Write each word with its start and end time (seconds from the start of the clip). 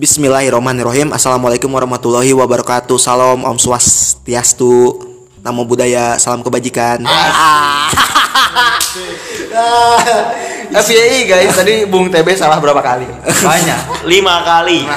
Bismillahirrahmanirrahim. 0.00 1.12
Assalamualaikum 1.12 1.68
warahmatullahi 1.68 2.32
wabarakatuh. 2.32 2.96
Salam 2.96 3.44
Om 3.44 3.60
Swastiastu. 3.60 4.96
Namo 5.44 5.68
Buddhaya. 5.68 6.16
Salam 6.16 6.40
kebajikan. 6.40 7.04
FYI 10.88 11.28
guys, 11.28 11.52
tadi 11.52 11.84
Bung 11.84 12.08
TB 12.08 12.32
salah 12.32 12.56
berapa 12.56 12.80
kali? 12.80 13.04
Banyak. 13.44 14.08
lima 14.08 14.40
kali. 14.40 14.88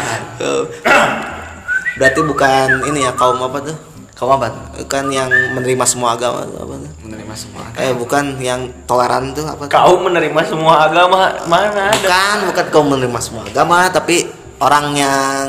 Berarti 2.00 2.20
bukan 2.24 2.88
ini 2.88 3.04
ya 3.04 3.12
kaum 3.12 3.44
apa 3.44 3.60
tuh? 3.60 3.76
Kamu 4.16 4.40
apa? 4.40 4.48
Bukan 4.88 5.12
yang 5.12 5.28
menerima 5.52 5.84
semua 5.84 6.16
agama 6.16 6.48
apa 6.48 6.80
tuh? 6.80 6.92
Menerima 7.04 7.36
semua. 7.36 7.68
Eh 7.76 7.92
bukan 7.92 8.40
yang 8.40 8.72
toleran 8.88 9.36
tuh 9.36 9.44
apa 9.52 9.68
tuh? 9.68 9.76
kau 9.76 10.00
menerima 10.00 10.42
semua 10.48 10.88
agama. 10.88 11.36
Mana 11.52 11.92
ada? 11.92 12.00
Bukan, 12.00 12.38
bukan 12.56 12.66
kaum 12.72 12.88
menerima 12.88 13.20
semua 13.20 13.44
agama 13.44 13.84
Tapi 13.92 14.33
orang 14.64 14.86
yang 14.94 15.44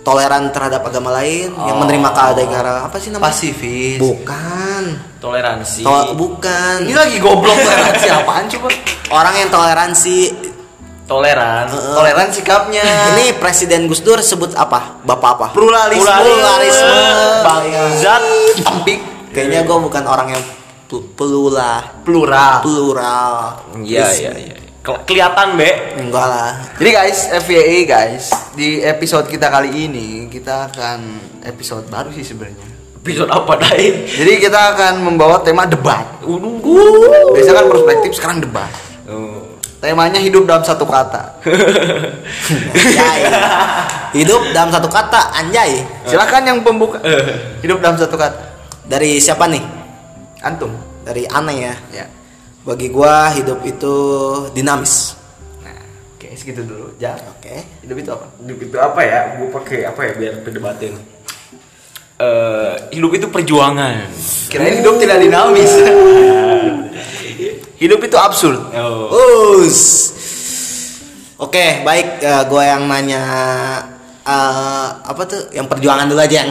toleran 0.00 0.48
terhadap 0.48 0.80
agama 0.82 1.12
lain 1.14 1.52
Yang 1.52 1.76
menerima 1.76 2.08
keadaan 2.10 2.48
apa 2.82 2.96
sih 2.96 3.08
namanya? 3.08 3.28
Pasifis. 3.28 3.98
Bukan 3.98 4.82
toleransi 5.18 5.82
To- 5.82 6.14
bukan 6.14 6.76
Ini 6.82 6.94
lagi 6.94 7.18
goblok 7.18 7.56
banget 7.56 7.94
siapaan 8.00 8.44
coba? 8.52 8.68
orang 9.10 9.34
yang 9.36 9.48
toleransi 9.48 10.16
toleran 11.04 11.66
Toleran 11.68 12.28
sikapnya. 12.28 12.84
ini 13.10 13.32
presiden 13.34 13.84
Gus 13.84 14.00
Dur 14.00 14.20
sebut 14.20 14.52
apa 14.54 15.00
bapak 15.02 15.30
apa 15.34 15.46
pluralisme. 15.50 16.04
Pluralisme. 16.04 17.00
bangsat 17.42 18.22
Tampik. 18.60 19.00
kayaknya 19.30 19.60
gue 19.62 19.78
bukan 19.78 20.04
orang 20.04 20.28
yang 20.30 20.42
pl- 20.86 21.04
pelula 21.12 21.84
Plural. 22.00 22.60
plural 22.60 23.32
iya 23.80 24.08
iya 24.10 24.32
iya 24.34 24.56
kelihatan 24.80 25.54
be 25.54 25.68
enggak 25.96 26.24
lah 26.24 26.52
Jadi 26.76 26.90
guys, 26.90 27.18
FYI 27.42 27.78
guys, 27.84 28.24
di 28.52 28.80
episode 28.80 29.26
kita 29.26 29.46
kali 29.46 29.86
ini 29.86 30.06
kita 30.26 30.66
akan 30.66 30.98
episode 31.42 31.84
baru 31.86 32.08
sih 32.10 32.22
sebenarnya. 32.22 32.66
episode 32.98 33.28
apa 33.28 33.52
dai 33.58 34.06
Jadi 34.06 34.32
kita 34.38 34.74
akan 34.74 34.94
membawa 35.02 35.40
tema 35.40 35.64
debat. 35.64 36.04
Udah. 36.20 36.60
Biasa 37.30 37.50
kan 37.52 37.66
perspektif, 37.66 38.10
sekarang 38.12 38.38
debat. 38.38 38.68
Oh. 39.04 39.44
Temanya 39.78 40.18
hidup 40.18 40.42
dalam 40.42 40.60
satu 40.60 40.82
kata. 40.82 41.38
anjay 42.74 43.20
hidup 44.12 44.42
dalam 44.50 44.68
satu 44.68 44.88
kata 44.88 45.20
anjay 45.32 45.84
Silakan 46.02 46.42
yang 46.44 46.58
pembuka. 46.60 46.98
Hidup 47.60 47.78
dalam 47.78 47.94
satu 47.94 48.16
kata. 48.16 48.58
dari 48.84 49.20
siapa 49.20 49.44
nih 49.46 49.60
Antum. 50.40 50.72
dari 51.04 51.24
aneh 51.24 51.56
ya 51.62 51.74
Ya. 51.92 52.06
Bagi 52.68 52.88
gua 52.88 53.32
hidup 53.32 53.64
itu 53.64 53.94
dinamis 54.52 55.16
Nah, 55.58 55.80
oke 56.12 56.28
segitu 56.34 56.60
dulu. 56.62 56.92
Ja. 56.96 57.16
oke 57.16 57.64
Hidup 57.80 57.96
itu 57.96 58.10
apa? 58.10 58.26
hidup 58.38 58.58
itu 58.62 58.76
apa 58.78 59.00
ya 59.02 59.20
gue 59.34 59.48
pakai 59.50 59.78
apa 59.84 60.00
ya 60.02 60.12
biar 60.14 60.34
berdebatin 60.42 60.94
Eh, 62.18 62.74
hidup 62.92 63.14
itu 63.14 63.26
perjuangan 63.26 64.10
Kirain 64.48 64.76
hidup 64.76 64.98
tidak 64.98 65.16
dinamis. 65.18 65.70
hidup 67.78 68.00
itu 68.02 68.16
absurd. 68.18 68.58
oh. 68.74 69.62
Us. 69.62 69.78
Oke, 71.38 71.80
baik. 71.80 72.18
eh, 72.18 72.42
gua 72.44 72.66
yang 72.66 72.84
nanya 72.84 73.22
eh, 74.20 74.88
apa 74.98 75.22
tuh? 75.24 75.46
Yang 75.48 75.70
perjuangan 75.70 76.04
dulu 76.04 76.18
aja 76.18 76.36
yang 76.36 76.50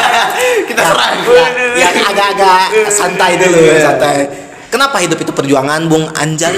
Kita 0.68 0.82
serang. 0.82 1.14
yang- 1.22 1.54
yang 1.78 1.94
agak-agak 2.04 2.62
santai 2.90 3.38
dulu, 3.38 3.62
santai. 3.78 4.26
Kenapa 4.70 5.02
hidup 5.02 5.18
itu 5.18 5.34
perjuangan, 5.34 5.90
Bung 5.90 6.06
Anjay? 6.14 6.56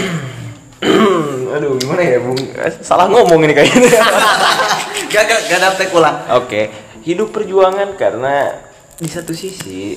aduh 1.53 1.79
gimana 1.79 2.03
ya 2.03 2.19
bung 2.19 2.41
salah 2.83 3.07
ngomong 3.07 3.45
ini 3.47 3.55
kayaknya 3.55 3.87
Gak 5.13 5.29
gak 5.29 5.41
gak 5.53 5.61
dapet 5.61 5.89
ulang. 5.93 6.17
Oke, 6.41 6.73
hidup 7.05 7.37
perjuangan 7.37 8.01
karena 8.01 8.65
di 8.97 9.05
satu 9.05 9.37
sisi 9.37 9.93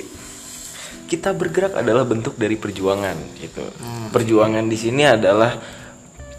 kita 1.08 1.32
bergerak 1.32 1.72
adalah 1.72 2.04
bentuk 2.04 2.36
dari 2.36 2.60
perjuangan 2.60 3.16
gitu. 3.40 3.64
Perjuangan 4.12 4.68
di 4.68 4.76
sini 4.76 5.08
adalah 5.08 5.56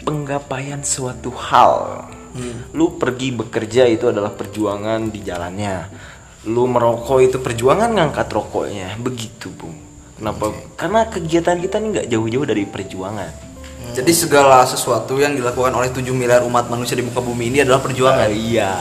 penggapaian 0.06 0.86
suatu 0.86 1.34
hal. 1.34 2.06
Lu 2.78 2.94
pergi 2.94 3.34
bekerja 3.34 3.82
itu 3.90 4.06
adalah 4.06 4.30
perjuangan 4.30 5.10
di 5.10 5.26
jalannya. 5.26 5.76
Lu 6.46 6.70
merokok 6.70 7.18
itu 7.18 7.42
perjuangan 7.42 7.90
ngangkat 7.98 8.30
rokoknya. 8.30 8.94
Begitu, 9.02 9.50
Bung. 9.50 9.87
Kenapa? 10.18 10.50
Karena 10.74 11.00
kegiatan 11.06 11.56
kita 11.62 11.76
nih 11.78 11.88
nggak 11.94 12.06
jauh-jauh 12.10 12.46
dari 12.46 12.66
perjuangan. 12.66 13.30
Jadi 13.94 14.12
segala 14.12 14.66
sesuatu 14.66 15.16
yang 15.16 15.32
dilakukan 15.38 15.72
oleh 15.72 15.88
7 15.88 16.10
miliar 16.12 16.44
umat 16.44 16.66
manusia 16.68 16.98
di 16.98 17.06
muka 17.06 17.22
bumi 17.22 17.48
ini 17.54 17.58
adalah 17.62 17.80
perjuangan. 17.80 18.28
Iya. 18.28 18.74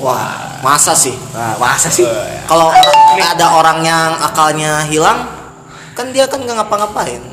Wah, 0.00 0.60
masa 0.62 0.94
sih? 0.94 1.12
Nah, 1.34 1.58
masa 1.58 1.90
sih? 1.90 2.06
Kalau 2.46 2.70
ada 3.18 3.46
orang 3.58 3.82
yang 3.82 4.10
akalnya 4.22 4.86
hilang, 4.86 5.26
kan 5.96 6.12
dia 6.14 6.28
kan 6.28 6.38
nggak 6.44 6.56
ngapa-ngapain. 6.62 7.20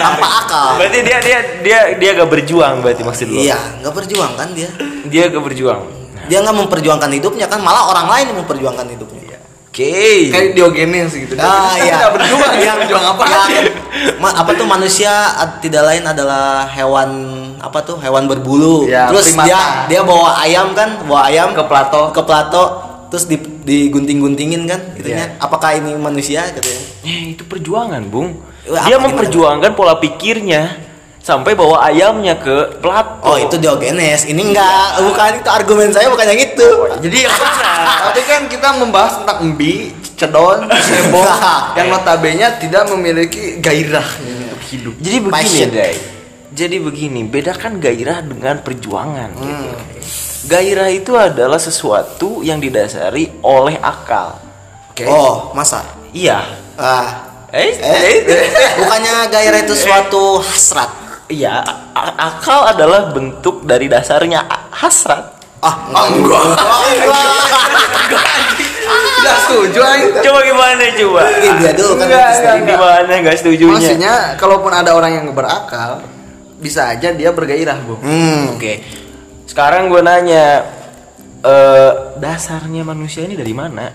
Tanpa 0.00 0.28
akal. 0.46 0.68
Berarti 0.80 0.98
dia 1.04 1.18
dia 1.20 1.38
dia 1.60 1.80
dia 1.98 2.10
gak 2.16 2.30
berjuang 2.30 2.80
berarti 2.80 3.02
maksud 3.04 3.26
lu? 3.28 3.42
Iya, 3.42 3.58
nggak 3.84 3.94
berjuang 3.94 4.32
kan 4.38 4.48
dia. 4.56 4.70
Dia 5.10 5.28
gak 5.28 5.44
berjuang. 5.44 5.82
Dia 6.30 6.38
nggak 6.46 6.56
memperjuangkan 6.62 7.10
hidupnya 7.10 7.50
kan, 7.50 7.58
malah 7.58 7.90
orang 7.90 8.06
lain 8.06 8.24
yang 8.30 8.38
memperjuangkan 8.46 8.86
hidupnya. 8.94 9.19
Oke. 9.70 10.34
Kayak 10.34 10.50
Diogenes 10.52 11.14
gitu. 11.14 11.38
Ah 11.38 11.46
Diogenes 11.46 11.70
kan 11.78 11.86
iya. 11.86 11.94
tidak 11.94 12.10
berjuang, 12.18 12.54
yang 12.66 12.76
berjuang 12.82 13.06
apa? 13.06 13.22
yang- 13.22 13.74
ma- 14.18 14.34
apa 14.34 14.50
tuh 14.52 14.66
manusia 14.66 15.12
tidak 15.62 15.82
lain 15.86 16.02
adalah 16.04 16.66
hewan 16.66 17.10
apa 17.62 17.78
tuh 17.80 17.96
hewan 18.02 18.26
berbulu. 18.26 18.90
Ya, 18.90 19.06
terus 19.06 19.30
primata. 19.30 19.46
dia 19.46 19.60
dia 19.86 20.00
bawa 20.02 20.42
ayam 20.42 20.74
kan, 20.74 21.06
bawa 21.06 21.30
ayam 21.30 21.54
Ke 21.54 21.62
Plato. 21.62 22.10
ke 22.10 22.20
plato 22.20 22.64
terus 23.10 23.26
di 23.26 23.38
digunting-guntingin 23.38 24.66
kan 24.66 24.80
itunya. 24.94 25.30
Iya. 25.30 25.38
Apakah 25.38 25.78
ini 25.78 25.94
manusia 25.94 26.50
katanya? 26.50 26.82
Eh, 27.02 27.34
itu 27.34 27.42
perjuangan, 27.46 28.02
Bung. 28.06 28.42
Wah, 28.66 28.84
Dia 28.84 28.98
apa, 28.98 29.06
memperjuangkan 29.06 29.70
pola 29.72 29.98
pikirnya 29.98 30.89
sampai 31.20 31.52
bawa 31.52 31.84
ayamnya 31.86 32.36
ke 32.36 32.80
Plato. 32.80 33.22
Oh, 33.22 33.36
itu 33.36 33.60
Diogenes. 33.60 34.24
Ini 34.24 34.40
enggak, 34.40 35.04
bukan 35.04 35.30
itu 35.44 35.48
argumen 35.48 35.88
saya 35.92 36.08
bukan 36.08 36.26
yang 36.26 36.40
itu. 36.40 36.68
Jadi 37.04 37.16
yang 37.28 37.32
benar. 37.32 38.10
Tapi 38.10 38.20
kan 38.24 38.40
kita 38.48 38.68
membahas 38.80 39.12
tentang 39.22 39.38
embi, 39.44 39.92
cedon, 40.16 40.64
cebong 40.66 41.28
yang 41.78 41.86
notabene 41.92 42.48
tidak 42.58 42.88
memiliki 42.88 43.60
gairah 43.60 44.08
untuk 44.20 44.60
hidup. 44.72 44.94
Jadi 44.98 45.16
begini, 45.20 45.32
Passion. 45.32 45.70
Jadi 46.50 46.76
begini, 46.82 47.20
bedakan 47.22 47.78
gairah 47.78 48.26
dengan 48.26 48.58
perjuangan 48.60 49.30
Hmm. 49.38 49.44
gitu. 49.46 49.68
Gairah 50.50 50.90
itu 50.90 51.14
adalah 51.14 51.60
sesuatu 51.60 52.40
yang 52.42 52.58
didasari 52.58 53.38
oleh 53.44 53.76
akal. 53.78 54.40
Oke. 54.90 55.04
Oh, 55.06 55.52
masa? 55.54 55.84
Iya. 56.10 56.42
Ah. 56.74 57.28
Eh, 57.50 57.70
Eh, 57.82 58.70
bukannya 58.78 59.26
gairah 59.26 59.60
itu 59.62 59.74
suatu 59.74 60.38
hasrat. 60.38 60.90
Iya, 61.30 61.62
akal 61.94 62.74
adalah 62.74 63.14
bentuk 63.14 63.62
dari 63.62 63.86
dasarnya 63.86 64.50
hasrat. 64.74 65.38
Ah, 65.62 65.76
enggak. 66.10 66.42
Tidak 68.90 69.36
setuju 69.46 69.78
aing. 69.78 70.10
Coba 70.18 70.40
gimana 70.42 70.82
coba? 70.98 71.22
Iya, 71.38 71.52
dia 71.54 71.72
dulu 71.78 71.92
kan. 71.94 72.06
Enggak, 72.10 72.28
enggak, 72.34 72.56
Di 72.66 72.74
mana 72.74 73.12
nggak 73.22 73.36
setujunya? 73.38 73.78
Maksudnya 73.78 74.14
kalaupun 74.42 74.72
ada 74.74 74.90
orang 74.96 75.12
yang 75.22 75.26
berakal, 75.30 76.02
bisa 76.58 76.90
aja 76.90 77.14
dia 77.14 77.30
bergairah, 77.30 77.78
Bu. 77.86 77.94
Hmm. 78.02 78.58
Oke. 78.58 78.82
Sekarang 79.46 79.86
gue 79.86 80.02
nanya, 80.02 80.66
eh 81.46 81.90
dasarnya 82.18 82.82
manusia 82.82 83.22
ini 83.22 83.38
dari 83.38 83.54
mana? 83.54 83.86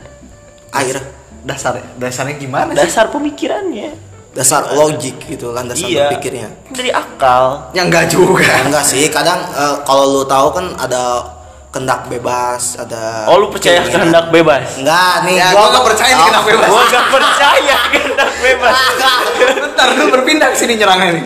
Air. 0.71 1.03
Dasar 1.45 1.77
dasarnya 1.99 2.39
gimana 2.39 2.71
sih? 2.73 2.87
Dasar 2.87 3.11
pemikirannya. 3.11 4.14
Dasar 4.35 4.75
logik 4.75 5.15
gitu 5.31 5.55
kan 5.55 5.63
dasar 5.63 5.87
iya. 5.87 6.11
berpikirnya. 6.11 6.51
Dari 6.75 6.91
akal. 6.91 7.71
Yang 7.71 7.85
enggak 7.87 8.05
juga. 8.11 8.43
Ya, 8.43 8.57
enggak 8.67 8.83
sih, 8.83 9.07
kadang 9.07 9.39
eh, 9.47 9.75
kalau 9.87 10.11
lu 10.11 10.23
tahu 10.27 10.51
kan 10.51 10.75
ada 10.75 11.33
kendak 11.75 12.07
bebas, 12.07 12.79
ada 12.79 13.27
Oh 13.27 13.35
lu 13.35 13.51
percaya 13.51 13.83
keinginan. 13.83 14.11
kehendak 14.11 14.25
bebas? 14.31 14.79
Enggak, 14.79 15.13
nih 15.27 15.35
Ya, 15.35 15.47
gua 15.51 15.67
nggak 15.75 15.85
percaya 15.91 16.11
nih 16.11 16.19
Oh, 16.19 16.27
kendak 16.27 16.45
bebas. 16.47 16.67
Gue 16.71 16.83
gak 16.87 17.07
percaya 17.11 17.77
kehendak 17.91 18.31
bebas. 18.39 18.75
Bentar 19.63 19.87
lu 19.99 20.03
berpindah 20.07 20.47
ke 20.51 20.57
sini 20.59 20.73
nyerangnya 20.79 21.09
nih. 21.19 21.25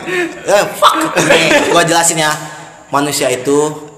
Eh, 0.49 0.63
fuck. 0.73 0.97
Nih, 1.29 1.45
gua 1.69 1.85
jelasin 1.85 2.17
ya. 2.17 2.33
Manusia 2.89 3.29
itu 3.29 3.89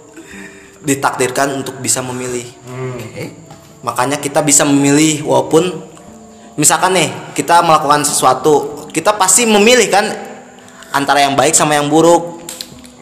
ditakdirkan 0.83 1.63
untuk 1.63 1.79
bisa 1.79 2.03
memilih. 2.03 2.43
Oke. 2.99 3.31
Makanya 3.87 4.19
kita 4.19 4.43
bisa 4.43 4.67
memilih 4.67 5.23
walaupun 5.23 5.71
misalkan 6.59 6.91
nih 6.99 7.09
kita 7.31 7.63
melakukan 7.63 8.03
sesuatu, 8.03 8.80
kita 8.91 9.15
pasti 9.15 9.47
memilih 9.47 9.87
kan 9.87 10.05
antara 10.91 11.23
yang 11.23 11.33
baik 11.33 11.55
sama 11.55 11.79
yang 11.79 11.87
buruk. 11.87 12.43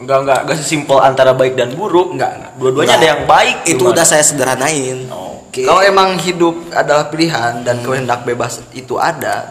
Enggak, 0.00 0.24
enggak, 0.24 0.38
enggak 0.46 0.56
sesimpel 0.62 0.98
antara 1.02 1.36
baik 1.36 1.58
dan 1.58 1.76
buruk. 1.76 2.16
Enggak, 2.16 2.40
enggak. 2.40 2.52
Dua-duanya 2.56 2.94
ada 2.96 3.06
yang 3.12 3.22
baik. 3.28 3.56
Itu 3.68 3.84
cuman. 3.84 3.92
udah 3.92 4.04
saya 4.06 4.24
sederhanain. 4.24 5.10
Oke. 5.12 5.66
Kalau 5.66 5.82
emang 5.84 6.16
hidup 6.16 6.72
adalah 6.72 7.10
pilihan 7.10 7.66
dan 7.66 7.82
kehendak 7.84 8.24
bebas 8.24 8.64
itu 8.72 8.96
ada, 8.96 9.50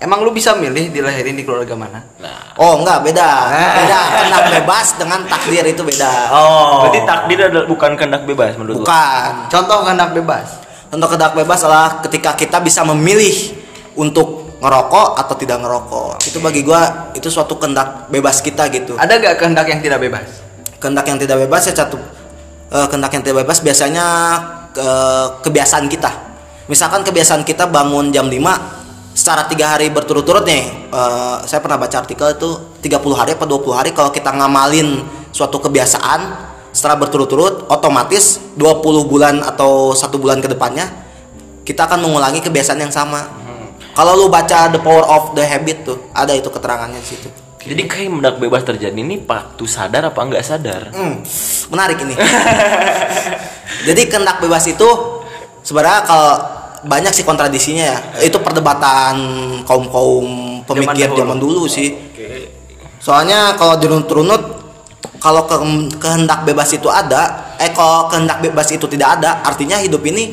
emang 0.00 0.22
lu 0.22 0.32
bisa 0.32 0.56
milih 0.56 0.88
dilahirin 0.94 1.36
di 1.36 1.44
keluarga 1.44 1.74
mana? 1.76 2.00
Nah, 2.22 2.46
Oh 2.56 2.80
enggak 2.80 3.04
beda, 3.04 3.30
beda. 3.52 4.00
Kehendak 4.16 4.46
bebas 4.48 4.86
dengan 4.96 5.20
takdir 5.28 5.64
itu 5.68 5.82
beda. 5.84 6.12
Oh. 6.32 6.88
Berarti 6.88 7.00
takdir 7.04 7.38
adalah 7.52 7.66
bukan 7.68 7.90
kehendak 8.00 8.22
bebas 8.24 8.56
menurut? 8.56 8.80
Bukan. 8.80 9.32
Contoh 9.52 9.84
kehendak 9.84 10.10
bebas. 10.16 10.46
Untuk 10.88 11.12
kehendak 11.12 11.36
bebas 11.36 11.60
adalah 11.68 12.00
ketika 12.00 12.32
kita 12.32 12.64
bisa 12.64 12.80
memilih 12.88 13.52
untuk 13.92 14.35
ngerokok 14.66 15.08
atau 15.14 15.34
tidak 15.38 15.62
ngerokok. 15.62 16.26
Itu 16.26 16.42
bagi 16.42 16.66
gua 16.66 17.14
itu 17.14 17.30
suatu 17.30 17.54
kehendak 17.54 18.10
bebas 18.10 18.42
kita 18.42 18.66
gitu. 18.74 18.98
Ada 18.98 19.22
gak 19.22 19.34
kehendak 19.38 19.66
yang 19.70 19.80
tidak 19.80 20.02
bebas? 20.02 20.26
Kehendak 20.82 21.06
yang 21.06 21.18
tidak 21.22 21.36
bebas 21.46 21.62
ya 21.70 21.74
satu 21.78 21.96
eh, 22.74 22.86
kehendak 22.90 23.14
yang 23.14 23.22
tidak 23.22 23.46
bebas 23.46 23.62
biasanya 23.62 24.04
ke- 24.74 25.28
kebiasaan 25.46 25.86
kita. 25.86 26.10
Misalkan 26.66 27.06
kebiasaan 27.06 27.46
kita 27.46 27.70
bangun 27.70 28.10
jam 28.10 28.26
5 28.26 28.42
secara 29.16 29.48
tiga 29.48 29.72
hari 29.72 29.88
berturut-turut 29.88 30.42
nih 30.44 30.66
eh, 30.90 31.36
saya 31.46 31.62
pernah 31.62 31.78
baca 31.78 31.96
artikel 32.02 32.26
itu 32.34 32.48
30 32.82 33.16
hari 33.16 33.30
apa 33.38 33.46
20 33.48 33.78
hari 33.78 33.90
kalau 33.94 34.10
kita 34.10 34.34
ngamalin 34.34 35.06
suatu 35.30 35.56
kebiasaan 35.62 36.52
secara 36.76 37.00
berturut-turut 37.00 37.64
otomatis 37.72 38.36
20 38.60 39.08
bulan 39.08 39.40
atau 39.40 39.96
satu 39.96 40.20
bulan 40.20 40.44
ke 40.44 40.52
depannya 40.52 40.84
kita 41.64 41.88
akan 41.88 42.04
mengulangi 42.04 42.44
kebiasaan 42.44 42.76
yang 42.76 42.92
sama 42.92 43.45
kalau 43.96 44.12
lu 44.12 44.28
baca 44.28 44.68
the 44.68 44.78
power 44.78 45.02
of 45.02 45.32
the 45.32 45.40
habit 45.40 45.82
tuh 45.82 45.96
ada 46.12 46.30
itu 46.30 46.46
keterangannya 46.46 47.00
di 47.00 47.08
situ 47.08 47.28
Jadi 47.66 47.82
kehendak 47.90 48.38
bebas 48.38 48.62
terjadi 48.62 48.94
ini 48.94 49.18
waktu 49.26 49.66
sadar 49.66 50.14
apa 50.14 50.22
enggak 50.22 50.46
sadar? 50.46 50.94
Hmm, 50.94 51.18
menarik 51.66 51.98
ini. 51.98 52.14
Jadi 53.90 54.06
kehendak 54.06 54.38
bebas 54.38 54.62
itu 54.70 54.86
sebenarnya 55.66 56.06
kalau 56.06 56.30
banyak 56.86 57.10
sih 57.10 57.26
kontradisinya 57.26 57.84
ya. 57.90 57.98
Itu 58.22 58.38
perdebatan 58.38 59.14
kaum 59.66 59.90
kaum 59.90 60.26
pemikir 60.62 61.10
Zaman 61.10 61.18
zaman 61.18 61.38
dulu, 61.42 61.66
sih. 61.66 61.90
Soalnya 63.02 63.58
kalau 63.58 63.82
dirunut-runut 63.82 64.42
kalau 65.18 65.42
ke- 65.50 65.90
kehendak 65.98 66.46
bebas 66.46 66.70
itu 66.70 66.86
ada, 66.86 67.50
eh 67.58 67.74
kalau 67.74 68.06
kehendak 68.06 68.46
bebas 68.46 68.70
itu 68.70 68.86
tidak 68.86 69.18
ada, 69.18 69.42
artinya 69.42 69.82
hidup 69.82 70.06
ini 70.06 70.30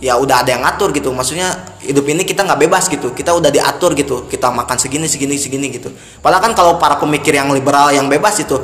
ya 0.00 0.16
udah 0.20 0.44
ada 0.44 0.50
yang 0.52 0.62
ngatur 0.64 0.92
gitu. 0.92 1.12
Maksudnya 1.12 1.76
hidup 1.80 2.04
ini 2.08 2.22
kita 2.24 2.44
nggak 2.44 2.60
bebas 2.68 2.88
gitu. 2.88 3.12
Kita 3.12 3.32
udah 3.36 3.48
diatur 3.48 3.96
gitu. 3.96 4.28
Kita 4.28 4.52
makan 4.52 4.76
segini 4.76 5.08
segini 5.08 5.36
segini 5.40 5.72
gitu. 5.72 5.92
Padahal 6.20 6.42
kan 6.42 6.52
kalau 6.52 6.72
para 6.76 7.00
pemikir 7.00 7.36
yang 7.36 7.48
liberal 7.52 7.92
yang 7.92 8.08
bebas 8.10 8.36
itu 8.40 8.56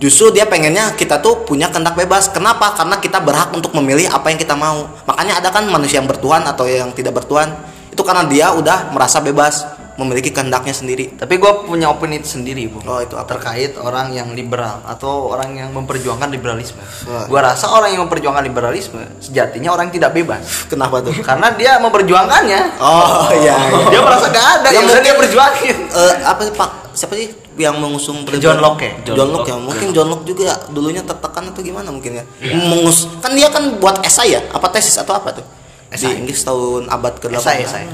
justru 0.00 0.32
dia 0.32 0.48
pengennya 0.48 0.96
kita 0.96 1.20
tuh 1.20 1.44
punya 1.44 1.68
kehendak 1.68 1.96
bebas. 1.96 2.32
Kenapa? 2.32 2.72
Karena 2.76 2.96
kita 3.00 3.20
berhak 3.20 3.52
untuk 3.52 3.76
memilih 3.76 4.08
apa 4.08 4.32
yang 4.32 4.38
kita 4.40 4.56
mau. 4.56 4.88
Makanya 5.04 5.40
ada 5.40 5.48
kan 5.52 5.68
manusia 5.68 6.00
yang 6.00 6.08
bertuhan 6.08 6.44
atau 6.48 6.64
yang 6.64 6.92
tidak 6.96 7.16
bertuhan. 7.20 7.52
Itu 7.92 8.00
karena 8.06 8.24
dia 8.24 8.54
udah 8.54 8.94
merasa 8.94 9.20
bebas 9.20 9.79
memiliki 10.00 10.32
kehendaknya 10.32 10.72
sendiri. 10.72 11.12
Tapi 11.12 11.36
gue 11.36 11.52
punya 11.68 11.92
opini 11.92 12.24
sendiri, 12.24 12.64
Bu. 12.66 12.80
Oh, 12.82 13.04
itu 13.04 13.12
apa? 13.14 13.28
Terkait 13.36 13.76
orang 13.76 14.10
yang 14.10 14.32
liberal 14.32 14.80
atau 14.82 15.28
orang 15.28 15.52
yang 15.54 15.68
memperjuangkan 15.70 16.32
liberalisme. 16.32 16.80
Gue 17.28 17.40
rasa 17.40 17.68
orang 17.68 17.92
yang 17.92 18.08
memperjuangkan 18.08 18.40
liberalisme 18.40 18.98
sejatinya 19.20 19.76
orang 19.76 19.92
yang 19.92 20.00
tidak 20.00 20.16
bebas. 20.16 20.42
Kenapa 20.72 21.04
tuh? 21.04 21.12
Karena 21.20 21.52
dia 21.52 21.76
memperjuangkannya. 21.78 22.60
Oh 22.80 23.28
iya. 23.36 23.54
iya. 23.70 23.86
Dia 23.92 24.00
merasa 24.00 24.26
gak 24.32 24.46
ada, 24.60 24.68
Ya, 24.72 24.80
yang 24.80 24.88
mungkin- 24.88 25.04
dia 25.04 25.14
perjuangin. 25.14 25.76
Eh, 25.92 26.14
apa 26.24 26.40
sih 26.42 26.54
Pak? 26.56 26.70
Siapa 26.90 27.14
sih 27.14 27.28
yang 27.60 27.76
mengusung 27.76 28.24
John 28.40 28.58
Locke 28.58 28.88
ya? 29.04 29.12
John, 29.14 29.30
Locke 29.30 29.52
ya. 29.52 29.58
Mungkin 29.60 29.92
John 29.92 30.08
Locke 30.08 30.24
juga 30.26 30.56
dulunya 30.72 31.04
tertekan 31.04 31.52
atau 31.52 31.60
gimana 31.60 31.92
mungkin 31.92 32.18
ya. 32.18 32.24
Mengus 32.50 33.04
kan 33.20 33.36
dia 33.36 33.52
kan 33.52 33.78
buat 33.78 34.00
esai 34.00 34.32
ya? 34.34 34.40
Apa 34.50 34.72
tesis 34.72 34.96
atau 34.96 35.14
apa 35.14 35.36
tuh? 35.36 35.46
Esai. 35.90 36.14
Di 36.14 36.22
Inggris 36.22 36.40
tahun 36.40 36.86
abad 36.88 37.18
ke-18. 37.18 37.36
Esai, 37.36 37.58
esai. 37.66 37.84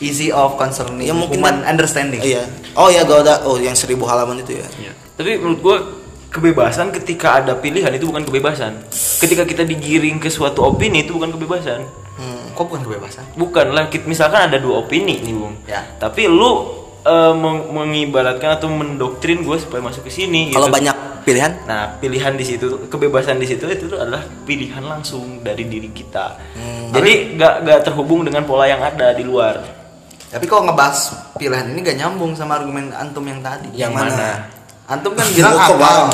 Easy 0.00 0.28
of 0.28 0.56
concerning 0.56 1.04
Ya, 1.04 1.12
mungkin 1.12 1.38
human 1.38 1.60
kan- 1.60 1.70
understanding. 1.70 2.18
Iya. 2.18 2.48
Oh 2.72 2.88
ya, 2.88 3.04
gak 3.04 3.20
ada. 3.20 3.34
Oh, 3.44 3.56
yang 3.56 3.72
seribu 3.72 4.04
halaman 4.04 4.40
itu 4.40 4.56
ya. 4.56 4.66
Tapi 5.14 5.36
menurut 5.36 5.60
gua 5.60 5.76
kebebasan 6.26 6.88
ketika 6.90 7.38
ada 7.38 7.52
pilihan 7.54 7.90
itu 7.90 8.06
bukan 8.06 8.22
kebebasan. 8.22 8.80
Ketika 9.18 9.44
kita 9.44 9.62
digiring 9.62 10.16
ke 10.16 10.28
suatu 10.28 10.64
opini 10.64 11.02
itu 11.02 11.12
bukan 11.12 11.28
kebebasan. 11.30 11.84
Hmm. 12.16 12.52
Kok 12.52 12.64
bukan 12.66 12.82
kebebasan? 12.82 13.24
Bukan 13.34 13.66
lah, 13.70 13.86
kit- 13.86 14.04
misalkan 14.04 14.46
ada 14.46 14.56
dua 14.56 14.80
opini 14.80 15.20
nih, 15.20 15.32
Bung. 15.32 15.54
Ya. 15.64 15.84
Tapi 15.96 16.24
lu 16.24 16.76
eh, 17.00 17.32
meng- 17.32 17.68
mengibaratkan 17.70 18.56
atau 18.56 18.68
mendoktrin 18.68 19.40
gue 19.40 19.56
supaya 19.56 19.80
masuk 19.80 20.04
ke 20.04 20.12
sini. 20.12 20.48
Kalau 20.48 20.68
gitu. 20.68 20.76
banyak 20.76 20.96
pilihan, 21.20 21.52
Nah, 21.64 21.96
pilihan 21.96 22.32
di 22.32 22.44
situ, 22.44 22.68
kebebasan 22.86 23.36
di 23.36 23.48
situ 23.48 23.64
itu 23.64 23.88
adalah 23.90 24.20
pilihan 24.44 24.80
langsung 24.80 25.40
dari 25.40 25.64
diri 25.64 25.88
kita. 25.90 26.36
Jadi 26.90 27.36
nggak 27.36 27.54
nggak 27.64 27.80
terhubung 27.82 28.20
dengan 28.22 28.44
pola 28.44 28.64
yang 28.64 28.80
ada 28.80 29.12
di 29.12 29.24
luar. 29.24 29.79
Tapi 30.30 30.46
kalau 30.46 30.62
ngebahas 30.64 30.98
pilihan 31.34 31.66
ini 31.68 31.82
gak 31.82 31.98
nyambung 31.98 32.32
sama 32.32 32.54
argumen 32.56 32.94
antum 32.94 33.22
yang 33.22 33.40
tadi. 33.40 33.66
Yang 33.74 33.92
mana? 33.92 34.46
Antum 34.86 35.12
kan 35.12 35.26
bilang 35.34 35.52
Oh, 35.52 35.58
kok 35.58 35.66
akal. 35.68 35.78
bang? 35.78 36.08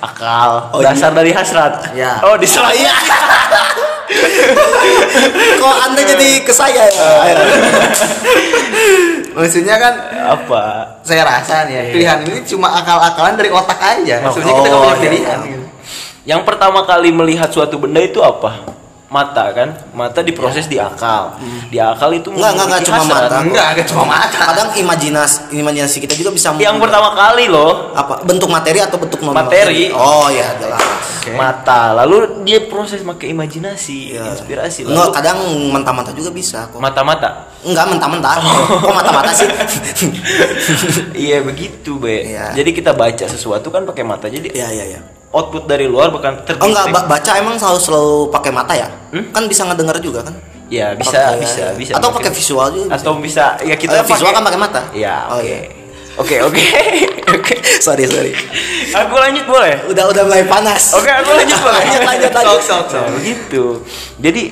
Akal, 0.00 0.50
Oh, 0.72 0.80
dasar 0.80 1.12
dari 1.12 1.28
hasrat. 1.28 1.92
Ya. 1.92 2.16
Oh, 2.22 2.32
diserang. 2.34 2.72
Iya. 2.72 2.88
kok 5.56 5.76
Anda 5.82 6.00
jadi 6.02 6.28
ke 6.40 6.50
saya 6.50 6.88
ya? 6.88 7.08
Maksudnya 9.30 9.76
kan 9.76 9.94
Apa? 10.34 10.62
saya 11.04 11.22
rasa 11.22 11.64
nih 11.64 11.72
ya, 11.72 11.82
Iya. 11.82 11.92
pilihan 11.92 12.18
ini 12.24 12.40
cuma 12.44 12.68
akal-akalan 12.72 13.36
dari 13.36 13.50
otak 13.50 13.76
aja. 13.78 14.18
Maksudnya 14.20 14.52
kita 14.52 14.66
gak 14.66 14.74
Oh, 14.74 14.82
punya 14.82 14.90
iya. 14.90 15.02
pilihan. 15.02 15.38
gitu. 15.44 15.66
Yang 16.26 16.40
pertama 16.44 16.80
kali 16.82 17.10
melihat 17.10 17.48
suatu 17.48 17.76
benda 17.76 18.00
itu 18.00 18.20
apa? 18.20 18.79
Mata 19.10 19.50
kan? 19.50 19.68
Mata 19.90 20.22
diproses 20.22 20.70
di 20.70 20.78
akal. 20.78 21.34
Di 21.66 21.82
akal 21.82 22.14
itu 22.14 22.30
Enggak, 22.30 22.54
enggak, 22.54 22.66
enggak, 22.66 22.80
memiliki 22.80 22.86
cuma 22.86 23.02
mata. 23.04 23.36
Enggak, 23.42 23.66
agak 23.74 23.86
cuma 23.90 24.04
mata. 24.06 24.38
Kadang 24.38 24.68
imajinasi 24.72 25.38
imajinasi 25.50 25.96
kita 25.98 26.14
juga 26.14 26.30
bisa 26.30 26.54
Yang 26.54 26.78
pertama 26.78 27.10
kali 27.12 27.50
loh 27.50 27.90
apa 27.90 28.22
bentuk 28.22 28.46
materi 28.46 28.78
atau 28.78 29.02
bentuk 29.02 29.18
non 29.20 29.34
Materi. 29.34 29.90
Oh 29.90 30.30
ya, 30.30 30.54
jelas. 30.56 30.78
Oke. 31.20 31.36
mata. 31.36 31.92
Lalu 31.92 32.46
dia 32.48 32.64
proses 32.64 33.02
pakai 33.02 33.34
imajinasi, 33.34 34.14
Iya. 34.14 34.30
inspirasi. 34.32 34.86
Enggak, 34.86 35.10
Lalu 35.10 35.12
kadang 35.12 35.38
mentah-mentah 35.68 36.14
juga 36.14 36.30
bisa 36.30 36.70
kok. 36.70 36.78
mata-mata. 36.78 37.50
Enggak 37.60 37.90
mentah-mentah. 37.90 38.34
Kok 38.80 38.94
mata-mata 38.94 39.34
sih? 39.34 39.50
Iya 41.12 41.44
begitu, 41.44 41.98
Be. 41.98 42.30
Iya. 42.30 42.54
Jadi 42.54 42.70
kita 42.72 42.94
baca 42.94 43.26
sesuatu 43.26 43.68
kan 43.68 43.84
pakai 43.84 44.00
mata. 44.00 44.30
Jadi 44.30 44.48
Iya, 44.48 44.70
iya, 44.70 44.84
iya. 44.86 45.00
Output 45.30 45.64
dari 45.64 45.86
luar 45.86 46.10
bukan 46.10 46.42
terdetek. 46.42 46.58
Oh 46.58 46.68
enggak, 46.68 46.86
ba- 46.90 47.06
baca 47.08 47.30
emang 47.34 47.54
selalu 47.54 47.78
selalu 47.78 48.14
pakai 48.28 48.50
mata 48.50 48.72
ya? 48.72 48.88
Hmm? 49.10 49.30
Kan 49.30 49.46
bisa 49.46 49.62
ngedenger 49.64 49.96
juga 49.98 50.20
kan? 50.22 50.34
Ya, 50.66 50.94
bisa, 50.94 51.18
Pakai- 51.30 51.40
bisa, 51.40 51.64
bisa. 51.74 51.92
Atau 51.94 52.10
pakai 52.10 52.30
visual 52.30 52.68
juga. 52.70 52.88
Atau 52.92 53.18
bisa 53.18 53.58
ya 53.60 53.74
kita 53.74 53.94
Eh, 53.96 54.04
visual 54.04 54.30
kan 54.30 54.42
pakai 54.42 54.60
mata? 54.60 54.80
Iya, 54.90 55.26
Oh, 55.26 55.38
oke. 55.38 55.46
iya. 55.46 55.60
Oke, 56.16 56.36
oke. 56.40 56.62
Oke. 57.30 57.54
sorry, 57.78 58.04
sorry. 58.04 58.34
Aku 58.92 59.14
lanjut 59.14 59.46
boleh? 59.46 59.86
Udah 59.86 60.10
udah 60.10 60.22
mulai 60.22 60.42
panas. 60.44 60.90
Oke, 60.92 61.06
aku 61.06 61.30
lanjut 61.32 61.54
boleh. 61.56 61.78
Lanjut, 61.86 62.02
lanjut, 62.02 62.30
lanjut. 62.32 62.58
Sok, 62.60 62.66
sok, 62.66 62.84
sok. 62.90 63.04
Begitu. 63.16 63.64
Jadi 64.18 64.42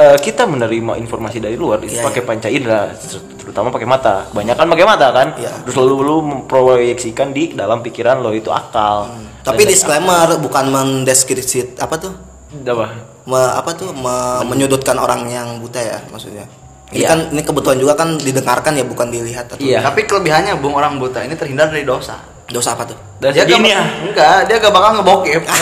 eh, 0.00 0.16
kita 0.18 0.42
menerima 0.44 0.96
informasi 0.96 1.38
dari 1.38 1.54
luar 1.54 1.78
itu 1.78 1.94
Iya, 1.94 2.02
pakai 2.02 2.22
panca 2.22 2.48
indera, 2.48 2.88
ter- 2.90 3.20
terutama 3.36 3.68
pakai 3.68 3.84
mata. 3.84 4.24
Kebanyakan 4.26 4.66
pakai 4.66 4.86
mata 4.86 5.06
kan. 5.10 5.28
Iya. 5.36 5.52
Terus 5.62 5.76
lalu 5.76 5.94
lu 6.00 6.16
memproyeksikan 6.24 7.30
di 7.30 7.52
dalam 7.52 7.80
pikiran 7.80 8.18
lo 8.18 8.32
itu 8.32 8.48
akal. 8.48 9.12
Tapi 9.40 9.62
Dan- 9.62 9.70
disclaimer 9.70 10.36
bukan 10.38 10.64
mendeskripsi 10.68 11.76
apa 11.76 11.96
tuh? 11.96 12.12
apa? 12.50 12.86
Me- 13.24 13.54
apa 13.54 13.70
tuh 13.72 13.94
me- 13.94 14.42
menyudutkan 14.44 14.96
orang 14.96 15.28
yang 15.28 15.60
buta 15.60 15.78
ya 15.78 15.98
maksudnya. 16.08 16.48
Ini 16.90 16.98
Iya. 16.98 17.06
kan 17.06 17.18
ini 17.30 17.42
kebetulan 17.46 17.78
juga 17.78 17.94
kan 17.94 18.18
didengarkan 18.18 18.74
ya 18.74 18.82
bukan 18.82 19.06
dilihat 19.08 19.46
atau 19.46 19.62
Iya. 19.62 19.78
Tapi 19.80 20.02
kelebihannya 20.02 20.58
Bung 20.58 20.74
orang 20.74 20.98
buta 20.98 21.22
ini 21.22 21.38
terhindar 21.38 21.70
dari 21.70 21.86
dosa. 21.86 22.18
Dosa 22.50 22.74
apa 22.74 22.84
tuh? 22.84 22.98
Dan 23.22 23.30
dia 23.30 23.44
gak, 23.44 23.60
ya. 23.62 23.82
Enggak, 24.02 24.38
dia 24.46 24.56
gak 24.58 24.74
bakal 24.74 24.90
ngebokep. 25.00 25.42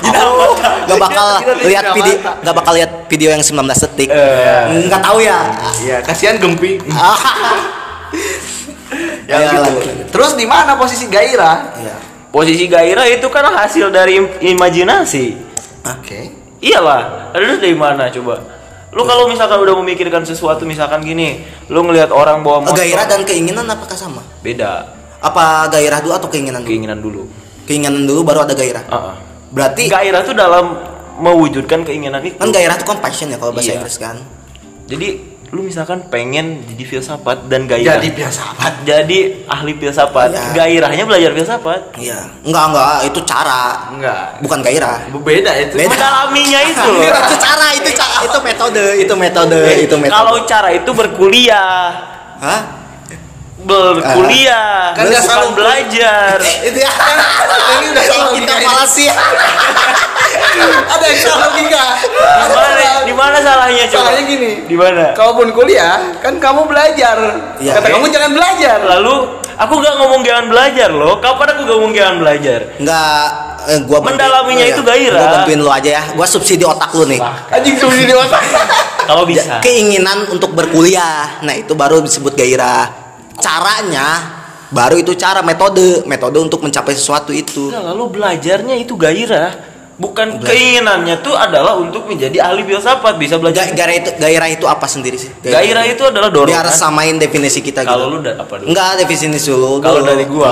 Oh, 0.00 0.56
gak 0.88 0.96
bakal 0.96 1.44
lihat 1.60 1.92
video 1.92 2.16
gak 2.24 2.54
bakal 2.56 2.72
lihat 2.72 2.90
video 3.06 3.28
yang 3.36 3.44
19 3.44 3.68
detik. 3.68 4.08
Eh. 4.08 4.88
Nggak 4.88 5.02
tahu 5.04 5.20
ya. 5.20 5.38
Iya, 5.84 5.96
kasihan 6.00 6.40
Gempi. 6.40 6.80
Ya, 9.30 9.38
Ya, 9.38 9.62
gitu. 9.62 10.10
Terus 10.10 10.34
di 10.34 10.42
mana 10.42 10.74
posisi 10.74 11.06
gairah? 11.06 11.78
Iya. 11.78 11.94
Posisi 12.34 12.66
gairah 12.66 13.06
itu 13.06 13.22
kan 13.30 13.46
hasil 13.46 13.94
dari 13.94 14.18
im- 14.18 14.58
imajinasi. 14.58 15.38
Oke. 15.86 16.34
Iyalah, 16.58 17.30
terus 17.30 17.62
dari 17.62 17.78
mana 17.78 18.10
coba? 18.10 18.42
Lu 18.90 19.06
kalau 19.06 19.30
misalkan 19.30 19.62
udah 19.62 19.78
memikirkan 19.78 20.26
sesuatu 20.26 20.66
misalkan 20.66 21.06
gini, 21.06 21.46
lu 21.70 21.86
ngelihat 21.86 22.10
orang 22.10 22.42
bawa 22.42 22.66
motor. 22.66 22.82
Gairah 22.82 23.06
dan 23.06 23.22
keinginan 23.22 23.62
apakah 23.70 23.94
sama? 23.94 24.18
beda, 24.42 24.82
Apa 25.20 25.68
gairah 25.68 26.00
dulu 26.00 26.12
atau 26.14 26.28
keinginan 26.28 26.60
dulu? 26.60 26.70
keinginan 26.70 26.98
dulu. 26.98 27.22
Keinginan 27.64 28.02
dulu 28.02 28.20
baru 28.24 28.42
ada 28.42 28.52
gairah. 28.52 28.84
Ah, 28.88 28.96
ah. 29.12 29.16
Berarti 29.50 29.86
Gairah 29.86 30.22
tuh 30.22 30.32
dalam 30.32 30.78
mewujudkan 31.16 31.82
keinginan 31.82 32.22
itu. 32.22 32.34
kan 32.34 32.48
gairah 32.48 32.74
itu 32.74 32.86
kan 32.86 32.98
passion 32.98 33.28
ya 33.28 33.36
kalau 33.36 33.52
bahasa 33.52 33.70
Iya. 33.70 33.76
Inggris 33.76 33.96
kan. 33.96 34.16
Jadi 34.86 35.08
lu 35.50 35.66
misalkan 35.66 36.06
pengen 36.06 36.62
jadi 36.64 36.84
filsafat 36.86 37.46
dan 37.46 37.66
gairah. 37.66 37.98
Jadi 37.98 38.08
filsafat. 38.12 38.72
Jadi 38.82 39.18
ahli 39.44 39.74
filsafat. 39.74 40.30
Iya. 40.30 40.42
Gairahnya 40.56 41.04
belajar 41.04 41.30
filsafat. 41.30 41.80
Iya. 41.94 42.30
Enggak 42.40 42.64
enggak 42.70 42.94
itu 43.04 43.20
cara 43.22 43.62
Enggak. 43.92 44.22
bukan 44.40 44.58
gairah. 44.62 44.98
Beda 45.12 45.52
itu. 45.60 45.74
Beda. 45.76 45.90
Mendalaminya 45.90 46.60
itu 46.72 46.88
loh. 46.88 47.02
itu 47.04 47.36
cara 47.36 47.66
itu 47.70 47.90
cara 47.92 48.16
itu 48.24 48.38
metode 48.40 48.84
itu 48.96 49.14
metode 49.14 49.60
itu 49.78 49.94
metode. 49.94 50.14
Kalau 50.14 50.34
cara 50.44 50.68
itu 50.70 50.90
berkuliah. 50.90 51.90
Hah? 52.40 52.79
Berkuliah 53.62 54.92
Kan 54.92 55.04
nggak 55.06 55.20
bukan 55.20 55.30
selalu- 55.30 55.56
belajar 55.56 56.34
itu 56.68 56.78
ya 56.78 56.92
Ini 57.70 57.86
udah 57.90 58.04
salah 58.04 58.28
kita 58.32 58.54
malah 58.60 58.88
sih 58.96 59.08
Ada 60.86 61.04
yang 61.06 61.20
salah 61.20 61.38
logika. 61.48 61.84
di 62.00 62.48
mana 62.50 62.84
di 63.02 63.14
mana 63.14 63.36
salahnya 63.38 63.84
coba 63.86 64.02
Salahnya 64.06 64.22
gini. 64.24 64.50
di 64.64 64.76
mana 64.76 65.04
Kalaupun 65.12 65.48
kuliah, 65.50 65.96
kan 66.18 66.36
kamu 66.36 66.66
belajar. 66.66 67.16
Iya. 67.56 67.72
Kata 67.76 67.86
kamu 67.90 68.06
jangan 68.08 68.30
belajar. 68.32 68.78
lalu 68.82 69.14
aku 69.54 69.74
gak 69.76 69.94
ngomong 69.96 70.20
jangan 70.22 70.44
belajar 70.46 70.88
loh 70.90 71.18
kapan 71.18 71.46
aku 71.52 71.60
gak 71.64 71.76
ngomong 71.76 71.92
jangan 71.92 72.16
belajar 72.16 72.60
Enggak, 72.76 73.26
eh, 73.66 73.78
gua 73.84 73.98
Mendalaminya 74.00 74.64
oh, 74.64 74.72
itu 74.72 74.82
gairah. 74.82 75.20
Gua 75.20 75.28
bantuin 75.34 75.58
lu 75.58 75.70
aja 75.70 75.90
ya. 75.92 76.02
Gua 76.12 76.26
subsidi 76.26 76.64
otak 76.64 76.90
lu 76.92 77.04
nih. 77.06 77.20
Anjing 77.50 77.76
sudah 77.76 77.96
di 77.98 78.14
otak. 78.14 78.42
kalau 79.04 79.24
bisa 79.24 79.58
Keinginan 79.60 80.28
untuk 80.28 80.52
berkuliah. 80.52 81.40
Nah, 81.42 81.54
itu 81.54 81.72
baru 81.74 82.00
disebut 82.00 82.34
gairah. 82.34 82.99
Caranya 83.40 84.06
baru 84.68 84.96
itu 84.96 85.12
cara 85.14 85.40
metode, 85.40 86.04
metode 86.04 86.38
untuk 86.38 86.60
mencapai 86.60 86.92
sesuatu 86.92 87.32
itu. 87.32 87.68
Nah, 87.68 87.90
lalu 87.90 88.14
belajarnya 88.14 88.76
itu 88.76 88.94
gairah 88.94 89.50
bukan 89.96 90.40
keinginannya 90.40 91.20
tuh 91.20 91.34
adalah 91.34 91.76
untuk 91.76 92.06
menjadi 92.06 92.40
ahli 92.40 92.64
filsafat 92.64 93.20
bisa 93.20 93.36
Ga- 93.36 93.40
belajar 93.42 93.68
gairah 93.68 93.94
itu 93.94 94.10
gairah 94.16 94.48
itu 94.48 94.64
apa 94.64 94.86
sendiri 94.86 95.20
sih? 95.20 95.28
gairah 95.42 95.84
itu 95.84 96.00
adalah 96.02 96.32
Biar 96.32 96.40
dorongan 96.40 96.72
samain 96.72 97.16
definisi 97.16 97.60
kita 97.60 97.84
kalau 97.84 98.08
gitu. 98.08 98.14
lu 98.14 98.18
da- 98.22 98.36
apa 98.38 98.54
dulu 98.56 98.68
Enggak 98.72 98.90
definisi 98.96 99.28
dulu. 99.44 99.76
kalau 99.78 100.00
dulu. 100.00 100.08
dari 100.08 100.24
gua 100.24 100.50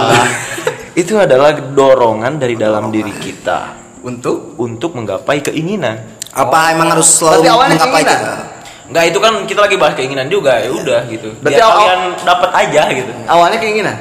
itu 1.00 1.16
adalah 1.16 1.56
dorongan 1.56 2.36
dari 2.36 2.54
dalam 2.54 2.92
diri 2.92 3.08
kita 3.14 3.88
Untuk 3.98 4.52
untuk 4.60 4.92
menggapai 4.92 5.40
keinginan 5.42 5.96
apa 6.28 6.70
emang 6.70 6.92
harus 6.92 7.08
selalu 7.08 7.48
menggapai 7.48 7.78
keinginan? 8.04 8.20
kita? 8.20 8.57
Enggak 8.88 9.04
itu 9.06 9.18
kan 9.18 9.32
kita 9.44 9.60
lagi 9.60 9.76
bahas 9.76 9.94
keinginan 9.94 10.26
juga 10.26 10.56
ya 10.56 10.70
udah 10.70 11.00
gitu 11.06 11.28
Berarti 11.38 11.52
biar 11.52 11.62
awal- 11.62 11.76
kalian 11.78 12.00
dapat 12.24 12.50
aja 12.56 12.82
gitu 12.90 13.12
awalnya 13.26 13.58
keinginan. 13.58 13.96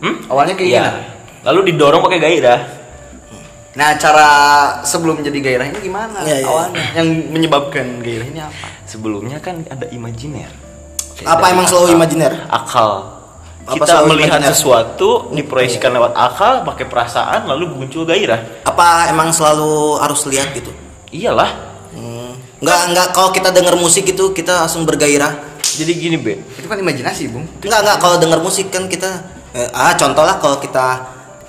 hmm? 0.00 0.14
Awalnya 0.26 0.54
Iya. 0.54 0.58
keinginan. 0.58 0.94
lalu 1.42 1.60
didorong 1.68 2.00
pakai 2.00 2.20
gairah 2.20 2.60
Nah, 3.74 3.90
cara 3.96 4.28
sebelum 4.80 5.18
jadi 5.18 5.34
gairah 5.36 5.66
ini 5.66 5.82
gimana? 5.82 6.22
Iya, 6.22 6.36
iya. 6.38 6.46
Awalnya 6.46 6.78
yang 6.94 7.08
menyebabkan 7.28 7.98
gairah 8.00 8.22
ini 8.24 8.40
apa? 8.40 8.66
sebelumnya 8.84 9.36
kan 9.38 9.66
ada 9.66 9.84
imajiner 9.88 10.46
Apa 11.20 11.50
emang 11.50 11.66
selalu 11.66 11.92
imajiner? 11.92 12.32
akal 12.48 13.18
Apa 13.66 13.74
kita 13.76 14.06
melihat 14.06 14.38
imajiner? 14.38 14.50
sesuatu 14.50 15.08
diproyeksikan 15.30 15.90
lewat 15.90 16.12
akal 16.12 16.62
pakai 16.62 16.86
perasaan 16.86 17.44
lalu 17.44 17.76
muncul 17.76 18.04
gairah 18.04 18.62
Apa 18.62 19.10
emang 19.10 19.28
selalu 19.28 19.98
harus 19.98 20.22
lihat 20.24 20.54
gitu? 20.54 20.70
iyalah 21.10 21.73
Enggak 22.64 22.80
enggak 22.88 23.08
kalau 23.12 23.28
kita 23.28 23.52
denger 23.52 23.76
musik 23.76 24.08
itu 24.08 24.32
kita 24.32 24.64
langsung 24.64 24.82
bergairah. 24.82 25.52
jadi 25.74 25.92
gini 25.92 26.16
be 26.16 26.40
Itu 26.54 26.64
kan 26.64 26.78
imajinasi, 26.78 27.28
Bung. 27.28 27.44
Enggak 27.60 27.80
enggak 27.82 27.98
kalau 27.98 28.16
denger 28.16 28.40
musik 28.40 28.70
kan 28.70 28.88
kita 28.88 29.10
eh, 29.52 29.68
ah 29.70 29.92
contoh 29.92 30.24
lah 30.24 30.38
kalau 30.38 30.56
kita 30.56 30.86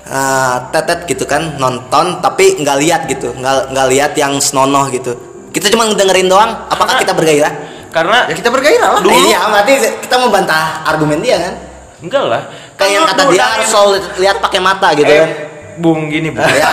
eh, 0.03 0.55
tetet 0.69 1.07
gitu 1.07 1.23
kan 1.23 1.55
nonton 1.55 2.19
tapi 2.19 2.59
nggak 2.59 2.77
lihat 2.77 3.01
gitu 3.07 3.31
nggak 3.31 3.71
nggak 3.71 3.87
lihat 3.87 4.11
yang 4.13 4.35
senonoh 4.37 4.85
gitu 4.89 5.15
kita 5.49 5.71
cuma 5.71 5.87
dengerin 5.87 6.27
doang 6.27 6.51
apakah 6.65 6.85
Karena- 6.91 7.01
kita 7.01 7.13
bergairah 7.13 7.53
karena 7.89 8.17
Ya 8.27 8.35
kita 8.35 8.49
bergairah 8.51 8.89
lah. 8.91 8.99
Dulu- 8.99 9.15
Eh, 9.15 9.23
iya 9.25 9.39
berarti 9.47 9.73
kita 10.03 10.15
membantah 10.19 10.83
argumen 10.83 11.23
dia 11.23 11.39
kan 11.39 11.53
enggak 12.01 12.23
lah 12.27 12.41
kayak 12.75 12.91
yang 12.91 13.05
kata 13.07 13.23
dia 13.31 13.45
harus 13.47 13.67
selalu 13.67 13.91
lihat 14.19 14.37
pakai 14.37 14.59
mata 14.59 14.91
gitu 14.91 15.07
eh, 15.07 15.17
kan 15.17 15.29
bung 15.79 16.11
gini 16.11 16.27
bung 16.29 16.43
ya. 16.55 16.69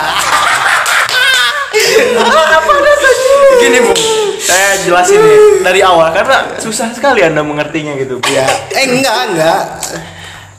Gini, 3.55 3.79
Bung. 3.79 4.22
Saya 4.53 4.69
jelasin 4.85 5.17
nih 5.17 5.39
dari 5.65 5.81
awal 5.81 6.13
karena 6.13 6.61
susah 6.61 6.93
sekali 6.93 7.25
anda 7.25 7.41
mengertinya 7.41 7.97
gitu 7.97 8.21
ya. 8.29 8.45
Eh 8.69 8.85
enggak 8.85 9.17
enggak. 9.33 9.61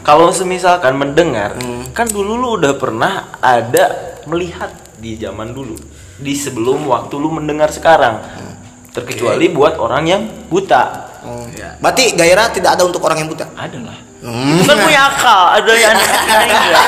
Kalau 0.02 0.34
semisalkan 0.34 0.98
mendengar 0.98 1.56
Hmm. 1.56 1.86
kan 1.94 2.10
dulu 2.10 2.36
lu 2.36 2.48
udah 2.60 2.74
pernah 2.76 3.38
ada 3.38 4.18
melihat 4.26 4.68
di 4.98 5.14
zaman 5.16 5.54
dulu 5.54 5.78
di 6.18 6.34
sebelum 6.34 6.84
waktu 6.90 7.14
lu 7.14 7.30
mendengar 7.30 7.70
sekarang. 7.70 8.18
Hmm. 8.20 8.52
terkecuali 8.94 9.50
buat 9.50 9.74
orang 9.82 10.04
yang 10.06 10.22
buta. 10.46 11.10
Ya. 11.54 11.74
berarti 11.82 12.14
gairah 12.14 12.52
tidak 12.54 12.78
ada 12.78 12.86
untuk 12.86 13.02
orang 13.02 13.24
yang 13.24 13.30
buta? 13.32 13.48
Ada 13.58 13.78
lah 13.80 13.98
Hmm. 14.24 14.56
itu 14.56 14.64
kan 14.64 14.80
punya 14.80 15.00
akal 15.12 15.52
ada 15.52 15.72
yang 15.76 15.92
enggak 15.92 16.86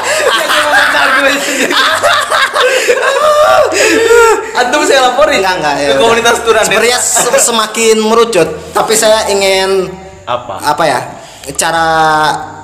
Antum 4.57 4.83
saya 4.89 5.13
laporin. 5.13 5.45
Enggak 5.45 5.55
enggak 5.61 5.75
ya 5.77 5.89
ke 5.93 6.01
komunitas 6.01 6.41
turan. 6.41 6.65
sebenarnya 6.65 6.97
se- 6.97 7.45
semakin 7.45 7.97
merucut 8.01 8.49
tapi 8.73 8.97
saya 8.97 9.29
ingin 9.29 9.93
apa? 10.25 10.65
Apa 10.65 10.85
ya? 10.89 11.01
Cara 11.55 11.87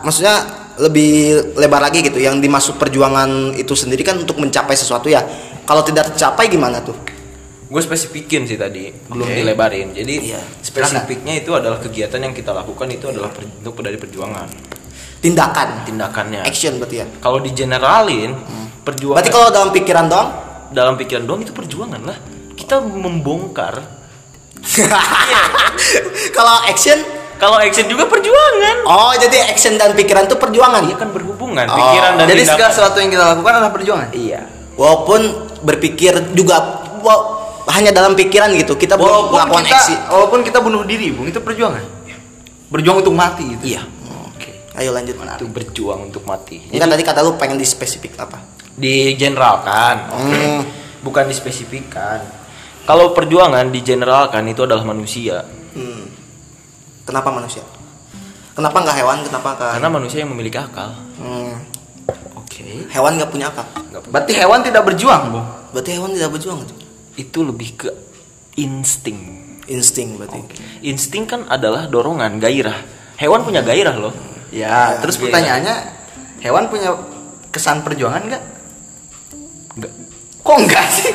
maksudnya 0.00 0.40
lebih 0.80 1.52
lebar 1.60 1.84
lagi 1.84 2.00
gitu. 2.00 2.16
Yang 2.16 2.40
dimaksud 2.40 2.74
perjuangan 2.80 3.52
itu 3.52 3.76
sendiri 3.76 4.00
kan 4.00 4.16
untuk 4.16 4.40
mencapai 4.40 4.72
sesuatu 4.72 5.12
ya. 5.12 5.20
Kalau 5.62 5.84
tidak 5.84 6.16
tercapai 6.16 6.48
gimana 6.48 6.80
tuh 6.80 6.96
gue 7.72 7.80
spesifikin 7.80 8.44
sih 8.44 8.54
tadi 8.54 8.92
belum 9.08 9.24
Oke. 9.24 9.32
dilebarin. 9.34 9.88
Jadi 9.90 10.28
Iya. 10.28 10.40
spesifiknya 10.60 11.34
itu 11.34 11.50
adalah 11.50 11.80
kegiatan 11.80 12.20
yang 12.20 12.30
kita 12.30 12.52
lakukan 12.52 12.84
itu 12.86 13.08
adalah 13.08 13.32
per- 13.32 13.48
bentuk 13.48 13.80
dari 13.80 13.96
perjuangan. 13.96 14.44
Tindakan. 15.18 15.68
Tindakannya. 15.82 16.44
Action 16.44 16.76
berarti 16.76 16.96
ya? 16.98 17.06
Kalau 17.16 17.38
digeneralin 17.38 18.36
perjuangan 18.82 19.16
berarti 19.16 19.32
kalau 19.32 19.48
dalam 19.48 19.70
pikiran 19.70 20.04
doang? 20.06 20.28
Dalam 20.68 20.94
pikiran 20.96 21.24
doang 21.24 21.40
itu 21.40 21.50
perjuangan 21.50 22.02
lah. 22.02 22.18
Kita 22.52 22.76
membongkar. 22.78 23.74
Kalau 26.30 26.54
action? 26.64 26.98
Kalau 27.34 27.58
action 27.58 27.86
juga 27.86 28.06
perjuangan. 28.06 28.76
Oh 28.84 29.10
jadi 29.16 29.48
action 29.48 29.74
dan 29.74 29.92
pikiran 29.92 30.24
itu 30.24 30.36
perjuangan? 30.36 30.82
Iya 30.84 30.94
kan 30.94 31.10
berhubungan 31.10 31.66
Oh, 31.66 31.74
pikiran 31.74 32.12
dan 32.14 32.26
Jadi 32.26 32.38
tindakan. 32.38 32.54
segala 32.54 32.70
sesuatu 32.70 32.96
yang 32.98 33.10
kita 33.10 33.24
lakukan 33.28 33.52
adalah 33.52 33.72
perjuangan. 33.72 34.08
iya. 34.12 34.40
Walaupun 34.72 35.20
berpikir 35.60 36.12
juga 36.32 36.56
hanya 37.70 37.94
dalam 37.94 38.12
pikiran 38.12 38.50
gitu 38.54 38.74
kita 38.74 38.98
belum 38.98 39.06
Walaupun 39.06 39.34
melakukan 39.38 39.64
kita, 39.64 39.76
aksi 39.78 39.94
walaupun 40.10 40.40
kita 40.42 40.58
bunuh 40.58 40.82
diri, 40.82 41.14
Bung, 41.14 41.30
itu 41.30 41.38
perjuangan. 41.38 41.84
Berjuang 42.72 43.04
untuk 43.04 43.12
mati 43.12 43.44
gitu. 43.52 43.62
iya 43.68 43.82
oke 44.26 44.50
ayo 44.80 44.90
lanjut 44.90 45.14
itu 45.14 45.46
berjuang 45.46 46.08
untuk 46.08 46.24
mati 46.24 46.64
Enggak 46.72 46.88
tadi 46.90 47.02
kata 47.04 47.18
lu 47.20 47.36
pengen 47.36 47.60
di 47.60 47.68
spesifik 47.68 48.16
apa 48.16 48.40
di 48.72 49.12
generalkan 49.14 50.08
Hmm. 50.08 50.60
bukan 51.04 51.28
dispesifikkan 51.28 52.24
kalau 52.82 53.12
perjuangan 53.12 53.68
di 53.68 53.84
generalkan 53.84 54.48
itu 54.48 54.64
adalah 54.64 54.82
manusia 54.82 55.44
Hmm. 55.72 56.08
Kenapa 57.02 57.28
manusia? 57.28 57.60
Kenapa 58.52 58.76
nggak 58.78 58.96
hewan? 58.96 59.18
Kenapa 59.24 59.48
nggak? 59.52 59.70
karena 59.76 59.88
manusia 59.90 60.18
yang 60.24 60.32
memiliki 60.32 60.56
akal 60.56 60.96
Hmm. 61.20 61.60
Oke. 62.36 62.84
Hewan 62.88 63.16
nggak 63.16 63.30
punya 63.32 63.48
akal. 63.48 63.64
Berarti 64.12 64.32
hewan 64.36 64.60
tidak 64.60 64.84
berjuang, 64.84 65.32
Bung. 65.32 65.46
Berarti 65.72 65.90
hewan 65.96 66.12
tidak 66.12 66.36
berjuang 66.36 66.60
itu. 66.60 66.74
Itu 67.14 67.38
lebih 67.42 67.70
ke 67.76 67.88
insting 68.56 69.40
Insting 69.62 70.18
berarti. 70.18 70.42
insting 70.82 71.22
kan 71.22 71.46
adalah 71.46 71.86
dorongan 71.86 72.36
gairah 72.36 72.76
hewan 73.16 73.46
punya 73.46 73.62
gairah 73.62 73.94
loh 73.96 74.14
Ya, 74.52 75.00
terus 75.00 75.16
iya. 75.16 75.22
pertanyaannya, 75.24 75.76
hewan 76.44 76.68
punya 76.68 76.92
kesan 77.48 77.80
perjuangan 77.80 78.20
nggak? 78.28 78.42
Nggak. 79.80 79.92
Kok 80.44 80.56
enggak 80.60 80.86
sih? 80.92 81.12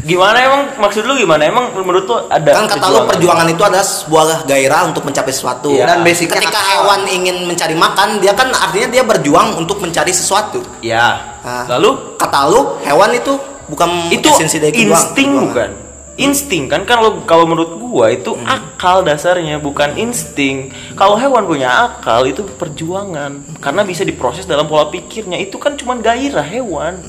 gimana 0.00 0.36
emang 0.44 0.62
maksud 0.76 1.08
lu 1.08 1.16
gimana 1.16 1.44
emang 1.44 1.72
menurut 1.72 2.04
lu 2.04 2.16
ada 2.28 2.52
Kan 2.52 2.68
kata 2.68 2.84
lu 2.88 3.00
perjuangan 3.08 3.48
itu 3.48 3.62
adalah 3.64 3.80
sebuah 3.80 4.44
gairah 4.44 4.92
untuk 4.92 5.08
mencapai 5.08 5.32
sesuatu. 5.32 5.72
Iya. 5.72 5.88
Dan 5.88 5.98
basicnya 6.04 6.36
ketika 6.36 6.60
hewan 6.60 7.00
ingin 7.08 7.48
mencari 7.48 7.72
makan, 7.72 8.20
dia 8.20 8.36
kan 8.36 8.52
artinya 8.52 8.88
dia 8.92 9.02
berjuang 9.08 9.56
untuk 9.56 9.80
mencari 9.80 10.12
sesuatu. 10.12 10.60
ya 10.84 11.32
Nah, 11.40 11.64
lalu 11.64 12.20
kata 12.20 12.52
lu 12.52 12.76
hewan 12.84 13.16
itu 13.16 13.32
bukan 13.70 14.10
itu 14.10 14.26
esensi 14.26 14.58
dari 14.58 14.74
insting 14.74 15.30
bukan? 15.40 15.70
Insting 16.16 16.68
kan? 16.68 16.84
Kalau 16.84 17.22
kalau 17.24 17.46
menurut 17.46 17.80
gua 17.80 18.10
itu 18.10 18.34
Hmm. 18.34 18.44
akal 18.44 19.00
dasarnya 19.00 19.56
bukan 19.56 19.96
insting. 19.96 20.68
Kalau 20.92 21.16
hewan 21.16 21.46
punya 21.46 21.70
akal 21.86 22.26
itu 22.26 22.44
perjuangan. 22.44 23.40
Karena 23.56 23.80
bisa 23.82 24.02
diproses 24.02 24.44
dalam 24.44 24.66
pola 24.66 24.86
pikirnya. 24.86 25.38
Itu 25.38 25.56
kan 25.56 25.74
cuma 25.74 25.96
gairah 25.96 26.44
hewan. 26.44 27.00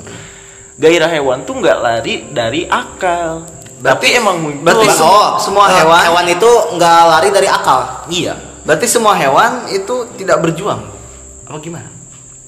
Gairah 0.77 1.11
hewan 1.11 1.43
tuh 1.43 1.59
nggak 1.59 1.77
lari 1.77 2.23
dari 2.29 2.63
akal. 2.65 3.43
Tapi 3.81 4.13
emang 4.13 4.37
muncul. 4.37 4.61
berarti 4.63 4.87
Oh, 4.87 4.93
semua- 4.93 5.31
semua 5.41 5.65
eh, 5.67 5.81
hewan- 5.81 6.05
hewan 6.05 6.25
itu 6.29 6.49
nggak 6.71 6.99
lari 7.03 7.29
dari 7.29 7.49
akal. 7.49 7.79
iya. 8.07 8.33
Berarti 8.61 8.85
semua 8.85 9.11
hewan 9.13 9.65
itu 9.67 9.95
tidak 10.15 10.37
berjuang. 10.39 10.85
Apa 11.43 11.57
gimana? 11.57 11.89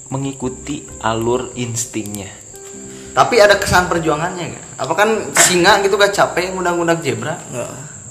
mengikuti 0.05 0.85
alur 1.01 1.49
instingnya 1.55 2.29
Tapi 3.13 3.35
ada 3.37 3.55
kesan 3.55 3.85
perjuangannya 3.85 4.43
nggak? 4.51 4.63
Apa 4.75 4.91
kan 4.95 5.07
singa 5.35 5.79
gitu 5.79 5.95
kan 5.95 6.09
capek 6.09 6.51
ngudak-ngudak 6.51 6.99
zebra? 6.99 7.35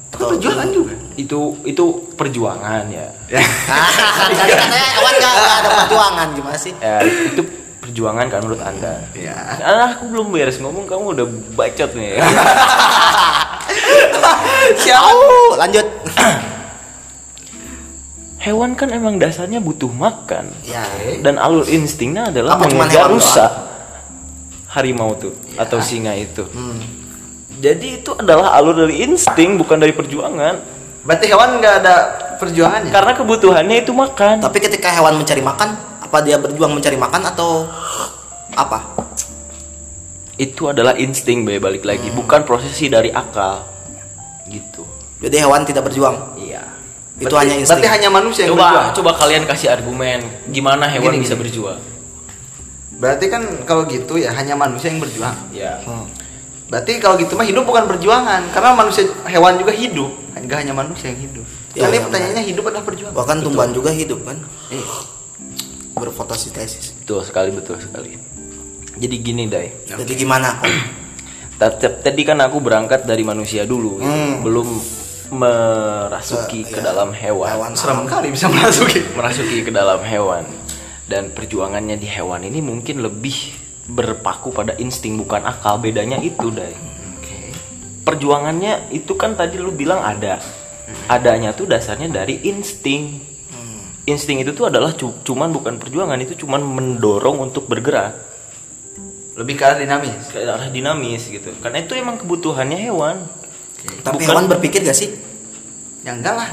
Itu 0.09 0.14
kan 0.16 0.26
perjuangan 0.30 0.68
juga. 0.71 0.94
itu 1.12 1.38
itu 1.62 1.82
perjuangan 2.14 2.82
ya 2.87 3.04
Tadi 3.28 4.35
katanya 4.35 4.80
hewan 4.94 5.12
nggak 5.14 5.32
nggak 5.35 5.54
ada 5.54 5.68
perjuangan 5.78 6.26
gimana 6.32 6.56
sih? 6.56 6.73
ya 6.78 6.94
itu 7.02 7.40
perjuangan 7.78 8.26
kan 8.28 8.38
menurut 8.40 8.61
anda 8.61 8.92
Ya. 9.12 9.35
Ah, 9.59 9.90
aku 9.90 10.06
belum 10.06 10.30
beres 10.30 10.56
ngomong 10.56 10.85
kamu 10.85 11.04
udah 11.12 11.26
bacot 11.52 11.90
nih 11.92 12.16
Siapa? 14.78 15.12
lanjut. 15.59 15.87
hewan 18.42 18.73
kan 18.73 18.88
emang 18.90 19.16
dasarnya 19.16 19.59
butuh 19.59 19.88
makan 19.88 20.49
Ya. 20.62 20.82
dan 21.21 21.37
alur 21.37 21.64
instingnya 21.64 22.28
adalah 22.28 22.59
mengejar 22.59 23.06
hewan 23.06 23.16
rusa 23.16 23.44
harimau 24.72 25.12
tuh 25.14 25.30
atau 25.54 25.78
singa 25.78 26.12
itu 26.12 26.42
jadi 27.54 28.00
itu 28.00 28.10
adalah 28.12 28.52
alur 28.52 28.74
dari 28.78 29.04
insting 29.04 29.54
bukan 29.54 29.76
dari 29.76 29.92
perjuangan 29.92 30.74
Berarti 31.02 31.26
hewan 31.26 31.58
nggak 31.58 31.74
ada 31.78 31.94
perjuangannya. 32.38 32.90
karena 32.90 33.12
kebutuhannya 33.12 33.76
itu 33.80 33.90
makan 33.90 34.38
Tapi 34.38 34.58
ketika 34.60 34.86
hewan 34.88 35.14
mencari 35.14 35.42
makan, 35.42 35.74
apa 35.98 36.18
dia 36.20 36.38
berjuang 36.38 36.70
mencari 36.72 36.94
makan 36.94 37.22
atau 37.24 37.66
apa? 38.52 38.78
itu 40.34 40.62
adalah 40.64 40.94
insting 40.96 41.42
be 41.42 41.58
balik 41.58 41.82
lagi 41.82 42.06
bukan 42.08 42.42
prosesi 42.42 42.86
dari 42.86 43.10
akal 43.10 43.66
gitu 44.46 44.82
Jadi 45.18 45.36
hewan 45.38 45.62
tidak 45.62 45.86
berjuang. 45.86 46.34
iya 46.36 46.62
Itu 47.14 47.28
Berarti- 47.28 47.36
hanya 47.44 47.54
insting. 47.56 47.78
Berarti 47.78 47.88
hanya 47.92 48.08
manusia 48.08 48.42
yang 48.44 48.54
coba 48.54 48.62
berjuang. 48.64 48.88
coba 48.94 49.10
kalian 49.16 49.42
kasih 49.44 49.68
argumen 49.68 50.18
gimana 50.48 50.86
hewan 50.86 51.12
Gini, 51.12 51.22
bisa 51.22 51.34
gini. 51.34 51.42
berjuang 51.42 51.80
Berarti 53.02 53.26
kan 53.26 53.42
kalau 53.66 53.82
gitu 53.85 54.14
ya 54.14 54.30
hanya 54.30 54.54
manusia 54.54 54.88
yang 54.88 55.02
berjuang. 55.02 55.35
ya 55.50 55.82
Hmm. 55.82 56.06
Berarti 56.71 56.97
kalau 56.97 57.18
gitu 57.18 57.35
mah 57.35 57.42
hidup 57.42 57.66
bukan 57.66 57.85
perjuangan 57.85 58.49
karena 58.49 58.71
manusia 58.73 59.04
hewan 59.26 59.59
juga 59.59 59.75
hidup, 59.75 60.09
enggak 60.32 60.62
hanya 60.62 60.73
manusia 60.73 61.11
yang 61.11 61.21
hidup. 61.21 61.44
Ya, 61.75 61.85
Kali 61.85 61.99
ya, 61.99 62.02
pertanyaannya 62.06 62.44
hidup 62.47 62.64
adalah 62.64 62.85
perjuangan. 62.85 63.12
Bahkan 63.12 63.37
tumbuhan 63.42 63.71
juga 63.73 63.90
hidup 63.90 64.23
kan, 64.23 64.38
Eh, 64.71 64.80
berfotosintesis. 65.92 66.97
betul 66.97 67.21
sekali 67.21 67.50
betul 67.50 67.76
sekali 67.76 68.16
jadi 68.92 69.16
gini 69.18 69.44
dai 69.47 69.68
Jadi 69.85 70.12
gimana? 70.14 70.61
Tadi 72.02 72.23
kan 72.23 72.38
aku 72.38 72.59
berangkat 72.59 73.04
dari 73.04 73.23
manusia 73.23 73.62
dulu 73.62 73.99
gitu. 73.99 74.09
Hmm. 74.09 74.42
belum 74.42 74.68
merasuki 75.32 76.61
Ke- 76.62 76.68
ke 76.68 76.78
iya. 76.78 76.92
dalam 76.92 77.11
hewan, 77.11 77.49
Hewan. 77.49 77.71
serem 77.73 78.04
kali 78.04 78.28
bisa 78.28 78.49
masuki. 78.49 79.00
merasuki 79.12 79.62
ke 79.62 79.71
dalam 79.71 80.00
hewan 80.02 80.44
dan 81.06 81.35
perjuangannya 81.35 81.99
di 81.99 82.06
hewan 82.06 82.47
ini 82.47 82.62
mungkin 82.62 83.02
lebih 83.02 83.35
berpaku 83.90 84.54
pada 84.54 84.78
insting 84.78 85.18
bukan 85.18 85.42
akal. 85.42 85.78
Bedanya 85.82 86.23
itu 86.23 86.49
dai 86.50 86.92
perjuangannya 88.02 88.90
itu 88.90 89.14
kan 89.14 89.38
tadi 89.38 89.62
lu 89.62 89.71
bilang 89.71 90.02
ada. 90.02 90.42
Adanya 91.06 91.54
tuh 91.54 91.71
dasarnya 91.71 92.11
dari 92.11 92.42
insting. 92.47 93.23
Insting 94.02 94.42
itu 94.42 94.50
tuh 94.50 94.66
adalah 94.66 94.90
cu- 94.99 95.23
cuman 95.23 95.54
bukan 95.54 95.78
perjuangan 95.78 96.18
itu 96.18 96.35
cuman 96.35 96.59
mendorong 96.59 97.38
untuk 97.38 97.71
bergerak. 97.71 98.18
Lebih 99.38 99.54
ke 99.54 99.62
arah 99.64 99.78
dinamis. 99.78 100.12
ke 100.28 100.42
arah 100.42 100.68
dinamis 100.68 101.30
gitu. 101.30 101.54
Karena 101.62 101.78
itu 101.80 101.94
emang 101.94 102.18
kebutuhannya 102.18 102.78
hewan. 102.82 103.23
Tapi 104.02 104.18
Bukan- 104.18 104.26
hewan 104.26 104.44
berpikir 104.50 104.82
gak 104.82 104.99
sih? 104.99 105.14
Ya 106.02 106.18
enggak 106.18 106.35
lah. 106.35 106.50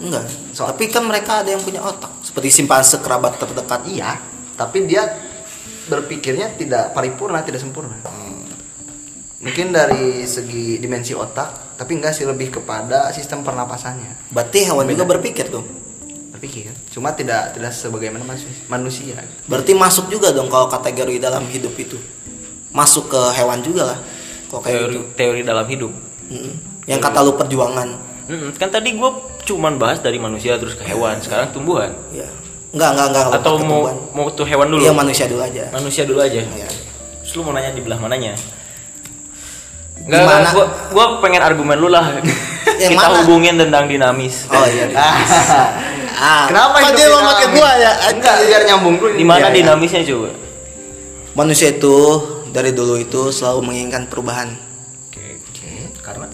Enggak. 0.00 0.26
Tapi 0.54 0.84
kan 0.90 1.06
mereka 1.06 1.42
ada 1.42 1.50
yang 1.54 1.62
punya 1.62 1.82
otak, 1.82 2.10
seperti 2.26 2.50
simpanse 2.50 2.98
kerabat 2.98 3.38
terdekat. 3.38 3.86
Iya, 3.86 4.18
tapi 4.58 4.86
dia 4.90 5.06
berpikirnya 5.86 6.54
tidak 6.58 6.96
paripurna, 6.96 7.44
tidak 7.46 7.62
sempurna. 7.62 7.94
Mungkin 9.44 9.76
dari 9.76 10.24
segi 10.24 10.80
dimensi 10.80 11.12
otak, 11.12 11.76
tapi 11.76 12.00
enggak 12.00 12.16
sih 12.16 12.24
lebih 12.24 12.58
kepada 12.58 13.12
sistem 13.12 13.44
pernapasannya. 13.44 14.32
Berarti 14.32 14.66
hewan 14.66 14.88
juga 14.88 15.04
berpikir 15.04 15.52
tuh. 15.52 15.62
Berpikir, 16.32 16.74
cuma 16.90 17.14
tidak 17.14 17.54
tidak 17.54 17.70
sebagaimana 17.70 18.24
manusia. 18.26 18.50
manusia. 18.66 19.16
Berarti 19.46 19.72
masuk 19.76 20.10
juga 20.10 20.34
dong 20.34 20.50
kalau 20.50 20.66
kategori 20.66 21.22
dalam 21.22 21.44
hidup 21.46 21.76
itu. 21.76 22.00
Masuk 22.74 23.06
ke 23.12 23.20
hewan 23.38 23.62
juga 23.62 23.94
lah. 23.94 23.98
Kok 24.50 24.60
kayak 24.64 24.74
teori 24.74 24.94
gitu. 24.94 25.04
teori 25.14 25.40
dalam 25.46 25.66
hidup 25.66 25.92
Mm-mm. 26.30 26.54
Yang 26.88 27.00
kata 27.00 27.18
lu 27.24 27.32
perjuangan. 27.36 27.88
Mm, 28.24 28.56
kan 28.56 28.68
tadi 28.72 28.96
gue 28.96 29.10
cuman 29.44 29.76
bahas 29.76 30.00
dari 30.00 30.16
manusia 30.16 30.56
terus 30.56 30.72
ke 30.72 30.84
hewan 30.84 31.20
sekarang 31.20 31.52
tumbuhan 31.52 31.92
Ya. 32.10 32.24
Enggak, 32.74 32.90
enggak, 32.90 33.06
enggak. 33.06 33.26
atau 33.38 33.52
mau 33.54 33.60
tumbuhan. 33.60 33.96
mau 34.10 34.26
tuh 34.28 34.44
hewan 34.44 34.66
dulu 34.66 34.80
Iya 34.80 34.92
manusia 34.92 35.24
dulu 35.24 35.40
aja. 35.40 35.64
manusia 35.70 36.02
dulu 36.02 36.20
aja 36.20 36.40
Iya. 36.42 36.68
terus 37.22 37.32
lu 37.34 37.42
mau 37.42 37.52
nanya 37.52 37.70
di 37.70 37.80
belah 37.80 38.00
mananya 38.00 38.34
Enggak, 40.04 40.52
gua, 40.52 40.66
gua 40.92 41.04
pengen 41.24 41.40
argumen 41.40 41.80
lu 41.80 41.88
lah. 41.88 42.12
Yang 42.82 42.92
Kita 42.92 43.06
mana? 43.08 43.16
hubungin 43.22 43.54
tentang 43.56 43.88
dinamis. 43.88 44.44
Oh 44.50 44.66
iya. 44.66 44.90
ah, 46.18 46.44
Kenapa 46.50 46.76
kok 46.76 46.90
hidup 46.90 46.98
dia 46.98 47.06
mau 47.08 47.22
pakai 47.24 47.46
gua 47.54 47.70
ya? 47.78 47.92
Enggak, 48.12 48.34
biar 48.44 48.62
nyambung 48.68 48.94
dulu. 49.00 49.14
Di 49.14 49.24
mana 49.24 49.48
iya. 49.48 49.54
dinamisnya 49.54 50.02
coba? 50.04 50.28
Manusia 51.32 51.72
itu 51.72 51.96
dari 52.52 52.74
dulu 52.74 53.00
itu 53.00 53.32
selalu 53.32 53.60
menginginkan 53.64 54.04
perubahan. 54.04 54.52
Oke, 55.08 55.40
karena 56.02 56.26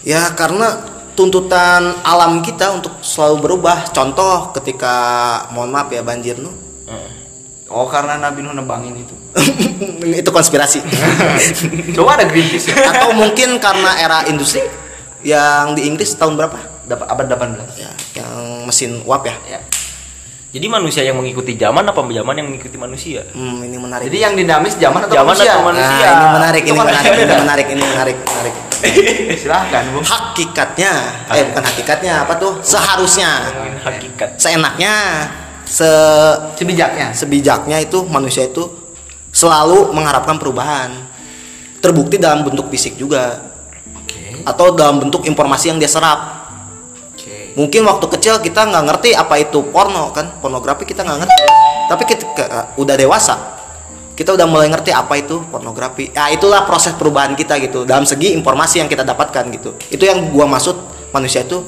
Ya 0.00 0.22
karena 0.32 0.68
tuntutan 1.16 1.82
alam 2.04 2.38
kita 2.38 2.70
untuk 2.70 3.00
selalu 3.00 3.36
berubah. 3.42 3.88
Contoh 3.88 4.52
ketika 4.52 4.94
mohon 5.50 5.72
maaf 5.72 5.88
ya 5.88 6.04
banjir 6.04 6.36
nu. 6.36 6.52
eh, 6.86 7.10
Oh, 7.66 7.90
karena 7.90 8.14
Nabi 8.14 8.46
Nuh 8.46 8.54
nebangin 8.54 8.94
itu. 8.94 9.14
itu 10.22 10.30
konspirasi. 10.30 10.78
Coba 11.96 12.14
ada 12.14 12.24
Greenpeace 12.24 12.70
ya. 12.70 12.94
Atau 12.94 13.10
mungkin 13.10 13.58
karena 13.58 13.98
era 13.98 14.22
industri 14.24 14.62
yang 15.20 15.74
di 15.74 15.82
Inggris 15.82 16.14
tahun 16.14 16.38
berapa? 16.38 16.54
Dapat 16.86 17.06
abad 17.10 17.26
18. 17.26 17.74
Ya, 17.74 17.90
yang 18.14 18.62
mesin 18.62 19.02
uap 19.02 19.26
ya. 19.26 19.34
Ya. 19.48 19.60
jadi 20.46 20.72
manusia 20.72 21.02
yang 21.02 21.18
mengikuti 21.18 21.52
zaman 21.52 21.84
apa 21.84 22.00
zaman 22.00 22.32
yang 22.32 22.46
mengikuti 22.48 22.78
manusia? 22.78 23.26
Hmm, 23.34 23.60
ini 23.60 23.76
menarik. 23.76 24.08
Jadi 24.08 24.18
yang 24.22 24.32
dinamis 24.32 24.78
zaman 24.78 25.04
atau 25.04 25.12
Zaman 25.12 25.34
manusia? 25.34 25.52
atau 25.52 25.66
manusia? 25.66 25.90
Nah, 26.00 26.14
ini 26.14 26.26
menarik, 26.32 26.62
Itu 26.62 26.70
ini 26.70 26.78
kan- 26.78 26.86
menarik, 26.86 27.10
ini 27.12 27.34
menarik, 27.34 27.66
ini 27.66 27.82
menarik, 27.84 28.16
menarik. 28.24 28.54
Silahkan, 29.40 29.82
Bung. 29.92 30.04
Hakikatnya, 30.04 30.92
eh 31.32 31.44
bukan 31.50 31.64
hakikatnya, 31.64 32.12
apa 32.26 32.34
tuh? 32.36 32.52
Seharusnya, 32.60 33.50
Hakikat. 33.82 34.36
seenaknya, 34.36 34.94
se 35.66 35.88
Sebijaknya. 36.56 37.10
sebijaknya 37.10 37.78
itu 37.82 38.04
manusia 38.06 38.46
itu 38.46 38.68
selalu 39.34 39.92
mengharapkan 39.92 40.36
perubahan. 40.38 40.92
Terbukti 41.82 42.16
dalam 42.18 42.42
bentuk 42.42 42.66
fisik 42.72 42.98
juga 42.98 43.46
Oke. 43.94 44.42
atau 44.42 44.74
dalam 44.74 44.98
bentuk 44.98 45.22
informasi 45.28 45.70
yang 45.70 45.78
dia 45.78 45.90
serap. 45.90 46.36
Mungkin 47.56 47.88
waktu 47.88 48.06
kecil 48.12 48.34
kita 48.44 48.68
nggak 48.68 48.84
ngerti 48.84 49.10
apa 49.16 49.40
itu 49.40 49.64
porno 49.72 50.12
kan, 50.12 50.28
pornografi 50.44 50.84
kita 50.84 51.00
nggak 51.00 51.24
ngerti. 51.24 51.42
Tapi 51.88 52.02
ketika 52.04 52.44
uh, 52.52 52.66
udah 52.76 52.94
dewasa, 53.00 53.55
kita 54.16 54.32
udah 54.32 54.48
mulai 54.48 54.72
ngerti 54.72 54.90
apa 54.90 55.12
itu 55.14 55.44
pornografi. 55.46 56.08
Ya 56.10 56.32
itulah 56.32 56.64
proses 56.64 56.96
perubahan 56.96 57.36
kita 57.36 57.60
gitu. 57.60 57.84
Dalam 57.84 58.08
segi 58.08 58.32
informasi 58.32 58.80
yang 58.80 58.88
kita 58.88 59.04
dapatkan 59.04 59.44
gitu. 59.52 59.76
Itu 59.92 60.08
yang 60.08 60.32
gua 60.32 60.48
maksud 60.48 60.72
manusia 61.12 61.44
itu 61.44 61.60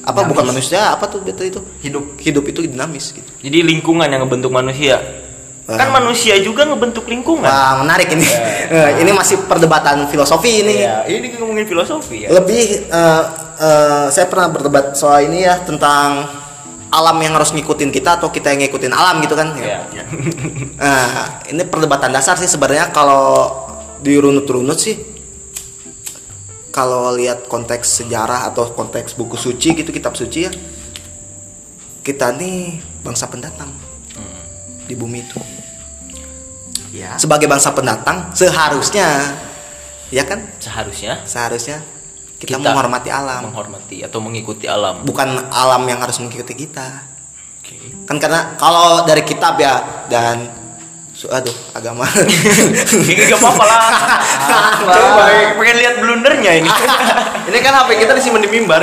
apa 0.00 0.24
Dinamis. 0.24 0.30
bukan 0.32 0.44
manusia 0.48 0.80
apa 0.96 1.04
tuh 1.06 1.20
betul 1.20 1.44
itu 1.44 1.60
Hidup. 1.84 2.16
hidup 2.16 2.44
itu 2.48 2.64
dinamis 2.64 3.12
gitu. 3.12 3.28
Jadi 3.44 3.60
lingkungan 3.60 4.08
yang 4.08 4.24
ngebentuk 4.24 4.48
manusia. 4.48 4.96
Kan 5.70 5.86
Ah. 5.86 6.02
manusia 6.02 6.34
juga 6.40 6.64
ngebentuk 6.66 7.04
lingkungan. 7.06 7.46
Wah 7.46 7.78
menarik 7.78 8.08
ini. 8.10 8.24
Eh, 8.70 9.02
ini 9.02 9.10
masih 9.10 9.50
perdebatan 9.50 10.06
filosofi 10.06 10.62
ini. 10.62 10.86
Iya, 10.86 11.02
ini 11.04 11.34
ngomongin 11.36 11.66
filosofi 11.66 12.22
ya. 12.24 12.28
Lebih 12.32 12.86
eh, 12.86 13.24
eh, 13.60 14.06
saya 14.08 14.24
pernah 14.24 14.46
berdebat 14.48 14.94
soal 14.94 15.26
ini 15.26 15.42
ya 15.42 15.58
tentang 15.60 16.22
alam 16.90 17.16
yang 17.22 17.38
harus 17.38 17.54
ngikutin 17.54 17.94
kita 17.94 18.18
atau 18.18 18.34
kita 18.34 18.50
yang 18.50 18.66
ngikutin 18.66 18.92
alam 18.92 19.22
gitu 19.22 19.34
kan. 19.38 19.54
Iya. 19.56 19.78
Nah, 20.80 21.44
ini 21.44 21.60
perdebatan 21.68 22.08
dasar 22.08 22.40
sih 22.40 22.48
sebenarnya 22.48 22.88
kalau 22.88 23.52
dirunut-runut 24.00 24.80
sih. 24.80 24.96
Kalau 26.70 27.12
lihat 27.12 27.50
konteks 27.50 28.00
sejarah 28.00 28.48
atau 28.48 28.70
konteks 28.72 29.12
buku 29.18 29.36
suci 29.36 29.74
gitu 29.74 29.90
kitab 29.90 30.14
suci 30.14 30.46
ya 30.46 30.52
kita 32.00 32.32
nih 32.32 32.80
bangsa 33.04 33.28
pendatang 33.28 33.70
di 34.88 34.94
bumi 34.96 35.22
itu. 35.22 35.40
Ya. 36.90 37.14
sebagai 37.22 37.46
bangsa 37.46 37.70
pendatang 37.70 38.34
seharusnya. 38.34 39.38
Ya 40.10 40.26
kan? 40.26 40.42
Seharusnya. 40.58 41.22
Seharusnya 41.22 41.78
kita, 42.40 42.56
Kita 42.56 42.58
menghormati 42.58 43.12
alam 43.12 43.52
menghormati 43.52 44.00
atau 44.00 44.18
mengikuti 44.24 44.64
alam. 44.64 45.04
bukan 45.04 45.28
alam 45.52 45.84
yang 45.84 46.00
harus 46.00 46.16
mengikuti 46.24 46.56
kita 46.56 47.04
kan 48.08 48.16
karena 48.18 48.56
kalau 48.58 49.04
dari 49.06 49.22
kitab 49.22 49.60
ya 49.60 50.04
dan 50.10 50.48
aduh 51.28 51.52
agama 51.76 52.08
Ini 53.12 53.28
gak 53.28 53.38
apa-apa 53.44 53.64
lah. 53.68 53.80
Coba 54.88 55.24
pengen 55.60 55.76
lihat 55.84 55.94
blundernya 56.00 56.52
ini. 56.64 56.70
Ini 57.52 57.58
kan 57.60 57.76
HP 57.76 58.08
kita 58.08 58.16
disimpan 58.16 58.40
di 58.40 58.48
mimbar. 58.48 58.80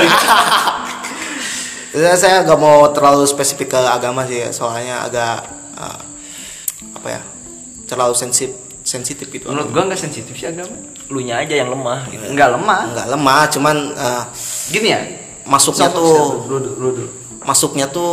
Ya, 1.90 2.14
saya 2.14 2.46
gak 2.46 2.60
mau 2.62 2.86
terlalu 2.94 3.26
spesifik 3.26 3.74
ke 3.74 3.80
agama 3.82 4.22
sih 4.30 4.46
ya, 4.46 4.54
soalnya 4.54 5.02
agak 5.02 5.50
eh, 5.82 6.00
apa 6.94 7.08
ya 7.10 7.20
terlalu 7.90 8.14
sensitif 8.14 8.54
sensitif 8.86 9.26
gitu 9.28 9.50
Menurut 9.50 9.68
gua 9.74 9.82
nggak 9.90 10.00
sensitif 10.00 10.32
sih 10.32 10.46
agama. 10.46 10.72
Lu 11.08 11.18
nya 11.18 11.38
aja 11.38 11.54
yang 11.54 11.68
lemah 11.68 12.04
gitu. 12.06 12.20
Enggak 12.22 12.52
lemah. 12.52 12.80
nggak 12.90 13.08
lemah 13.08 13.42
cuman 13.48 13.76
eh, 13.92 14.22
Gini 14.68 14.88
ya. 14.90 15.00
masuknya 15.44 15.88
Stop, 15.88 15.96
tuh 15.96 16.12
stop, 16.12 16.28
dulu, 16.44 16.56
dulu, 16.58 16.70
dulu, 16.70 16.88
dulu. 16.94 17.08
masuknya 17.40 17.86
tuh 17.88 18.12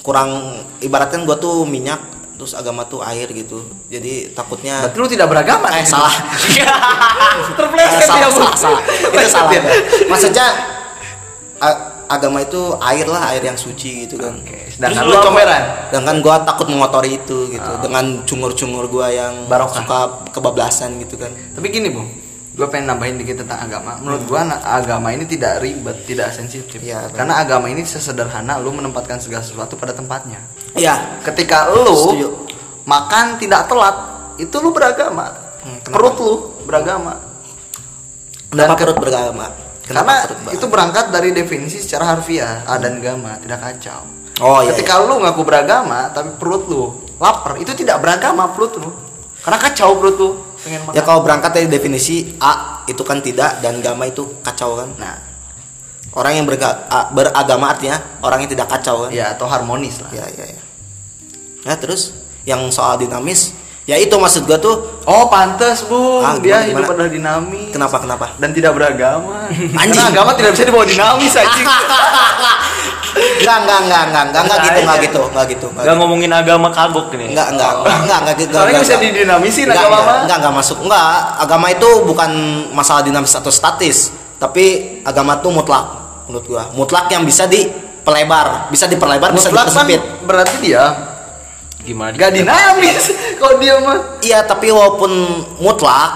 kurang 0.00 0.30
ibaratnya 0.78 1.20
gua 1.22 1.36
tuh 1.36 1.62
minyak 1.62 2.00
terus 2.34 2.54
agama 2.54 2.84
tuh 2.84 3.02
air 3.02 3.28
gitu 3.28 3.60
jadi 3.86 4.30
takutnya 4.30 4.80
Berarti 4.80 4.96
lu 4.96 5.08
tidak 5.10 5.26
beragama. 5.26 5.68
eh 5.70 5.82
salah 5.82 6.14
Terpleset 7.58 7.98
Eh, 7.98 8.06
salah, 8.06 8.20
ya, 8.20 8.28
salah, 8.30 8.54
salah. 8.54 8.80
itu 9.12 9.28
salah 9.28 9.50
ya. 9.50 9.62
maksudnya 10.06 10.46
agama 12.08 12.40
itu 12.40 12.60
air 12.80 13.04
lah 13.04 13.34
air 13.34 13.42
yang 13.42 13.58
suci 13.58 14.06
gitu 14.06 14.16
kan 14.16 14.38
Oke. 14.38 14.67
Sedangkan 14.78 15.02
Terus 15.02 15.10
lu 15.12 15.26
comberan. 15.26 15.62
Sedangkan 15.90 16.16
gua 16.22 16.36
takut 16.40 16.66
mengotori 16.66 17.10
itu 17.16 17.50
gitu 17.50 17.70
dengan 17.82 18.22
cungur-cungur 18.22 18.86
gua 18.86 19.10
yang 19.10 19.50
Barokah. 19.50 19.82
suka 19.82 19.98
kebablasan 20.30 21.02
gitu 21.02 21.18
kan. 21.18 21.34
Tapi 21.52 21.66
gini, 21.68 21.90
Bung. 21.90 22.06
Gue 22.54 22.66
pengen 22.66 22.90
nambahin 22.90 23.14
dikit 23.16 23.42
tentang 23.42 23.58
agama. 23.60 23.98
Menurut 23.98 24.22
gua 24.24 24.42
na- 24.42 24.58
agama 24.58 25.10
ini 25.10 25.22
tidak 25.24 25.58
ribet, 25.58 26.02
tidak 26.04 26.30
sensitif. 26.30 26.78
Benar. 26.78 27.10
Karena 27.12 27.34
agama 27.38 27.66
ini 27.66 27.82
sesederhana 27.82 28.58
lu 28.58 28.70
menempatkan 28.70 29.18
segala 29.18 29.42
sesuatu 29.42 29.74
pada 29.74 29.90
tempatnya. 29.90 30.42
Iya. 30.74 31.22
Ketika 31.22 31.70
lu 31.70 31.86
Setuju. 31.86 32.28
makan 32.82 33.38
tidak 33.38 33.66
telat, 33.66 33.94
itu 34.36 34.56
lu 34.56 34.70
beragama. 34.70 35.26
Hmm, 35.60 35.78
kenapa? 35.80 35.94
Perut 35.96 36.16
lu 36.18 36.34
beragama. 36.64 37.12
Kenapa 38.48 38.74
ke- 38.74 38.80
perut 38.80 38.98
beragama? 38.98 39.46
Kenapa 39.80 39.86
Karena 39.86 40.14
perut 40.20 40.38
beragama? 40.40 40.50
itu 40.52 40.66
berangkat 40.66 41.06
dari 41.08 41.30
definisi 41.30 41.78
secara 41.78 42.04
harfiah, 42.10 42.62
A 42.64 42.74
dan 42.76 42.98
gama, 42.98 43.38
tidak 43.38 43.58
kacau. 43.60 44.02
Oh 44.40 44.60
iya. 44.60 44.70
Ketika 44.70 45.00
lu 45.00 45.18
ngaku 45.18 45.42
beragama 45.42 46.08
tapi 46.08 46.30
perut 46.32 46.64
lu 46.64 46.84
lapar, 47.16 47.56
itu 47.56 47.70
tidak 47.72 47.98
beragama 47.98 48.48
perut 48.48 48.76
lu. 48.76 48.90
Karena 49.38 49.58
kacau 49.58 49.94
perut 49.94 50.16
lu 50.16 50.28
pengen 50.58 50.80
makan. 50.82 50.94
Ya 50.94 51.02
kalau 51.02 51.20
berangkat 51.20 51.50
dari 51.52 51.66
definisi 51.66 52.34
A 52.36 52.82
itu 52.84 53.02
kan 53.02 53.18
tidak 53.18 53.58
dan 53.58 53.78
gama 53.78 54.04
itu 54.04 54.22
kacau 54.40 54.74
kan. 54.74 54.90
Nah, 54.96 55.16
Orang 56.10 56.32
yang 56.32 56.44
berga- 56.44 56.88
a- 56.88 57.08
beragama 57.08 57.68
artinya 57.68 57.94
orang 58.20 58.42
yang 58.42 58.50
tidak 58.50 58.66
kacau 58.68 59.06
kan. 59.06 59.10
ya 59.12 59.30
atau 59.30 59.44
harmonis 59.44 60.00
lah. 60.00 60.10
Ya 60.10 60.24
ya 60.26 60.44
ya. 60.48 60.62
Nah 61.62 61.76
terus 61.76 62.16
yang 62.42 62.64
soal 62.68 62.96
dinamis, 62.96 63.52
ya 63.84 63.94
itu 63.94 64.10
maksud 64.10 64.42
gua 64.42 64.56
tuh 64.56 64.98
Oh, 65.04 65.28
pantas, 65.28 65.84
Bung. 65.84 66.20
Ah, 66.20 66.34
Dia 66.34 66.58
gimana, 66.58 66.64
hidup 66.64 66.74
gimana? 66.80 66.94
adalah 66.96 67.12
dinamis. 67.12 67.68
kenapa 67.70 67.96
kenapa? 67.98 68.26
Dan 68.36 68.50
tidak 68.50 68.72
beragama. 68.72 69.46
Anjing. 69.52 69.76
Karena 69.92 70.04
agama 70.08 70.30
tidak 70.32 70.50
bisa 70.52 70.64
dibawa 70.64 70.84
dinamis 70.84 71.32
anjing. 71.34 71.66
Enggak 73.16 73.56
enggak 73.64 73.78
enggak 73.80 74.02
enggak 74.04 74.22
enggak 74.24 74.42
enggak 74.44 74.58
gitu 74.60 74.78
enggak 74.82 74.98
gitu 75.00 75.20
enggak 75.24 75.46
gitu. 75.48 75.66
Gak 75.72 75.94
ngomongin 75.96 76.30
agama 76.30 76.68
kagok 76.68 77.06
nih. 77.12 77.28
Enggak 77.32 77.48
enggak 77.54 77.70
enggak 77.80 77.98
enggak 78.04 78.18
enggak 78.20 78.36
gitu. 78.36 78.52
Soalnya 78.52 78.68
enggak, 78.68 78.82
bisa 78.84 78.94
enggak. 78.94 79.06
didinamisin 79.08 79.64
Enggak, 79.64 79.78
agama 79.78 79.96
enggak, 79.96 80.06
mah. 80.06 80.18
enggak, 80.22 80.36
enggak 80.38 80.54
masuk. 80.54 80.76
Enggak, 80.84 81.08
agama 81.38 81.66
itu 81.68 81.88
bukan 82.04 82.30
masalah 82.72 83.02
dinamis 83.02 83.32
atau 83.32 83.48
statis, 83.48 83.98
tapi 84.36 84.64
agama 85.02 85.38
itu 85.38 85.48
mutlak 85.48 85.84
menurut 86.26 86.44
gua. 86.44 86.62
Mutlak 86.72 87.06
yang 87.08 87.24
bisa 87.24 87.46
dipelebar, 87.46 88.68
bisa 88.68 88.84
diperlebar, 88.84 89.32
bisa 89.32 89.48
kan 89.48 89.64
dipersempit. 89.64 90.00
berarti 90.22 90.56
dia 90.60 90.84
Gimana? 91.80 92.12
gak 92.12 92.32
dinamis. 92.34 93.04
Kalau 93.40 93.56
dia 93.56 93.80
mah 93.80 94.20
Iya, 94.20 94.44
tapi 94.44 94.68
walaupun 94.68 95.08
mutlak 95.56 96.10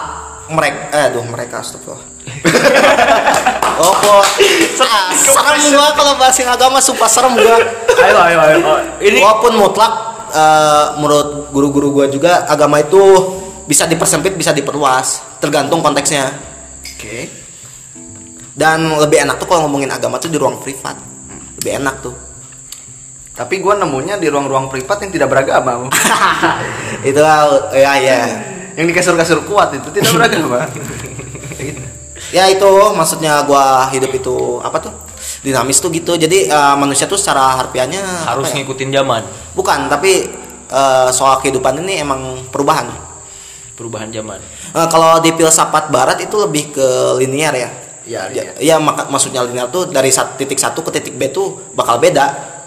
mereka 0.51 0.81
eh 0.93 1.05
aduh 1.09 1.25
mereka 1.25 1.65
astagfirullah. 1.65 2.05
ah, 3.83 5.11
serem 5.11 5.59
gua 5.75 5.89
kalau 5.99 6.13
bahasin 6.15 6.47
agama 6.47 6.79
sumpah 6.79 7.11
serem 7.11 7.35
gua. 7.35 7.59
Ayo 7.99 8.19
ayo 8.23 8.39
ayo. 8.39 8.57
Oh, 8.63 8.79
Ini 9.03 9.19
Walaupun 9.19 9.53
mutlak 9.59 9.93
eh, 10.31 10.87
menurut 11.03 11.51
guru-guru 11.51 11.89
gua 11.91 12.07
juga 12.07 12.47
agama 12.47 12.79
itu 12.79 13.03
bisa 13.67 13.87
dipersempit, 13.87 14.39
bisa 14.39 14.55
diperluas, 14.55 15.39
tergantung 15.43 15.83
konteksnya. 15.83 16.31
Oke. 16.83 17.31
Dan 18.53 19.01
lebih 19.01 19.25
enak 19.25 19.41
tuh 19.41 19.49
kalau 19.49 19.67
ngomongin 19.67 19.91
agama 19.91 20.21
tuh 20.21 20.29
di 20.29 20.39
ruang 20.39 20.61
privat. 20.61 20.95
Lebih 21.59 21.83
enak 21.83 21.95
tuh. 22.05 22.15
Tapi 23.33 23.59
gua 23.65 23.81
nemunya 23.81 24.21
di 24.21 24.29
ruang-ruang 24.29 24.69
privat 24.69 25.03
yang 25.03 25.11
tidak 25.11 25.29
beragama. 25.33 25.89
Itu 27.09 27.19
ya 27.73 27.95
ya. 27.99 28.23
yang 28.73 28.89
di 28.89 28.95
kasur-kasur 28.97 29.45
kuat 29.45 29.69
itu 29.77 29.85
tidak 29.93 30.17
beragama. 30.17 30.65
Ya 32.33 32.49
itu 32.49 32.65
maksudnya 32.97 33.45
gua 33.45 33.87
hidup 33.89 34.09
itu 34.11 34.35
apa 34.59 34.81
tuh? 34.81 34.93
Dinamis 35.45 35.79
tuh 35.79 35.93
gitu. 35.93 36.17
Jadi 36.17 36.49
eh, 36.49 36.75
manusia 36.75 37.05
tuh 37.05 37.17
secara 37.17 37.61
harfiahnya 37.61 38.01
harus 38.25 38.49
ya? 38.51 38.59
ngikutin 38.59 38.89
zaman, 38.91 39.23
Bukan, 39.53 39.87
tapi 39.87 40.33
eh, 40.67 41.09
soal 41.11 41.39
kehidupan 41.39 41.79
ini 41.79 42.01
emang 42.01 42.49
perubahan. 42.49 42.89
perubahan 43.73 44.09
zaman. 44.09 44.39
Eh, 44.73 44.89
kalau 44.89 45.19
di 45.19 45.33
filsafat 45.33 45.89
barat 45.89 46.21
itu 46.21 46.37
lebih 46.39 46.73
ke 46.73 46.87
linear 47.19 47.53
ya. 47.53 47.71
Ya, 48.03 48.27
Ya, 48.29 48.43
linear. 48.49 48.55
Iya, 48.59 48.77
maka 48.79 49.07
maksudnya 49.07 49.43
linear 49.43 49.69
tuh 49.69 49.87
dari 49.87 50.09
sat- 50.09 50.35
titik 50.37 50.57
satu 50.57 50.81
ke 50.81 50.91
titik 50.91 51.15
B 51.15 51.29
tuh 51.29 51.73
bakal 51.73 51.99
beda. 51.99 52.27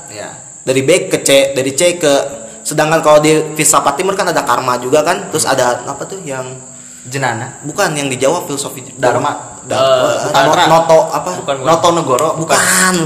ya. 0.09 0.29
Dari 0.61 0.81
B 0.81 1.07
ke 1.07 1.21
C, 1.21 1.53
dari 1.53 1.73
C 1.73 1.95
ke 1.95 2.13
sedangkan 2.61 2.99
kalau 2.99 3.21
di 3.21 3.53
filsafat 3.53 3.93
timur 3.95 4.13
kan 4.13 4.25
ada 4.25 4.41
karma 4.41 4.77
juga 4.77 5.01
kan. 5.01 5.29
Terus 5.29 5.45
ada 5.45 5.85
apa 5.85 6.03
tuh 6.03 6.21
yang 6.21 6.57
Jenana. 7.05 7.61
bukan 7.61 7.93
yang 7.93 8.09
di 8.09 8.17
Jawa 8.17 8.41
filosofi 8.43 8.81
Dharma. 8.97 9.54
Da- 9.65 9.81
Eh, 9.81 10.29
Tantra. 10.29 10.69
noto 10.69 11.09
apa? 11.09 11.41
Bukan, 11.41 11.55
bukan. 11.57 11.67
Noto 11.67 11.89
Negoro. 11.91 12.29
Bukan, 12.37 12.57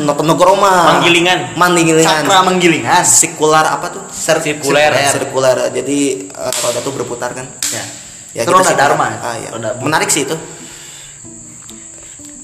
Noto 0.03 0.23
Negoro 0.27 0.53
mah. 0.55 0.99
Manggilingan. 0.99 1.55
Manggilingan. 1.55 2.03
Cakra 2.03 2.43
menggilingan. 2.43 2.99
Sikular 3.01 3.63
apa 3.63 3.87
tuh? 3.89 4.03
Sirkuler. 4.11 4.91
Sirkuler. 5.07 5.71
Jadi 5.71 6.27
eh, 6.27 6.51
roda 6.59 6.79
tuh 6.79 6.91
berputar 6.91 7.31
kan. 7.31 7.47
Ya. 7.71 7.83
Ya, 8.29 8.41
itu 8.43 8.51
roda 8.51 8.75
dharma. 8.75 9.07
Ah, 9.17 9.35
iya. 9.35 9.49
Roda- 9.49 9.79
Menarik 9.79 10.07
sih 10.07 10.27
itu. 10.27 10.35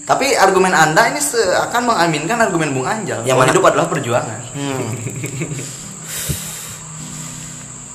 Tapi 0.05 0.31
argumen 0.31 0.69
Anda 0.71 1.09
ini 1.09 1.17
seakan 1.17 1.89
mengaminkan 1.89 2.37
argumen 2.39 2.71
Bung 2.71 2.85
Anjal. 2.85 3.19
Yang 3.21 3.35
mana? 3.35 3.49
hidup 3.51 3.63
adalah 3.65 3.87
perjuangan. 3.89 4.39
Hmm. 4.53 4.85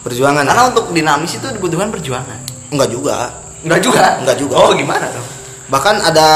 Perjuangan. 0.01 0.45
Karena 0.45 0.65
untuk 0.69 0.91
dinamis 0.91 1.33
itu 1.33 1.47
dibutuhkan 1.47 1.89
perjuangan. 1.89 2.41
enggak 2.69 2.89
juga. 2.89 3.31
Enggak 3.63 3.81
juga. 3.81 4.05
Enggak 4.19 4.37
juga. 4.37 4.55
Oh, 4.57 4.73
gimana 4.73 5.07
tuh? 5.07 5.25
Bahkan 5.71 5.97
ada 6.03 6.29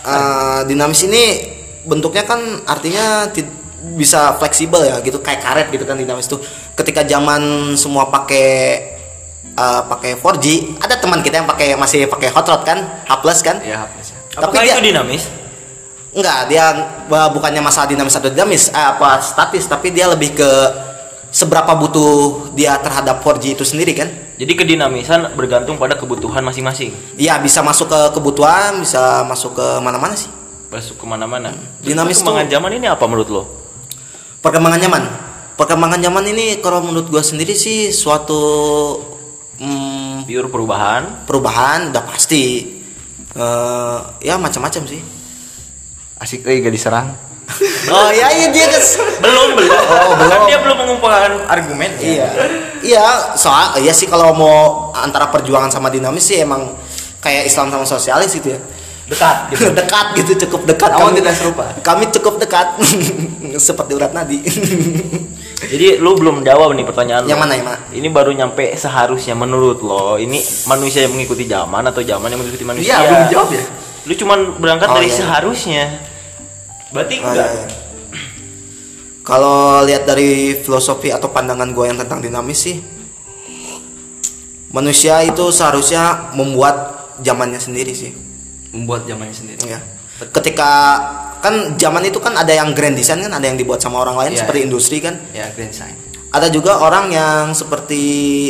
eh, 0.00 0.60
dinamis 0.64 1.04
ini 1.04 1.22
bentuknya 1.84 2.22
kan 2.22 2.38
artinya 2.64 3.26
ti- 3.28 3.46
bisa 3.94 4.34
fleksibel 4.36 4.82
ya 4.82 4.98
gitu 5.00 5.18
kayak 5.18 5.42
karet 5.42 5.66
gitu 5.68 5.82
kan 5.82 5.98
dinamis 5.98 6.26
tuh. 6.26 6.38
Ketika 6.72 7.02
zaman 7.02 7.74
semua 7.74 8.06
pakai 8.08 8.48
eh, 9.52 9.82
pakai 9.90 10.14
4G, 10.16 10.78
ada 10.78 10.94
teman 10.96 11.18
kita 11.18 11.42
yang 11.42 11.48
pakai 11.50 11.74
masih 11.74 12.06
pakai 12.06 12.30
hot 12.30 12.46
rod 12.46 12.62
kan, 12.62 12.78
H+ 13.04 13.12
kan? 13.42 13.58
Ya, 13.60 13.82
ya. 13.82 14.16
Apakah 14.38 14.62
dia- 14.62 14.78
itu 14.78 14.94
dinamis? 14.94 15.26
Enggak, 16.08 16.48
dia 16.48 16.64
bukannya 17.06 17.60
masalah 17.60 17.90
dinamis 17.90 18.14
atau 18.16 18.30
dinamis, 18.30 18.70
eh, 18.70 18.86
apa 18.86 19.18
statis, 19.20 19.66
tapi 19.66 19.90
dia 19.90 20.06
lebih 20.06 20.32
ke 20.32 20.50
seberapa 21.28 21.72
butuh 21.76 22.50
dia 22.52 22.76
terhadap 22.80 23.20
4G 23.20 23.54
itu 23.54 23.64
sendiri 23.64 23.92
kan? 23.92 24.08
Jadi 24.38 24.54
kedinamisan 24.54 25.34
bergantung 25.34 25.76
pada 25.76 25.98
kebutuhan 25.98 26.46
masing-masing. 26.46 26.94
Iya, 27.18 27.42
bisa 27.42 27.58
masuk 27.58 27.90
ke 27.90 28.00
kebutuhan, 28.14 28.78
bisa 28.80 29.26
masuk 29.26 29.58
ke 29.58 29.66
mana-mana 29.82 30.14
sih. 30.14 30.30
Masuk 30.70 30.94
ke 30.94 31.04
mana-mana. 31.04 31.50
Dinamis 31.82 32.22
Perkembangan 32.22 32.46
tuh- 32.46 32.52
zaman 32.54 32.70
ini 32.78 32.86
apa 32.86 33.04
menurut 33.04 33.28
lo? 33.28 33.42
Perkembangan 34.38 34.78
zaman. 34.78 35.02
Perkembangan 35.58 35.98
zaman 35.98 36.24
ini 36.30 36.62
kalau 36.62 36.86
menurut 36.86 37.10
gua 37.10 37.18
sendiri 37.18 37.58
sih 37.58 37.90
suatu 37.90 38.38
hmm, 39.58 40.22
Pure 40.22 40.46
perubahan. 40.48 41.26
perubahan 41.26 41.90
udah 41.90 42.04
pasti. 42.06 42.78
Eh, 43.34 43.98
ya 44.22 44.38
macam-macam 44.38 44.82
sih. 44.86 45.02
Asik 46.18 46.46
euy 46.46 46.62
gak 46.62 46.70
diserang. 46.70 47.10
Oh 47.88 48.10
ya, 48.10 48.28
iya 48.30 48.48
dia 48.48 48.66
kes- 48.68 49.00
Belum 49.18 49.56
belum. 49.56 49.72
Oh, 49.72 50.12
belum. 50.14 50.30
Kan 50.30 50.40
dia 50.44 50.58
belum 50.58 50.76
mengumpulkan 50.78 51.32
argumen. 51.44 51.90
Iya. 51.96 52.28
Iya, 52.78 53.06
soal 53.34 53.78
iya 53.78 53.90
sih 53.90 54.04
kalau 54.04 54.30
mau 54.32 54.58
antara 54.92 55.26
perjuangan 55.26 55.68
sama 55.68 55.88
dinamis 55.88 56.22
sih 56.24 56.38
emang 56.38 56.76
kayak 57.18 57.44
Islam 57.44 57.68
sama 57.68 57.82
sosialis 57.82 58.30
gitu 58.32 58.52
ya. 58.52 58.60
Dekat. 59.08 59.36
Gitu. 59.50 59.72
dekat 59.72 60.06
gitu, 60.14 60.32
cukup 60.44 60.68
dekat. 60.68 60.92
Namun 60.92 61.16
tidak 61.16 61.32
serupa. 61.32 61.64
Kami 61.80 62.12
cukup 62.12 62.36
dekat. 62.36 62.76
Seperti 63.58 63.96
urat 63.96 64.12
nadi. 64.12 64.44
Jadi 65.72 65.98
lu 65.98 66.14
belum 66.14 66.40
jawab 66.40 66.70
nih 66.70 66.84
pertanyaan 66.84 67.24
Yang 67.24 67.34
lo. 67.34 67.42
mana, 67.42 67.52
yang 67.54 67.66
mana? 67.66 67.78
Ini 67.90 68.08
baru 68.08 68.30
nyampe 68.30 68.76
seharusnya 68.76 69.32
menurut 69.32 69.80
lo. 69.80 70.14
Ini 70.14 70.36
manusia 70.66 71.02
yang 71.02 71.16
mengikuti 71.16 71.44
zaman 71.44 71.82
atau 71.82 71.98
zaman 72.00 72.28
yang 72.28 72.38
mengikuti 72.38 72.62
manusia? 72.62 72.94
Iya, 72.94 73.08
belum 73.08 73.24
jawab 73.32 73.48
ya. 73.50 73.64
Lu 74.04 74.12
cuman 74.14 74.38
berangkat 74.54 74.86
Oh, 74.86 74.94
dari 74.94 75.08
iya. 75.08 75.16
seharusnya. 75.16 75.84
Berarti 76.88 77.14
Oh, 77.20 77.28
enggak. 77.28 77.48
iya, 77.48 77.60
iya. 77.60 77.66
Kalau 79.20 79.84
lihat 79.84 80.08
dari 80.08 80.56
filosofi 80.56 81.12
atau 81.12 81.28
pandangan 81.28 81.68
gue 81.68 81.84
yang 81.84 82.00
tentang 82.00 82.24
dinamis 82.24 82.64
sih, 82.64 82.80
manusia 84.70 85.20
itu 85.20 85.52
seharusnya 85.52 86.32
membuat 86.32 86.96
zamannya 87.20 87.60
sendiri 87.60 87.92
sih. 87.92 88.16
Membuat 88.72 89.04
zamannya 89.04 89.36
sendiri. 89.36 89.60
Ya. 89.68 89.80
Ketika 90.32 90.70
kan 91.38 91.76
zaman 91.76 92.02
itu 92.02 92.18
kan 92.18 92.34
ada 92.34 92.50
yang 92.50 92.72
grand 92.72 92.96
design 92.96 93.20
kan, 93.20 93.32
ada 93.32 93.44
yang 93.44 93.54
dibuat 93.54 93.78
sama 93.78 94.00
orang 94.00 94.16
lain 94.16 94.32
Iya. 94.34 94.40
seperti 94.42 94.60
industri 94.64 94.98
kan. 94.98 95.20
Ya, 95.30 95.52
grand 95.52 95.70
sign. 95.70 95.94
Ada 96.28 96.52
juga 96.52 96.76
orang 96.76 97.08
yang 97.08 97.52
seperti 97.52 98.02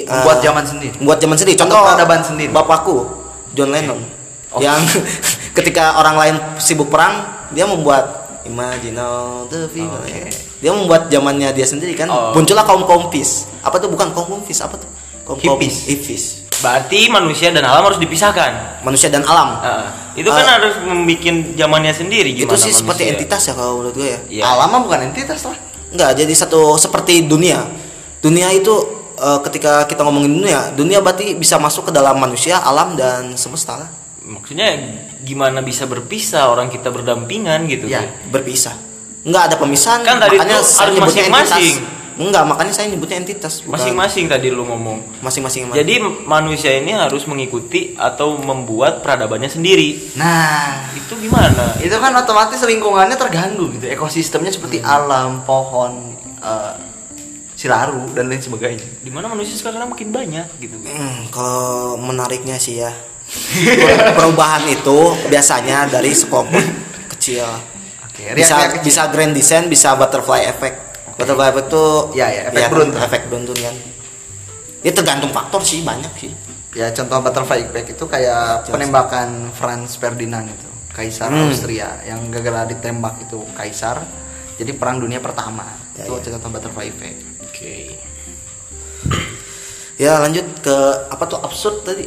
eh, 0.02 0.10
Membuat 0.10 0.38
zaman 0.42 0.64
sendiri. 0.66 0.94
Membuat 0.98 1.18
zaman 1.18 1.36
sendiri. 1.38 1.56
Contoh 1.58 1.78
peradaban 1.78 2.22
sendiri. 2.22 2.50
Bapakku 2.50 2.96
John 3.52 3.70
Lennon 3.70 4.02
Oh. 4.48 4.64
yang 4.64 4.80
ketika 5.58 6.00
orang 6.00 6.16
lain 6.16 6.34
sibuk 6.56 6.88
perang, 6.88 7.20
dia 7.52 7.68
membuat 7.68 8.17
Imagine 8.48 8.96
all 8.96 9.44
the 9.46 9.68
people. 9.68 9.92
Oke. 9.94 10.08
ya. 10.08 10.24
Dia 10.58 10.70
membuat 10.72 11.06
zamannya 11.06 11.52
dia 11.52 11.62
sendiri 11.62 11.92
kan. 11.92 12.08
Oh. 12.08 12.32
Muncullah 12.32 12.64
kaum 12.64 12.82
kaum 12.82 13.06
peace. 13.08 13.46
Apa 13.60 13.76
tuh 13.76 13.86
bukan 13.86 14.10
kaum 14.10 14.26
kaum 14.26 14.42
peace 14.42 14.58
apa 14.58 14.74
tuh? 14.74 14.88
Kaum 15.22 15.36
kaum 15.36 15.60
hippies. 15.60 16.48
Berarti 16.58 17.06
manusia 17.06 17.52
dan 17.52 17.62
alam 17.62 17.84
harus 17.84 18.00
dipisahkan. 18.00 18.80
manusia 18.80 19.06
dan 19.06 19.22
alam 19.22 19.58
Heeh. 19.58 19.86
itu 20.16 20.26
kan 20.26 20.42
Ah. 20.42 20.58
harus 20.58 20.74
membuat 20.80 21.22
zamannya 21.54 21.92
sendiri 21.92 22.30
itu 22.32 22.42
gimana 22.42 22.58
sih 22.58 22.72
seperti 22.72 23.04
manusia. 23.04 23.14
entitas 23.14 23.42
ya 23.42 23.52
kalau 23.52 23.72
menurut 23.78 23.94
gue 23.94 24.08
ya 24.08 24.18
Iya. 24.32 24.42
Alam 24.48 24.68
mah 24.70 24.80
bukan 24.80 24.98
entitas 25.04 25.44
lah. 25.44 25.54
Enggak, 25.88 26.10
jadi 26.16 26.32
satu 26.32 26.74
seperti 26.74 27.22
dunia. 27.22 27.62
Dunia 28.18 28.48
itu 28.50 28.74
eh, 29.14 29.38
ketika 29.44 29.84
kita 29.84 30.02
ngomongin 30.02 30.30
dunia, 30.32 30.60
dunia 30.72 30.98
berarti 30.98 31.34
bisa 31.34 31.58
masuk 31.58 31.86
ke 31.86 31.92
dalam 31.92 32.16
manusia, 32.16 32.58
alam 32.58 32.94
dan 32.94 33.34
semesta 33.34 33.76
lah. 33.76 33.90
Maksudnya 34.28 34.68
gimana 35.24 35.64
bisa 35.64 35.88
berpisah 35.88 36.52
orang 36.52 36.68
kita 36.68 36.92
berdampingan 36.92 37.64
gitu. 37.64 37.88
Ya. 37.88 38.04
Berpisah. 38.28 38.76
Enggak 39.24 39.52
ada 39.52 39.56
pemisahan. 39.56 40.04
Kan 40.04 40.20
tadi 40.20 40.36
makanya 40.36 40.60
saya 40.60 40.92
harus 40.92 40.94
nyebutnya 41.00 41.24
masing-masing. 41.32 41.74
entitas. 41.80 41.96
Enggak, 42.18 42.44
makanya 42.50 42.72
saya 42.74 42.86
nyebutnya 42.90 43.18
entitas. 43.22 43.54
Masing-masing 43.62 44.26
tadi 44.26 44.50
lu 44.50 44.66
ngomong. 44.66 45.22
Masing-masing. 45.22 45.70
Jadi 45.70 46.02
manusia 46.26 46.74
ini 46.74 46.90
harus 46.90 47.22
mengikuti 47.30 47.94
atau 47.94 48.34
membuat 48.34 49.06
peradabannya 49.06 49.46
sendiri. 49.46 50.18
Nah, 50.18 50.82
Itu 50.98 51.14
gimana? 51.14 51.78
itu 51.78 51.94
kan 51.94 52.10
otomatis 52.18 52.58
lingkungannya 52.58 53.14
terganggu 53.14 53.70
gitu. 53.78 53.86
Ekosistemnya 53.86 54.50
seperti 54.50 54.82
alam, 54.82 55.46
pohon, 55.46 56.18
eh, 56.42 56.74
silaru 57.54 58.10
dan 58.18 58.26
lain 58.26 58.42
sebagainya. 58.42 58.86
Di 58.98 59.10
mana 59.14 59.30
manusia 59.30 59.54
sekarang 59.54 59.86
makin 59.86 60.10
banyak 60.10 60.46
gitu. 60.58 60.74
Hmm, 60.74 61.26
kalau 61.30 61.94
menariknya 61.98 62.58
sih 62.58 62.82
ya. 62.82 62.90
Perubahan 64.14 64.64
itu 64.66 64.98
biasanya 65.28 65.86
dari 65.86 66.10
sekelompok 66.10 66.64
kecil. 67.16 67.44
Oke, 68.04 68.32
bisa 68.32 68.56
kecil. 68.72 68.82
bisa 68.82 69.02
grand 69.08 69.32
design, 69.32 69.64
bisa 69.66 69.92
butterfly 69.94 70.42
effect. 70.44 70.78
Butterfly 71.14 71.48
effect 71.50 71.68
itu 71.68 71.84
Ya, 72.14 72.26
ya, 72.28 72.42
efek 72.48 72.70
beruntun. 72.70 72.98
efek 72.98 73.20
beruntun 73.28 73.58
kan. 73.58 73.76
Ya 74.80 74.92
tergantung 74.92 75.30
faktor 75.30 75.60
sih 75.60 75.82
banyak 75.82 76.10
sih. 76.16 76.30
Ya 76.72 76.88
contoh 76.90 77.18
butterfly 77.18 77.60
effect 77.64 77.88
itu 77.90 78.04
kayak 78.06 78.64
Jelas. 78.64 78.70
penembakan 78.70 79.28
Franz 79.50 79.98
Ferdinand 79.98 80.46
itu, 80.46 80.68
kaisar 80.92 81.28
Hmm. 81.28 81.50
Austria 81.50 81.98
yang 82.02 82.30
gagal 82.30 82.70
ditembak 82.70 83.18
itu 83.20 83.42
kaisar. 83.52 84.02
Jadi 84.54 84.72
perang 84.72 84.98
dunia 84.98 85.18
pertama. 85.18 85.66
Ya, 85.94 86.06
itu 86.06 86.14
ya. 86.22 86.38
contoh 86.38 86.50
butterfly 86.50 86.86
effect. 86.86 87.18
Oke. 87.42 87.98
Ya 89.98 90.18
lanjut 90.18 90.46
ke 90.62 90.76
apa 91.10 91.24
tuh 91.26 91.38
absurd 91.38 91.82
tadi? 91.82 92.06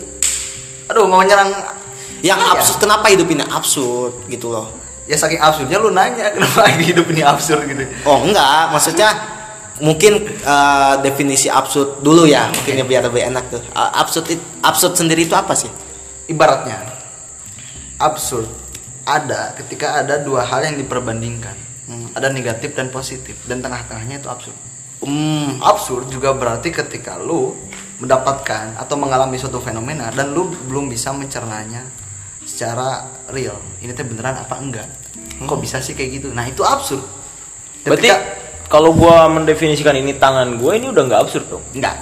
Aduh, 0.91 1.08
mau 1.08 1.23
nyerang 1.23 1.49
Yang 2.21 2.38
Iya. 2.38 2.51
absurd 2.54 2.77
kenapa 2.80 3.10
hidup 3.10 3.27
ini 3.27 3.41
absurd 3.41 4.13
gitu 4.27 4.51
loh? 4.51 4.67
ya 5.10 5.17
saking 5.17 5.41
absurdnya 5.41 5.75
lu 5.75 5.91
nanya 5.91 6.30
kenapa 6.38 6.69
hidup 6.71 7.10
ini 7.10 7.19
absurd 7.19 7.65
gitu. 7.65 7.84
Oh 8.06 8.21
enggak, 8.21 8.69
maksudnya 8.71 9.10
mungkin 9.82 10.23
eh, 10.30 10.93
definisi 11.01 11.49
absurd 11.49 11.99
dulu 11.99 12.23
ya, 12.23 12.47
mungkin 12.47 12.77
ya 12.77 12.86
biar 12.86 13.10
lebih 13.10 13.25
enak 13.27 13.49
tuh. 13.49 13.60
Eh, 13.60 13.91
absurd 13.97 14.30
it- 14.30 14.47
absurd 14.62 14.93
sendiri 14.93 15.25
itu 15.25 15.34
apa 15.34 15.51
sih? 15.51 15.67
Ibaratnya 16.27 16.77
absurd 17.97 18.47
ada 19.04 19.58
ketika 19.58 19.99
ada 19.99 20.21
dua 20.21 20.45
hal 20.45 20.62
yang 20.63 20.77
diperbandingkan. 20.77 21.58
Hmm. 21.89 22.08
Ada 22.13 22.30
negatif 22.30 22.71
dan 22.71 22.88
positif 22.88 23.36
dan 23.49 23.60
tengah-tengahnya 23.60 24.21
itu 24.21 24.30
absurd. 24.30 24.56
Hmm, 25.01 25.58
Absurd 25.60 26.08
juga 26.08 26.30
berarti 26.32 26.69
ketika 26.69 27.17
lu 27.17 27.58
mendapatkan 28.02 28.76
atau 28.76 28.96
mengalami 28.98 29.38
suatu 29.38 29.62
fenomena 29.62 30.10
dan 30.10 30.34
lu 30.34 30.50
belum 30.68 30.90
bisa 30.90 31.14
mencernanya 31.14 31.86
secara 32.42 33.06
real. 33.30 33.62
Ini 33.78 33.94
teh 33.94 34.02
beneran 34.02 34.42
apa 34.42 34.58
enggak? 34.58 34.90
Kok 35.42 35.60
bisa 35.62 35.78
sih 35.78 35.94
kayak 35.94 36.10
gitu? 36.18 36.28
Nah, 36.34 36.50
itu 36.50 36.66
absurd. 36.66 37.02
Berarti 37.86 38.10
Ketika- 38.10 38.26
kalau 38.66 38.94
gua 38.94 39.30
mendefinisikan 39.30 39.94
ini 39.94 40.18
tangan 40.18 40.58
gua 40.58 40.74
ini 40.74 40.90
udah 40.90 41.04
nggak 41.06 41.22
absurd 41.22 41.46
dong. 41.48 41.64
enggak. 41.72 41.94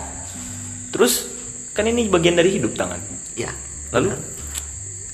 Terus 0.90 1.28
kan 1.76 1.84
ini 1.84 2.08
bagian 2.08 2.40
dari 2.40 2.56
hidup 2.56 2.74
tangan. 2.74 3.00
Ya. 3.36 3.52
Lalu 3.92 4.16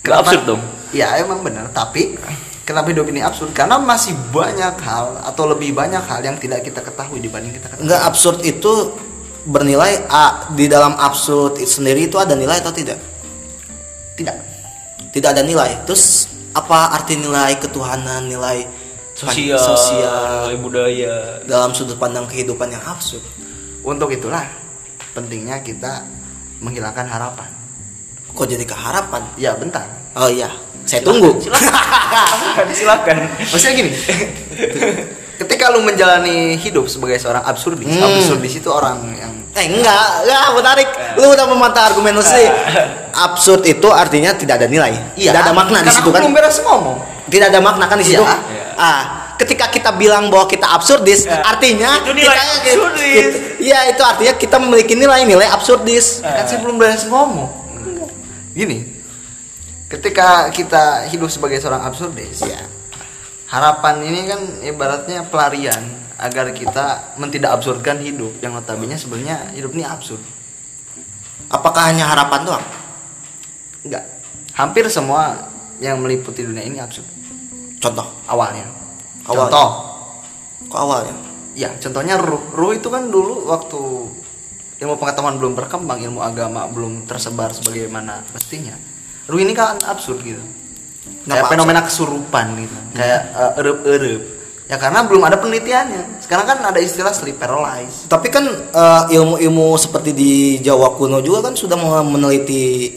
nggak 0.05 0.17
absurd 0.21 0.43
dong. 0.45 0.61
Ya, 0.93 1.17
emang 1.19 1.41
benar, 1.43 1.67
tapi 1.73 2.15
kenapa 2.63 2.93
hidup 2.93 3.09
ini 3.09 3.19
absurd? 3.19 3.51
Karena 3.51 3.75
masih 3.75 4.15
banyak 4.31 4.77
hal 4.79 5.19
atau 5.21 5.43
lebih 5.49 5.73
banyak 5.75 5.99
hal 5.99 6.21
yang 6.23 6.37
tidak 6.37 6.61
kita 6.61 6.79
ketahui 6.79 7.19
dibanding 7.19 7.51
kita 7.51 7.67
ketahui. 7.73 7.83
enggak 7.89 8.01
absurd 8.05 8.39
itu 8.41 8.95
bernilai 9.45 10.09
ah, 10.09 10.49
di 10.51 10.65
dalam 10.65 10.97
absurd 10.97 11.61
itu 11.61 11.79
sendiri 11.79 12.09
itu 12.09 12.17
ada 12.17 12.33
nilai 12.33 12.57
atau 12.59 12.73
tidak? 12.73 12.97
Tidak. 14.17 14.37
Tidak 15.13 15.29
ada 15.29 15.45
nilai. 15.45 15.85
Terus 15.85 16.27
apa 16.51 16.91
arti 16.97 17.15
nilai 17.15 17.55
ketuhanan, 17.61 18.25
nilai 18.25 18.65
Sosial, 19.15 19.55
sosial 19.55 20.51
nilai 20.51 20.59
budaya. 20.59 21.15
dalam 21.47 21.71
sudut 21.71 21.95
pandang 21.95 22.27
kehidupan 22.27 22.67
yang 22.67 22.83
absurd? 22.83 23.23
Untuk 23.79 24.11
itulah 24.11 24.43
pentingnya 25.15 25.63
kita 25.63 26.03
menghilangkan 26.59 27.07
harapan. 27.07 27.47
Kok 28.35 28.43
jadi 28.43 28.67
keharapan? 28.67 29.23
Ya, 29.39 29.55
bentar. 29.55 29.87
Oh 30.19 30.27
iya, 30.27 30.51
saya 30.83 30.99
tunggu. 30.99 31.39
Silakan, 31.39 32.67
silakan. 32.83 33.15
Maksudnya 33.39 33.73
gini. 33.79 33.91
ketika 35.35 35.69
lu 35.69 35.81
menjalani 35.81 36.55
hidup 36.55 36.87
sebagai 36.87 37.17
seorang 37.17 37.43
absurdis, 37.43 37.87
Hmm. 37.87 38.03
absurdis 38.03 38.53
itu 38.55 38.69
orang 38.69 38.97
yang 39.15 39.33
Eh 39.55 39.71
enggak, 39.71 40.27
enggak 40.27 40.47
menarik. 40.51 40.89
Lu 41.15 41.31
udah 41.31 41.47
memantah 41.47 41.87
argumen 41.87 42.11
lu 42.11 42.19
sih. 42.19 42.43
Absurd 43.13 43.63
itu 43.63 43.87
artinya 43.87 44.35
tidak 44.35 44.59
ada 44.59 44.67
nilai. 44.67 44.91
tidak 45.15 45.47
ada 45.47 45.55
makna 45.55 45.79
di 45.79 45.87
Iya. 45.87 45.95
situ 45.95 46.09
kan. 46.11 46.19
belum 46.19 46.35
beres 46.35 46.59
ngomong. 46.59 46.97
Tidak 47.31 47.47
ada 47.47 47.59
makna 47.63 47.87
kan 47.87 47.95
di 47.95 48.03
situ. 48.03 48.19
Iya. 48.19 48.35
Iya. 48.35 48.65
Ah, 48.75 49.01
ketika 49.39 49.71
kita 49.71 49.95
bilang 49.95 50.27
bahwa 50.27 50.43
kita 50.45 50.67
absurdis, 50.67 51.23
Ya. 51.23 51.39
artinya 51.41 52.03
Itu 52.03 52.11
nilai 52.11 52.35
absurdis. 52.35 53.25
Iya, 53.57 53.79
itu 53.95 54.01
artinya 54.03 54.33
kita 54.35 54.59
memiliki 54.59 54.91
nilai 54.91 55.23
nilai 55.23 55.47
absurdis. 55.47 56.19
Kan 56.19 56.43
saya 56.43 56.59
belum 56.59 56.75
beres 56.75 57.07
ngomong. 57.07 57.47
Gini. 58.51 58.91
Ketika 59.87 60.51
kita 60.51 61.07
hidup 61.07 61.31
sebagai 61.31 61.63
seorang 61.63 61.79
absurdis, 61.79 62.43
Iya. 62.43 62.67
Harapan 63.49 63.95
ini 64.05 64.21
kan 64.25 64.41
ibaratnya 64.65 65.25
pelarian 65.29 65.83
agar 66.15 66.55
kita 66.55 67.15
mentidak 67.19 67.59
absurdkan 67.59 67.99
hidup 67.99 68.39
yang 68.39 68.55
notabene 68.55 68.95
sebenarnya 68.95 69.51
hidup 69.53 69.75
ini 69.75 69.83
absurd. 69.83 70.21
Apakah 71.51 71.93
hanya 71.93 72.09
harapan 72.09 72.41
doang? 72.47 72.65
Enggak. 73.85 74.03
Hampir 74.55 74.87
semua 74.87 75.51
yang 75.83 75.99
meliputi 75.99 76.41
dunia 76.41 76.63
ini 76.63 76.79
absurd 76.79 77.05
Contoh, 77.85 78.07
awalnya. 78.25 78.65
Awalnya. 79.29 79.51
Contoh, 79.51 79.69
kok 80.71 80.81
awalnya? 80.81 81.15
ya 81.55 81.71
contohnya 81.79 82.19
ruh. 82.19 82.41
Ruh 82.51 82.75
itu 82.75 82.91
kan 82.91 83.07
dulu 83.07 83.47
waktu 83.47 83.79
ilmu 84.83 84.95
pengetahuan 84.99 85.39
belum 85.39 85.53
berkembang, 85.53 86.03
ilmu 86.03 86.19
agama 86.19 86.67
belum 86.67 87.07
tersebar 87.07 87.55
sebagaimana 87.55 88.25
mestinya. 88.35 88.75
Ruh 89.29 89.39
ini 89.39 89.53
kan 89.53 89.79
absurd 89.85 90.21
gitu. 90.21 90.41
Kayak 91.25 91.41
Kenapa 91.41 91.51
fenomena 91.57 91.81
kesurupan 91.81 92.45
gitu. 92.61 92.77
Kayak 92.93 93.21
eh, 93.33 93.51
erep-erep. 93.61 94.21
Ya 94.65 94.77
karena 94.81 95.05
belum 95.05 95.21
ada 95.25 95.37
penelitiannya. 95.37 96.25
Sekarang 96.25 96.45
kan 96.45 96.57
ada 96.65 96.79
istilah 96.81 97.13
sleep 97.13 97.37
paralysis. 97.37 98.05
Tapi 98.09 98.27
kan 98.29 98.45
eh, 98.49 99.03
ilmu-ilmu 99.17 99.73
seperti 99.77 100.11
di 100.13 100.33
Jawa 100.61 100.93
kuno 100.93 101.21
juga 101.21 101.49
kan 101.49 101.57
sudah 101.57 101.77
meneliti 102.05 102.93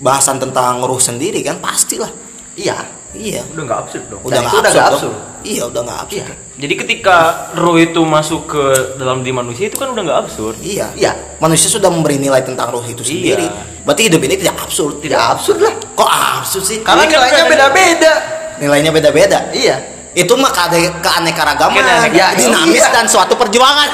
bahasan 0.00 0.40
tentang 0.40 0.82
ruh 0.84 1.00
sendiri 1.00 1.44
kan 1.44 1.60
pastilah. 1.60 2.10
Iya. 2.56 2.76
Iya. 3.12 3.44
Udah 3.52 3.64
nggak 3.68 3.80
absurd 3.84 4.04
dong. 4.08 4.20
Udah 4.24 4.32
Dan 4.32 4.42
nggak 4.48 4.52
absurd, 4.56 4.72
nggak 4.72 4.92
dong. 4.96 5.31
Iya, 5.42 5.62
udah 5.66 5.80
nggak 5.82 5.98
absurd. 6.00 6.18
Iya. 6.22 6.34
Jadi 6.52 6.74
ketika 6.76 7.16
roh 7.54 7.74
itu 7.74 8.00
masuk 8.00 8.46
ke 8.46 8.62
dalam 8.96 9.20
diri 9.20 9.32
manusia 9.32 9.66
itu 9.66 9.76
kan 9.76 9.90
udah 9.90 10.02
nggak 10.02 10.18
absurd. 10.22 10.56
Iya. 10.58 10.94
Iya. 10.94 11.12
Manusia 11.38 11.66
sudah 11.66 11.88
memberi 11.88 12.16
nilai 12.16 12.40
tentang 12.40 12.70
ruh 12.70 12.82
itu 12.82 13.02
sendiri. 13.02 13.44
Iya. 13.44 13.82
Berarti 13.82 14.02
hidup 14.06 14.20
ini 14.20 14.34
tidak 14.36 14.56
absurd. 14.58 14.98
Tidak 14.98 15.18
absurd 15.18 15.58
lah. 15.58 15.74
Kok 15.92 16.10
absurd 16.38 16.64
sih? 16.64 16.78
Karena 16.80 17.02
Ini 17.02 17.12
nilainya 17.12 17.44
beda- 17.44 17.50
beda-beda. 17.70 18.12
Nilainya 18.58 18.90
beda-beda. 18.90 19.38
Iya. 19.50 19.76
Itu 20.12 20.36
mah 20.36 20.52
keane- 20.52 21.00
keanekaragaman, 21.00 21.72
Keanekaragaman. 21.72 22.12
ya, 22.12 22.36
dinamis 22.36 22.84
Iya. 22.84 22.92
dan 22.92 23.06
suatu 23.06 23.32
perjuangan. 23.32 23.88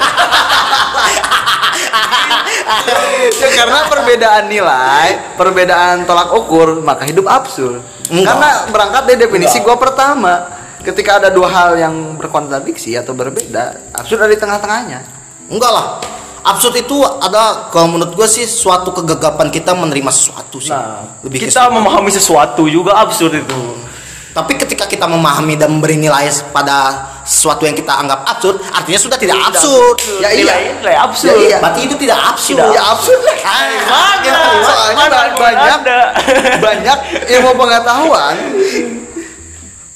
ya 3.38 3.48
karena 3.54 3.80
perbedaan 3.87 4.44
nilai, 4.46 5.08
perbedaan 5.34 6.04
tolak 6.04 6.34
ukur, 6.34 6.80
maka 6.80 7.06
hidup 7.06 7.24
absurd. 7.24 7.80
Enggak. 8.08 8.34
Karena 8.34 8.50
berangkat 8.68 9.02
dari 9.04 9.18
definisi 9.20 9.61
gua 9.61 9.76
pertama, 9.76 10.57
ketika 10.82 11.18
ada 11.18 11.28
dua 11.28 11.48
hal 11.48 11.70
yang 11.74 11.94
berkontradiksi 12.14 12.94
atau 12.94 13.12
berbeda, 13.12 13.92
absurd 13.92 14.20
ada 14.20 14.30
di 14.30 14.38
tengah-tengahnya. 14.38 15.00
Enggak 15.48 15.72
lah. 15.72 15.86
Absurd 16.38 16.78
itu 16.78 16.96
ada 17.02 17.68
kalau 17.68 17.92
menurut 17.92 18.14
gue 18.14 18.24
sih 18.24 18.44
suatu 18.44 18.94
kegagapan 18.94 19.48
kita 19.48 19.74
menerima 19.74 20.08
sesuatu 20.08 20.56
sih. 20.56 20.70
Nah, 20.70 21.20
Lebih 21.20 21.44
kita 21.44 21.66
situ. 21.66 21.74
memahami 21.74 22.10
sesuatu 22.10 22.64
juga 22.64 22.94
absurd 22.96 23.36
itu. 23.36 23.60
Tapi 24.28 24.54
ketika 24.54 24.86
kita 24.86 25.10
memahami 25.10 25.58
dan 25.58 25.66
memberi 25.66 25.98
nilai 25.98 26.30
pada 26.54 26.94
sesuatu 27.26 27.66
yang 27.66 27.74
kita 27.74 27.90
anggap 27.90 28.22
absurd, 28.24 28.62
artinya 28.70 29.00
sudah 29.00 29.18
tidak 29.18 29.34
absurd. 29.34 29.98
Ya 30.22 30.30
iya. 30.30 30.54
Nilai, 30.78 30.94
absurd. 30.96 31.34
Ya 31.34 31.36
iya. 31.42 31.58
Berarti 31.58 31.80
itu 31.84 31.94
tidak 31.98 32.18
absurd. 32.22 32.62
Tidak 32.62 32.70
Ya 32.70 32.82
absurd 32.86 33.18
lah. 33.18 33.36
Mana? 33.42 34.22
Ya, 34.22 34.38
soalnya 34.62 34.94
Mana 34.94 35.10
ba- 35.10 35.28
gua 35.28 35.40
banyak 35.42 35.80
banyak 36.62 36.98
ilmu 37.34 37.50
pengetahuan 37.56 38.34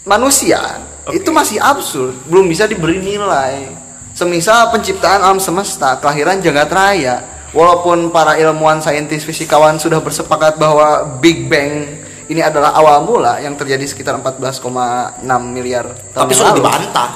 manusia 0.02 0.82
itu 1.10 1.28
masih 1.28 1.58
absurd, 1.58 2.14
belum 2.26 2.46
bisa 2.46 2.66
diberi 2.66 2.98
nilai. 2.98 3.70
Semisal 4.12 4.68
penciptaan 4.70 5.18
alam 5.18 5.40
semesta, 5.40 5.96
kelahiran 5.96 6.38
jagat 6.38 6.68
raya, 6.68 7.16
walaupun 7.50 8.12
para 8.12 8.36
ilmuwan 8.36 8.78
saintis 8.78 9.24
fisikawan 9.24 9.80
sudah 9.80 9.98
bersepakat 9.98 10.60
bahwa 10.60 11.18
Big 11.18 11.48
Bang 11.48 11.96
ini 12.28 12.38
adalah 12.38 12.76
awal 12.76 13.02
mula 13.02 13.40
yang 13.40 13.56
terjadi 13.56 13.82
sekitar 13.82 14.14
14,6 14.16 14.62
miliar 15.48 15.90
tahun 16.12 16.22
Tapi 16.22 16.28
yang 16.28 16.38
sudah 16.38 16.52
lalu. 16.52 16.60
dibantah. 16.60 17.10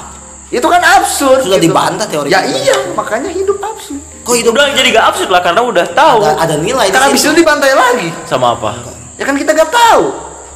Itu 0.47 0.67
kan 0.67 0.79
absurd. 0.79 1.39
Sudah 1.43 1.59
gitu. 1.59 1.69
dibantah 1.69 2.07
teori 2.07 2.27
Ya 2.27 2.39
iya, 2.43 2.75
makanya 2.95 3.29
hidup 3.29 3.59
absurd. 3.59 3.99
Kok 4.23 4.35
hidup 4.35 4.51
udah 4.51 4.67
jadi 4.73 4.89
gak 4.91 5.05
absurd 5.11 5.29
lah 5.31 5.39
karena 5.39 5.61
udah 5.63 5.85
tahu 5.91 6.17
ada, 6.23 6.35
ada 6.39 6.55
nilai 6.59 6.87
di 6.91 7.15
situ. 7.15 7.31
itu 7.31 7.43
dibantai 7.43 7.71
lagi. 7.71 8.09
sama 8.25 8.51
apa 8.57 8.83
Ya 9.15 9.23
kan 9.23 9.35
kita 9.35 9.53
gak 9.53 9.71
tahu. 9.71 10.03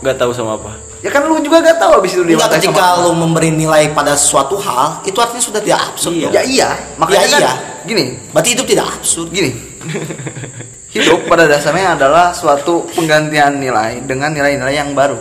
nggak 0.02 0.18
tahu 0.18 0.32
sama 0.34 0.58
apa 0.58 0.74
Ya 1.02 1.10
kan 1.10 1.22
lu 1.24 1.42
juga 1.42 1.58
gak 1.60 1.78
tahu 1.78 1.98
habis 1.98 2.14
itu 2.14 2.22
Enggak 2.22 2.38
dibantai 2.48 2.58
ketika 2.62 2.86
sama. 2.88 3.02
lu 3.02 3.12
memberi 3.16 3.50
nilai 3.50 3.90
pada 3.90 4.14
suatu 4.14 4.54
hal, 4.56 5.02
itu 5.02 5.18
artinya 5.18 5.42
sudah 5.42 5.58
tidak 5.60 5.82
absurd. 5.88 6.14
Iya. 6.14 6.24
dong. 6.24 6.32
Ya 6.32 6.44
iya, 6.44 6.70
makanya 6.96 7.18
Ya 7.18 7.28
kan 7.28 7.42
iya. 7.42 7.54
gini, 7.84 8.04
Berarti 8.30 8.50
hidup 8.52 8.66
tidak 8.66 8.86
absurd. 8.92 9.28
gini. 9.30 9.50
hidup 10.94 11.26
pada 11.26 11.48
dasarnya 11.48 11.96
adalah 11.96 12.30
suatu 12.32 12.86
penggantian 12.92 13.58
nilai 13.58 13.98
dengan 14.02 14.30
nilai-nilai 14.30 14.76
yang 14.76 14.92
baru. 14.92 15.18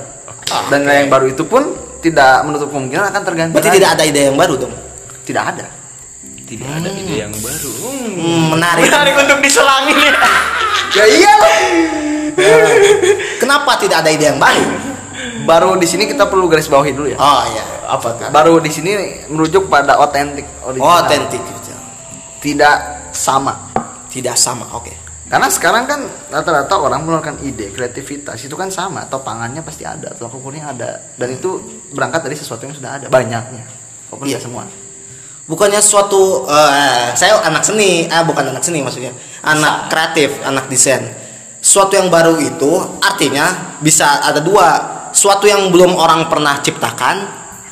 Dan 0.66 0.82
nilai 0.82 1.00
yang 1.00 1.10
baru 1.10 1.26
itu 1.26 1.44
pun 1.44 1.62
tidak 1.98 2.42
menutup 2.42 2.68
kemungkinan 2.68 3.08
akan 3.08 3.22
terganti. 3.22 3.52
Berarti 3.54 3.70
lagi. 3.70 3.78
tidak 3.78 3.90
ada 3.90 4.02
ide 4.04 4.20
yang 4.22 4.36
baru 4.36 4.54
dong. 4.58 4.74
tidak 5.22 5.44
ada. 5.48 5.66
tidak 6.42 6.66
ada 6.68 6.90
ide 6.90 7.14
yang 7.16 7.30
baru 7.32 7.70
Hmm, 8.10 8.44
menarik. 8.50 8.82
menarik 8.84 9.14
untuk 9.16 9.38
diselangin 9.38 9.96
ya 9.96 10.12
Ya 10.98 11.04
iya. 11.06 11.34
Kenapa 13.40 13.78
tidak 13.78 14.02
ada 14.02 14.10
ide 14.10 14.26
yang 14.26 14.36
baru? 14.36 14.89
Baru 15.44 15.76
di 15.76 15.86
sini 15.86 16.04
kita 16.04 16.26
perlu 16.26 16.46
garis 16.46 16.66
bawahi 16.66 16.92
dulu 16.92 17.08
ya. 17.10 17.18
Oh 17.18 17.42
iya, 17.48 17.64
apa 17.86 18.08
tuh? 18.16 18.28
Baru 18.30 18.58
di 18.58 18.68
sini 18.68 18.92
merujuk 19.28 19.66
pada 19.66 19.98
otentik 19.98 20.46
Oh, 20.62 20.70
original. 20.70 21.04
otentik 21.04 21.40
gitu. 21.40 21.72
Tidak 22.40 22.76
sama. 23.12 23.68
Tidak 24.08 24.34
sama, 24.34 24.66
oke. 24.74 24.90
Karena 25.30 25.46
sekarang 25.46 25.86
kan 25.86 26.00
rata-rata 26.26 26.74
orang 26.74 27.06
mengeluarkan 27.06 27.38
ide, 27.46 27.70
kreativitas 27.70 28.34
itu 28.42 28.58
kan 28.58 28.66
sama, 28.66 29.06
topangannya 29.06 29.62
pasti 29.62 29.86
ada, 29.86 30.10
tolak 30.18 30.34
ukurnya 30.34 30.74
ada, 30.74 30.98
dan 31.14 31.28
itu 31.30 31.62
berangkat 31.94 32.26
dari 32.26 32.34
sesuatu 32.34 32.66
yang 32.66 32.74
sudah 32.74 32.98
ada, 32.98 33.06
banyaknya, 33.06 33.62
walaupun 34.10 34.26
Iya. 34.26 34.42
semua. 34.42 34.66
Bukannya 35.46 35.78
suatu 35.78 36.50
eh, 36.50 37.14
saya 37.14 37.38
anak 37.46 37.62
seni, 37.62 38.10
ah 38.10 38.26
bukan 38.26 38.50
anak 38.50 38.62
seni 38.66 38.82
maksudnya, 38.82 39.14
anak 39.46 39.86
kreatif, 39.86 40.34
anak 40.42 40.66
desain. 40.66 41.06
Suatu 41.62 41.94
yang 41.94 42.10
baru 42.10 42.34
itu 42.42 42.70
artinya 42.98 43.78
bisa 43.78 44.26
ada 44.26 44.42
dua, 44.42 44.66
suatu 45.12 45.46
yang 45.46 45.70
belum 45.70 45.94
orang 45.94 46.26
pernah 46.26 46.58
ciptakan, 46.62 47.16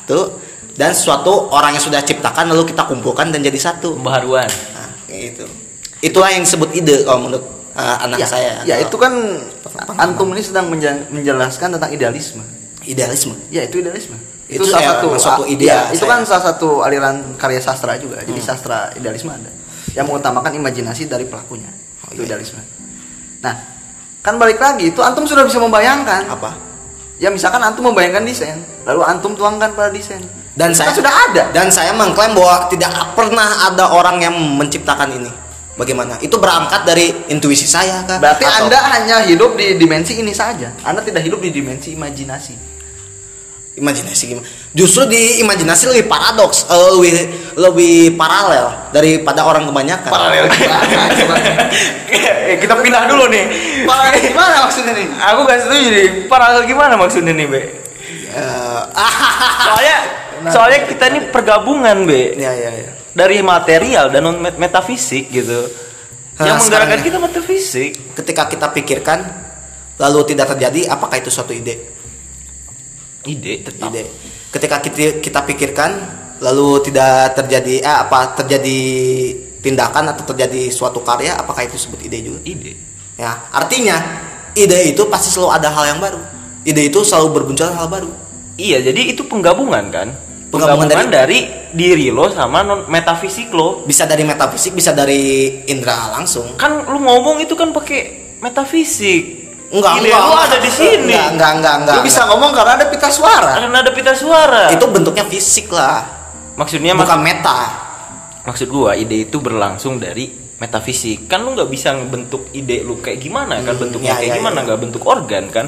tuh, 0.05 0.39
dan 0.79 0.95
suatu 0.95 1.51
orang 1.51 1.75
yang 1.75 1.83
sudah 1.83 1.99
ciptakan 1.99 2.55
lalu 2.55 2.71
kita 2.71 2.87
kumpulkan 2.87 3.35
dan 3.35 3.43
jadi 3.43 3.59
satu. 3.59 3.99
pembaharuan 3.99 4.47
Nah, 4.47 4.89
kayak 5.11 5.21
gitu. 5.35 5.45
Itulah 5.99 6.31
yang 6.31 6.47
disebut 6.47 6.71
ide 6.71 7.03
kalau 7.03 7.27
menurut 7.27 7.43
eh, 7.75 7.97
anak 8.07 8.17
ya, 8.23 8.27
saya. 8.27 8.53
ya 8.63 8.75
itu 8.79 8.95
kan 8.95 9.11
antum 9.99 10.31
ini 10.31 10.39
sedang 10.39 10.71
menjelaskan 11.11 11.75
tentang 11.75 11.91
idealisme. 11.91 12.39
idealisme. 12.87 13.35
Ya 13.51 13.67
itu 13.67 13.83
idealisme. 13.83 14.15
Itu 14.47 14.63
Itu, 14.63 14.71
salah 14.71 14.81
ya, 14.81 14.89
satu 14.97 15.07
suatu 15.19 15.43
ide 15.45 15.67
ya, 15.67 15.91
itu 15.91 16.07
saya. 16.07 16.15
kan 16.15 16.19
salah 16.25 16.43
satu 16.55 16.81
aliran 16.81 17.35
karya 17.35 17.59
sastra 17.59 17.99
juga. 17.99 18.23
Jadi 18.23 18.39
sastra 18.39 18.89
idealisme 18.95 19.29
ada 19.29 19.51
yang 19.93 20.07
mengutamakan 20.07 20.55
imajinasi 20.55 21.11
dari 21.11 21.27
pelakunya. 21.27 21.69
itu 22.09 22.25
iya. 22.25 22.33
idealisme. 22.33 22.57
Nah, 23.45 23.53
kan 24.25 24.41
balik 24.41 24.57
lagi 24.57 24.89
itu 24.89 24.97
antum 25.05 25.29
sudah 25.29 25.45
bisa 25.45 25.61
membayangkan. 25.61 26.25
Apa? 26.25 26.68
Ya 27.19 27.27
misalkan 27.27 27.59
antum 27.59 27.91
membayangkan 27.91 28.23
desain, 28.23 28.63
lalu 28.87 29.03
antum 29.03 29.35
tuangkan 29.35 29.75
pada 29.75 29.91
desain. 29.91 30.23
Dan 30.55 30.71
Itu 30.71 30.79
saya 30.79 30.89
kan 30.91 30.97
sudah 31.03 31.13
ada. 31.27 31.43
Dan 31.51 31.67
saya 31.67 31.91
mengklaim 31.91 32.31
bahwa 32.31 32.71
tidak 32.71 32.91
pernah 33.11 33.67
ada 33.67 33.91
orang 33.91 34.23
yang 34.23 34.35
menciptakan 34.55 35.19
ini. 35.19 35.31
Bagaimana? 35.75 36.19
Itu 36.19 36.35
berangkat 36.39 36.83
dari 36.83 37.11
intuisi 37.31 37.63
saya 37.63 38.03
kan? 38.03 38.19
Berarti 38.19 38.43
Atau- 38.43 38.67
Anda 38.67 38.79
hanya 38.95 39.17
hidup 39.23 39.55
di 39.55 39.79
dimensi 39.79 40.19
ini 40.19 40.35
saja. 40.35 40.75
Anda 40.83 40.99
tidak 40.99 41.23
hidup 41.23 41.39
di 41.39 41.55
dimensi 41.55 41.95
imajinasi. 41.95 42.78
Imajinasi 43.79 44.23
gimana? 44.35 44.47
Justru 44.75 45.09
di 45.09 45.41
imajinasi 45.41 45.89
lebih 45.89 46.05
paradoks, 46.11 46.69
eh, 46.69 46.89
lebih 46.93 47.11
lebih 47.57 47.95
paralel 48.19 48.91
daripada 48.93 49.41
orang 49.47 49.65
kebanyakan. 49.65 50.11
Eh, 52.49 52.57
kita 52.57 52.73
pindah 52.81 53.05
dulu 53.05 53.29
nih. 53.29 53.45
Paralel 53.85 54.25
gimana 54.25 54.65
maksudnya 54.65 54.93
nih? 54.97 55.05
aku 55.21 55.39
gak 55.45 55.59
setuju 55.69 55.87
nih. 55.93 56.07
Paralel 56.25 56.65
gimana 56.65 56.97
maksudnya 56.97 57.29
nih 57.29 57.45
be? 57.45 57.61
Eh, 57.61 58.81
soalnya 59.69 59.97
soalnya 60.49 60.79
kita 60.89 61.13
ini 61.13 61.19
pergabungan 61.29 62.09
be. 62.09 62.33
Ya 62.41 62.49
ya 62.57 62.73
ya. 62.73 62.91
dari 63.13 63.45
material 63.45 64.09
dan 64.09 64.25
non 64.25 64.41
metafisik 64.41 65.29
gitu. 65.29 65.69
Nah, 66.41 66.45
yang 66.49 66.57
menggerakkan 66.57 66.99
kita 67.05 67.17
metafisik. 67.21 67.91
Ketika 68.17 68.49
kita 68.49 68.67
pikirkan 68.73 69.19
lalu 69.99 70.23
tidak 70.31 70.55
terjadi, 70.55 70.87
apakah 70.87 71.19
itu 71.19 71.27
suatu 71.29 71.51
ide? 71.51 71.98
Ide 73.25 73.63
tetap 73.65 73.91
Ide. 73.91 74.03
Ketika 74.49 74.75
kita 74.79 75.19
kita 75.19 75.39
pikirkan 75.45 75.91
lalu 76.39 76.79
tidak 76.87 77.35
terjadi 77.35 77.83
eh, 77.83 77.97
apa 78.07 78.39
terjadi 78.39 78.79
tindakan 79.59 80.15
atau 80.15 80.23
terjadi 80.23 80.71
suatu 80.71 81.03
karya, 81.03 81.35
apakah 81.35 81.67
itu 81.67 81.75
disebut 81.75 81.99
ide 82.07 82.19
juga? 82.23 82.39
ide 82.47 82.73
Ya, 83.19 83.35
artinya 83.51 83.99
ide 84.55 84.95
itu 84.95 85.03
pasti 85.11 85.27
selalu 85.27 85.51
ada 85.51 85.67
hal 85.75 85.85
yang 85.91 85.99
baru. 85.99 86.19
Ide 86.63 86.87
itu 86.87 87.03
selalu 87.03 87.27
bermunculan 87.35 87.75
hal 87.75 87.87
baru. 87.91 88.11
iya 88.59 88.83
jadi 88.83 89.15
itu 89.15 89.23
penggabungan 89.23 89.87
kan 89.87 90.11
Penggabungan 90.51 90.91
penggabungan 90.91 91.07
dari, 91.07 91.39
diri 91.71 92.11
lo 92.11 92.27
sama 92.27 92.59
non 92.59 92.89
metafisik 92.91 93.53
lo 93.55 93.87
Bisa 93.87 94.03
dari 94.03 94.27
metafisik, 94.27 94.75
bisa 94.75 94.91
dari 94.91 95.47
indera 95.71 96.11
langsung. 96.19 96.59
kan 96.59 96.83
lu 96.83 96.99
ngomong 96.99 97.39
itu 97.39 97.55
kan 97.55 97.71
pakai 97.71 98.35
metafisik 98.43 99.38
Enggak, 99.69 99.93
ide 99.95 100.07
enggak, 100.07 100.19
lu 100.19 100.29
enggak. 100.29 100.45
ada 100.45 100.57
di 100.59 100.71
sini 100.71 101.13
Enggak, 101.13 101.27
enggak, 101.29 101.51
enggak, 101.53 101.75
enggak. 101.77 101.95
Lu 101.95 102.01
bisa 102.03 102.21
ngomong 102.25 102.51
karena 102.51 102.73
ada 102.73 102.85
pita 102.85 103.09
suara. 103.09 103.49
karena 103.55 103.77
ada 103.79 103.91
pita 103.91 104.13
suara 104.13 104.63
Itu 104.69 104.85
bentuknya 104.87 105.25
fisik 105.25 105.69
lah, 105.69 106.01
maksudnya 106.55 106.91
bukan 106.91 107.05
maksud, 107.15 107.21
meta. 107.21 107.59
maksud 108.41 108.67
gua 108.67 108.91
ide 108.93 109.23
itu 109.23 109.37
berlangsung 109.37 109.95
dari 109.95 110.25
metafisik 110.57 111.25
kan 111.25 111.39
lu 111.39 111.53
nggak 111.53 111.67
bisa 111.67 111.93
bentuk 112.03 112.49
ide 112.51 112.81
lu 112.81 112.97
kayak 112.97 113.15
gimana 113.17 113.61
kan 113.61 113.71
Hmm, 113.71 113.81
bentuknya 113.81 114.11
ya, 114.11 114.17
kayak 114.17 114.27
ya, 114.27 114.35
gimana 114.35 114.57
ya. 114.57 114.63
nggak 114.65 114.79
bentuk 114.81 115.03
organ 115.05 115.43
kan 115.47 115.65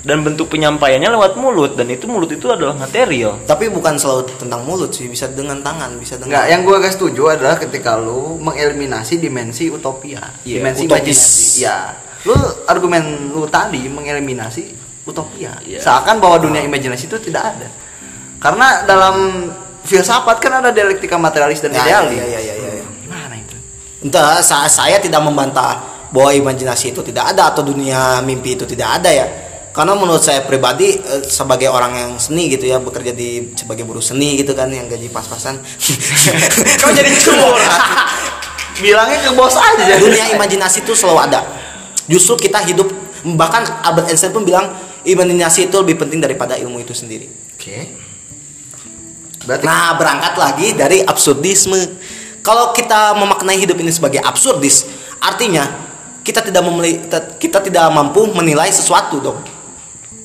dan 0.00 0.18
bentuk 0.20 0.48
penyampaiannya 0.48 1.10
lewat 1.10 1.36
mulut 1.36 1.74
dan 1.74 1.84
itu 1.86 2.08
mulut 2.08 2.30
itu 2.30 2.48
adalah 2.48 2.72
material 2.72 3.36
Tapi 3.44 3.68
bukan 3.68 3.94
selalu 3.94 4.32
tentang 4.34 4.64
mulut 4.64 4.88
sih, 4.88 5.04
bisa 5.06 5.28
dengan 5.28 5.60
tangan, 5.60 5.92
bisa 5.94 6.16
dengan 6.16 6.32
Enggak, 6.32 6.44
yang 6.48 6.60
gue 6.62 6.76
gak 6.78 6.94
setuju 6.94 7.22
adalah 7.30 7.56
ketika 7.58 8.00
lu 8.00 8.40
mengeliminasi 8.40 9.18
dimensi 9.18 9.68
utopia, 9.68 10.24
Iya, 10.40 10.56
dimensi 10.56 10.82
utopis. 10.82 11.04
imajinasi. 11.04 11.60
Ya, 11.60 11.78
lu 12.24 12.34
argumen 12.66 13.02
lu 13.32 13.48
tadi 13.48 13.88
mengeliminasi 13.88 14.76
utopia. 15.04 15.56
Iya. 15.64 15.80
Seakan 15.80 16.20
bahwa 16.20 16.36
dunia 16.38 16.60
imajinasi 16.60 17.08
itu 17.08 17.18
tidak 17.18 17.56
ada. 17.56 17.68
Karena 18.36 18.84
dalam 18.84 19.48
filsafat 19.80 20.36
kan 20.38 20.60
ada 20.60 20.70
dialektika 20.70 21.16
materialis 21.16 21.60
dan 21.60 21.72
Ya, 21.72 21.80
idealis. 22.04 22.16
ya, 22.20 22.26
ya, 22.28 22.40
ya, 22.40 22.54
ya, 22.54 22.70
ya. 22.80 22.84
Gimana 23.00 23.34
itu? 23.36 23.56
Entah, 24.04 24.40
sa- 24.40 24.68
saya 24.68 25.00
tidak 25.00 25.20
membantah 25.20 25.80
bahwa 26.10 26.30
imajinasi 26.32 26.92
itu 26.92 27.00
tidak 27.00 27.32
ada 27.32 27.48
atau 27.50 27.64
dunia 27.64 28.20
mimpi 28.20 28.54
itu 28.54 28.64
tidak 28.68 29.00
ada 29.00 29.10
ya. 29.10 29.26
Karena 29.70 29.94
menurut 29.94 30.18
saya 30.18 30.42
pribadi 30.42 30.98
eh, 30.98 31.22
sebagai 31.24 31.70
orang 31.70 31.94
yang 31.94 32.10
seni 32.18 32.50
gitu 32.50 32.66
ya 32.66 32.82
bekerja 32.82 33.14
di 33.14 33.54
sebagai 33.54 33.86
buruh 33.86 34.02
seni 34.02 34.34
gitu 34.36 34.50
kan 34.52 34.66
yang 34.68 34.90
gaji 34.90 35.08
pas-pasan. 35.08 35.56
Kau 36.82 36.90
jadi 36.90 37.10
curhat. 37.14 37.80
Bilangnya 38.82 39.18
ke 39.20 39.30
bos 39.32 39.54
aja. 39.54 39.94
dunia 39.96 40.32
imajinasi 40.34 40.82
itu 40.82 40.92
selalu 40.92 41.30
ada. 41.30 41.40
Justru 42.10 42.34
kita 42.36 42.58
hidup 42.66 42.90
bahkan 43.38 43.62
Albert 43.86 44.10
Einstein 44.10 44.34
pun 44.34 44.42
bilang 44.42 44.66
imajinasi 45.06 45.70
itu 45.70 45.76
lebih 45.78 45.94
penting 45.94 46.18
daripada 46.18 46.58
ilmu 46.58 46.82
itu 46.82 46.90
sendiri. 46.90 47.30
Oke. 47.54 47.94
Berarti 49.46 49.64
Nah, 49.64 49.94
berangkat 49.96 50.34
lagi 50.36 50.68
dari 50.74 51.00
absurdisme. 51.00 51.78
Kalau 52.42 52.74
kita 52.74 53.14
memaknai 53.14 53.56
hidup 53.56 53.76
ini 53.78 53.92
sebagai 53.92 54.18
absurdis, 54.20 54.88
artinya 55.20 55.68
kita 56.20 56.40
tidak 56.42 56.62
memeli- 56.64 57.00
kita 57.38 57.62
tidak 57.62 57.84
mampu 57.92 58.26
menilai 58.28 58.68
sesuatu 58.68 59.20
dong. 59.20 59.38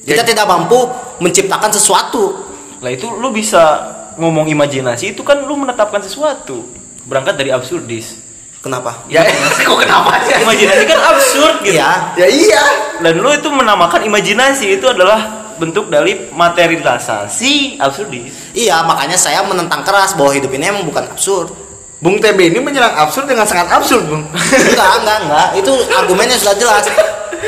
Kita 0.03 0.23
Ya. 0.23 0.27
tidak 0.27 0.45
mampu 0.47 0.89
menciptakan 1.19 1.71
sesuatu. 1.71 2.43
lah 2.75 2.91
itu 2.91 3.07
lu 3.07 3.31
bisa 3.31 3.81
ngomong 4.19 4.45
imajinasi 4.45 5.15
itu 5.17 5.25
kan 5.25 5.41
lu 5.41 5.57
menetapkan 5.57 5.97
sesuatu 5.99 6.69
berangkat 7.07 7.33
dari 7.33 7.49
absurdis 7.49 8.21
Kenapa? 8.65 8.97
ya 9.05 9.21
kok 9.61 9.77
kenapa 9.77 10.17
sih? 10.25 10.41
imajinasi 10.41 10.83
kan 10.83 10.99
absurd 11.05 11.55
gitu 11.61 11.77
Iya. 11.77 11.91
Ya 12.17 12.27
iya. 12.27 12.63
dan 12.97 13.21
lu 13.21 13.29
itu 13.29 13.45
menamakan 13.47 14.01
imajinasi 14.01 14.75
itu 14.75 14.89
adalah 14.89 15.21
bentuk 15.55 15.87
dari 15.87 16.27
materialisasi 16.33 17.77
absurdis 17.77 18.33
Iya, 18.51 18.81
makanya 18.83 19.15
saya 19.15 19.45
menentang 19.45 19.85
keras 19.85 20.11
bahwa 20.11 20.31
hidup 20.31 20.49
ini 20.51 20.67
emang 20.67 20.83
bukan 20.83 21.05
absurd. 21.05 21.53
Bung 21.95 22.19
TB 22.19 22.51
ini 22.51 22.59
menyerang 22.59 22.91
absurd 22.97 23.23
dengan 23.25 23.45
sangat 23.45 23.71
absurd, 23.71 24.03
Bung. 24.03 24.23
enggak, 24.27 24.91
enggak, 24.99 25.17
enggak. 25.23 25.47
Itu 25.55 25.71
argumennya 25.99 26.35
sudah 26.35 26.55
jelas. 26.55 26.83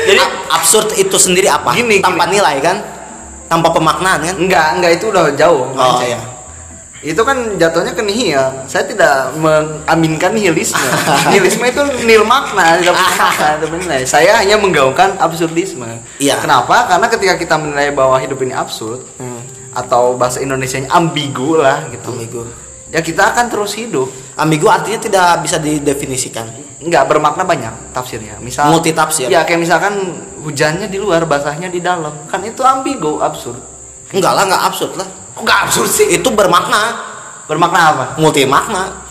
Jadi 0.08 0.20
absurd 0.48 0.88
itu 0.96 1.16
sendiri 1.16 1.48
apa? 1.48 1.74
Gini, 1.74 2.00
tanpa 2.00 2.24
nilai 2.26 2.56
kan? 2.58 2.80
Tanpa 3.44 3.68
pemaknaan 3.72 4.20
kan? 4.22 4.34
Enggak, 4.36 4.66
enggak 4.76 4.92
itu 4.96 5.04
udah 5.08 5.32
jauh. 5.36 5.68
Oh 5.68 6.00
iya. 6.00 6.20
Itu 6.98 7.22
kan 7.22 7.54
jatuhnya 7.54 7.94
ke 7.94 8.02
nihil. 8.02 8.42
Saya 8.66 8.82
tidak 8.82 9.30
mengaminkan 9.38 10.34
nihilisme. 10.34 10.82
Nihilisme 11.30 11.62
itu 11.70 11.82
nil 12.02 12.26
makna 12.26 12.74
tidak 12.74 12.98
punya 12.98 13.14
makna 13.14 13.94
saya 14.18 14.42
hanya 14.42 14.58
menggaungkan 14.58 15.14
absurdisme. 15.14 15.86
Iya. 16.18 16.42
kenapa? 16.42 16.90
Karena 16.90 17.06
ketika 17.06 17.34
kita 17.38 17.54
menilai 17.54 17.94
bahwa 17.94 18.18
hidup 18.18 18.42
ini 18.42 18.50
absurd 18.50 19.06
atau 19.70 20.18
bahasa 20.18 20.42
Indonesianya 20.42 20.90
ambigu 20.90 21.62
lah 21.62 21.86
gitu. 21.94 22.10
Ambigu. 22.10 22.42
ya 22.90 22.98
kita 22.98 23.30
akan 23.30 23.46
terus 23.46 23.78
hidup. 23.78 24.10
Ambigu 24.34 24.66
artinya 24.66 24.98
tidak 24.98 25.28
bisa 25.46 25.62
didefinisikan. 25.62 26.66
nggak 26.78 27.10
bermakna 27.10 27.42
banyak 27.42 27.90
tafsirnya. 27.90 28.38
Misal 28.38 28.70
Multi 28.70 28.94
tafsir. 28.94 29.26
ya 29.26 29.42
kayak 29.42 29.66
misalkan 29.66 29.98
hujannya 30.46 30.86
di 30.86 30.98
luar 30.98 31.26
basahnya 31.26 31.66
di 31.70 31.82
dalam. 31.82 32.26
Kan 32.30 32.42
itu 32.46 32.62
ambigu 32.62 33.18
absurd. 33.18 33.58
Enggak 34.14 34.32
lah, 34.34 34.42
enggak 34.46 34.62
absurd 34.66 34.94
lah. 34.94 35.08
Kok 35.38 35.44
nggak 35.44 35.60
absurd 35.64 35.86
sih 35.88 36.06
Itu 36.10 36.28
bermakna, 36.30 36.82
bermakna 37.46 37.80
apa 37.88 38.04
multi 38.16 38.42
makna, 38.44 39.06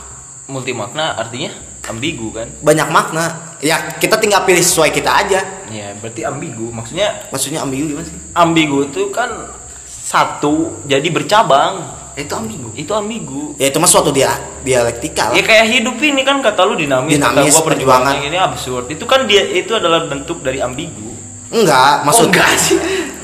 multi 0.46 0.72
makna 0.72 1.16
artinya 1.16 1.56
ambigu 1.84 2.30
kan 2.30 2.52
banyak 2.60 2.88
makna. 2.88 3.56
Ya 3.58 3.96
kita 3.96 4.20
tinggal 4.20 4.44
pilih 4.44 4.60
sesuai 4.60 4.92
kita 4.92 5.08
aja. 5.18 5.40
ya 5.68 5.96
berarti 5.98 6.22
ambigu 6.22 6.68
maksudnya 6.70 7.26
Maksudnya 7.28 7.60
ambigu 7.60 7.90
gimana 7.90 8.06
sih? 8.06 8.20
ambigu 8.34 8.86
itu 8.86 9.08
kan 9.10 9.50
satu 9.88 10.84
jadi 10.84 11.08
bercabang 11.08 11.96
Ya, 12.14 12.26
itu 12.26 12.34
ambigu 12.34 12.70
itu 12.74 12.92
ambigu 12.92 13.44
Ya 13.56 13.70
itu 13.70 13.78
mah 13.78 13.86
suatu 13.86 14.10
dia 14.10 14.34
dialektika 14.62 15.30
lah. 15.30 15.34
ya 15.34 15.44
kayak 15.44 15.66
hidup 15.72 15.96
ini 15.98 16.22
kan 16.22 16.38
kata 16.40 16.66
lu 16.66 16.74
dinamis, 16.74 17.14
Dinamis, 17.14 17.46
kata 17.46 17.54
gua 17.56 17.66
perjuangan 17.68 18.04
perjuangan. 18.10 18.14
ini 18.26 18.38
absurd 18.38 18.86
itu 18.90 19.06
kan 19.06 19.20
dia 19.24 19.44
itu 19.46 19.72
adalah 19.72 20.06
bentuk 20.06 20.42
dari 20.42 20.58
ambigu 20.60 21.14
Enggak, 21.48 22.04
maksud 22.04 22.20
Oh, 22.20 22.28
enggak 22.28 22.50
sih. 22.58 22.76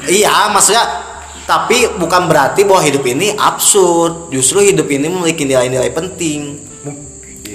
Iya, 0.06 0.48
maksudnya 0.48 0.84
tapi 1.44 1.92
bukan 2.00 2.32
berarti 2.32 2.64
bahwa 2.64 2.82
hidup 2.84 3.04
ini 3.04 3.36
absurd. 3.36 4.32
Justru 4.32 4.64
hidup 4.64 4.88
ini 4.88 5.12
memiliki 5.12 5.44
nilai-nilai 5.44 5.92
penting. 5.92 6.64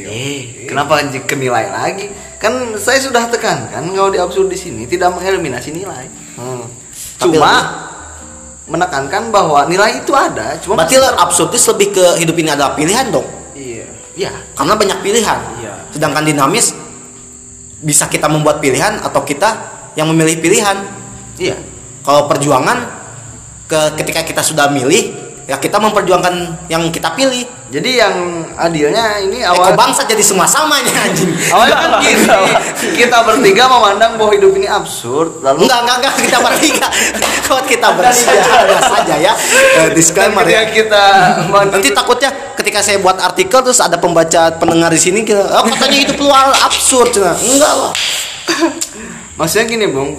Eh, 0.08 0.64
kenapa 0.68 1.04
ke 1.04 1.34
nilai 1.36 1.68
lagi? 1.68 2.08
Kan 2.40 2.76
saya 2.80 3.02
sudah 3.02 3.28
tekankan 3.28 3.82
kalau 3.92 4.08
di 4.08 4.16
absurd 4.16 4.48
di 4.48 4.56
sini 4.56 4.82
tidak 4.88 5.12
mengeliminasi 5.16 5.72
nilai. 5.74 6.08
Hmm. 6.38 6.64
Cuma 7.18 7.52
menekankan 8.68 9.32
bahwa 9.32 9.64
nilai 9.64 10.04
itu 10.04 10.12
ada, 10.12 10.60
cuma 10.60 10.76
berarti 10.76 11.00
absurdis 11.00 11.64
lebih 11.72 11.96
ke 11.96 12.04
hidup 12.20 12.36
ini 12.36 12.52
adalah 12.52 12.76
pilihan 12.76 13.08
dong. 13.08 13.24
iya. 13.56 13.88
Ya, 14.18 14.34
Karena 14.58 14.74
banyak 14.74 14.98
pilihan. 15.00 15.38
Iya. 15.62 15.74
Sedangkan 15.94 16.26
dinamis 16.26 16.74
bisa 17.80 18.10
kita 18.10 18.26
membuat 18.26 18.58
pilihan 18.58 18.98
atau 19.00 19.22
kita 19.24 19.56
yang 19.96 20.10
memilih 20.12 20.42
pilihan. 20.42 20.84
iya. 21.40 21.56
Kalau 22.04 22.28
perjuangan 22.28 22.97
ke 23.68 23.80
ketika 24.00 24.24
kita 24.24 24.40
sudah 24.40 24.72
milih, 24.72 25.12
ya 25.44 25.60
kita 25.60 25.76
memperjuangkan 25.76 26.68
yang 26.72 26.88
kita 26.88 27.12
pilih. 27.12 27.44
Jadi 27.68 28.00
yang 28.00 28.48
adilnya 28.56 29.20
ini 29.20 29.44
Eh, 29.44 29.48
awal 29.48 29.76
kok 29.76 29.76
bangsa 29.76 30.00
jadi 30.08 30.24
semua 30.24 30.48
samanya 30.48 30.88
anjing. 31.04 31.28
awalnya 31.52 31.76
kan 31.76 31.90
gini, 32.00 32.24
kita 32.96 33.20
bertiga 33.28 33.68
memandang 33.68 34.16
bahwa 34.16 34.32
hidup 34.32 34.56
ini 34.56 34.64
absurd, 34.64 35.44
lalu 35.44 35.68
Enggak, 35.68 35.84
enggak, 35.84 35.96
enggak, 36.00 36.14
kita 36.16 36.38
bertiga. 36.40 36.86
Kalau 37.48 37.62
kita 37.68 37.88
bertiga 37.92 38.52
ada 38.64 38.80
saja 38.88 39.14
ya. 39.20 39.32
Eh, 39.84 39.88
disclaimer 39.92 40.48
ya. 40.48 40.64
kita 40.72 41.04
Nanti 41.76 41.92
takutnya 41.92 42.32
ketika 42.56 42.80
saya 42.80 43.04
buat 43.04 43.20
artikel 43.20 43.60
terus 43.60 43.84
ada 43.84 44.00
pembaca 44.00 44.48
pendengar 44.56 44.88
di 44.88 45.00
sini 45.00 45.28
kira, 45.28 45.44
oh, 45.44 45.68
katanya 45.68 46.08
hidup 46.08 46.16
lu 46.24 46.32
absurd 46.32 47.12
cina. 47.12 47.36
Enggak 47.36 47.72
lah. 47.76 47.92
Maksudnya 49.36 49.64
gini, 49.68 49.86
Bung. 49.92 50.16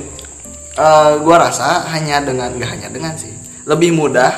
Eh, 0.77 1.11
gua 1.25 1.49
rasa 1.49 1.81
hanya 1.97 2.21
dengan 2.21 2.53
nggak 2.53 2.69
hanya 2.77 2.87
dengan 2.93 3.17
sih. 3.17 3.38
Lebih 3.69 3.93
mudah 3.93 4.33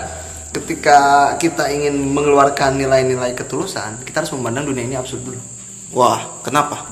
ketika 0.52 1.00
kita 1.40 1.72
ingin 1.72 1.96
mengeluarkan 2.12 2.76
nilai-nilai 2.76 3.32
ketulusan, 3.32 4.04
kita 4.04 4.20
harus 4.28 4.36
memandang 4.36 4.68
dunia 4.68 4.84
ini 4.84 5.00
absurd 5.00 5.24
dulu. 5.24 5.40
Wah, 5.96 6.44
kenapa? 6.44 6.84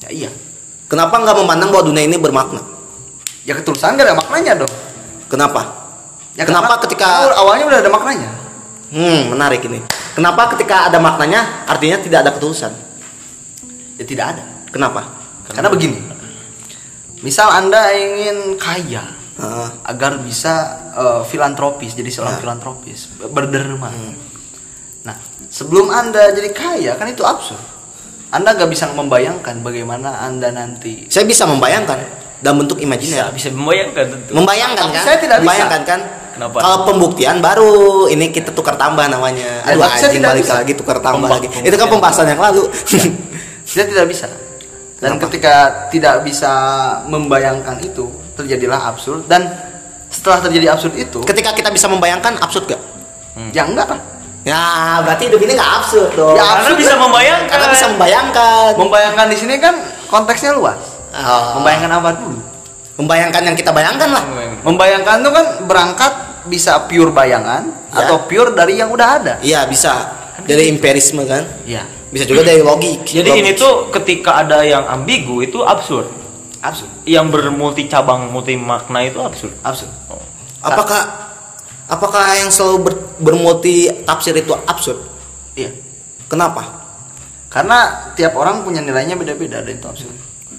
Ya 0.00 0.08
iya. 0.08 0.30
Kenapa 0.88 1.20
nggak 1.20 1.36
memandang 1.44 1.68
bahwa 1.68 1.84
dunia 1.92 2.08
ini 2.08 2.16
bermakna? 2.16 2.64
Ya 3.44 3.52
ketulusan 3.52 4.00
gak 4.00 4.08
ada 4.08 4.16
maknanya 4.16 4.64
dong. 4.64 4.72
Kenapa? 5.28 5.68
Ya 6.32 6.48
Kenapa 6.48 6.80
karena 6.80 6.84
ketika- 6.88 7.12
awal- 7.28 7.36
awalnya 7.44 7.64
udah 7.68 7.78
ada 7.84 7.90
maknanya? 7.92 8.30
Hmm, 8.92 9.20
menarik 9.36 9.60
ini. 9.68 9.84
Kenapa 10.16 10.52
ketika 10.56 10.88
ada 10.88 10.96
maknanya 11.00 11.64
artinya 11.68 12.00
tidak 12.00 12.18
ada 12.24 12.30
ketulusan? 12.32 12.72
Ya 14.00 14.04
tidak 14.08 14.36
ada. 14.36 14.44
Kenapa? 14.72 15.12
Karena 15.48 15.68
begini. 15.68 16.00
Misal 17.20 17.52
Anda 17.52 17.92
ingin 17.96 18.56
kaya 18.56 19.04
Heeh. 19.34 19.68
agar 19.84 20.18
bisa 20.18 20.54
eh, 20.92 21.22
filantropis, 21.24 21.92
jadi 21.92 22.08
seorang 22.08 22.36
Nah. 22.36 22.40
filantropis, 22.40 23.00
berderma. 23.24 23.88
Nah, 25.02 25.16
sebelum 25.48 25.88
Anda 25.88 26.30
jadi 26.30 26.50
kaya 26.50 26.92
kan 26.94 27.06
itu 27.06 27.22
absurd. 27.22 27.58
Anda 28.28 28.54
gak 28.54 28.68
bisa 28.68 28.88
membayangkan 28.88 29.60
bagaimana 29.60 30.20
Anda 30.20 30.48
nanti 30.50 31.04
saya 31.06 31.24
bisa 31.24 31.44
membayangkan 31.44 32.00
dalam 32.38 32.58
bentuk 32.58 32.76
bisa 32.76 32.86
imajiner. 32.86 33.28
bisa 33.30 33.48
membayangkan 33.50 34.04
tentu 34.08 34.30
Membayangkan 34.32 34.84
Tapi 34.84 34.94
kan? 34.94 35.02
saya 35.02 35.16
tidak 35.18 35.36
bisa. 35.36 35.44
membayangkan 35.44 35.82
kan? 35.84 36.00
Kenapa? 36.32 36.56
Kalau 36.58 36.78
pembuktian 36.86 37.36
baru 37.38 37.72
ini 38.08 38.28
kita 38.28 38.50
tukar 38.50 38.74
tambah 38.74 39.04
namanya. 39.06 39.60
Ya, 39.62 39.68
Aduh 39.70 39.84
saya 39.84 39.92
anjing 40.02 40.12
tidak 40.16 40.30
balik 40.30 40.44
bisa. 40.44 40.54
lagi 40.56 40.72
tukar 40.74 40.96
tambah 40.98 41.18
Pembak- 41.22 41.34
lagi. 41.34 41.46
Itu 41.46 41.52
kan 41.52 41.60
pembuktian. 41.62 41.92
pembahasan 41.92 42.26
yang 42.26 42.40
lalu. 42.40 42.62
Saya 43.64 43.84
tidak 43.86 44.06
bisa. 44.06 44.26
Dan 44.96 45.12
Kenapa? 45.12 45.22
ketika 45.28 45.54
tidak 45.88 46.14
bisa 46.22 46.52
membayangkan 47.04 47.76
itu, 47.80 48.06
terjadilah 48.34 48.80
absurd 48.88 49.26
dan 49.26 49.48
setelah 50.08 50.44
terjadi 50.44 50.72
absurd 50.72 50.92
itu, 50.94 51.20
Ketika 51.24 51.52
kita 51.52 51.68
bisa 51.68 51.88
membayangkan 51.88 52.36
absurd 52.38 52.68
gak? 52.68 52.80
ya 53.50 53.64
enggak 53.64 53.88
lah. 53.88 54.00
Ya, 54.42 54.98
berarti 55.00 55.30
hidup 55.30 55.40
ini 55.40 55.54
gak 55.54 55.70
absurd 55.80 56.12
dong. 56.12 56.34
Ya, 56.34 56.42
karena 56.42 56.60
absurd 56.60 56.76
bisa 56.76 56.92
kan? 56.92 57.00
membayangkan 57.00 57.48
Karena 57.48 57.66
bisa 57.70 57.86
membayangkan. 57.88 58.70
Membayangkan 58.76 59.26
di 59.30 59.36
sini 59.38 59.54
kan 59.56 59.74
konteksnya 60.10 60.52
luas. 60.52 60.76
Oh. 61.14 61.60
Membayangkan 61.62 61.90
apa 61.94 62.10
dulu? 62.18 62.38
Membayangkan 63.00 63.42
yang 63.48 63.56
kita 63.56 63.70
bayangkan 63.72 64.08
lah. 64.12 64.24
Membayangkan 64.62 65.24
itu 65.24 65.30
kan 65.32 65.46
berangkat 65.64 66.12
bisa 66.44 66.84
pure 66.90 67.08
bayangan 67.08 67.70
Ya. 67.92 68.04
atau 68.04 68.24
pure 68.24 68.52
dari 68.52 68.80
yang 68.80 68.88
udah 68.88 69.08
ada. 69.20 69.34
Iya, 69.40 69.64
bisa. 69.64 69.92
Dari 70.42 70.68
empirisme 70.68 71.22
kan? 71.24 71.44
Iya. 71.64 71.84
Bisa 72.12 72.28
juga 72.28 72.44
dari 72.44 72.60
logik. 72.60 73.08
jadi 73.08 73.24
Logik. 73.24 73.40
ini 73.40 73.50
tuh 73.56 73.88
ketika 73.88 74.44
ada 74.44 74.60
yang 74.60 74.84
ambigu 74.84 75.40
itu 75.40 75.64
absurd 75.64 76.04
Absurd. 76.62 76.90
yang 77.04 77.26
bermulti 77.26 77.90
cabang 77.90 78.30
multi 78.30 78.54
makna 78.54 79.02
itu 79.02 79.18
absurd 79.18 79.50
Absurd. 79.66 79.90
apakah 80.62 81.02
apakah 81.90 82.22
yang 82.38 82.48
selalu 82.48 82.78
ber- 82.86 83.02
bermulti 83.18 83.90
tafsir 84.06 84.32
itu 84.32 84.54
absurd? 84.64 84.96
Iya. 85.52 85.74
Kenapa? 86.30 86.80
Karena 87.52 88.08
tiap 88.16 88.32
orang 88.38 88.64
punya 88.64 88.80
nilainya 88.80 89.18
beda-beda 89.18 89.60
dan 89.60 89.76
itu 89.76 89.84
absurd. 89.84 90.14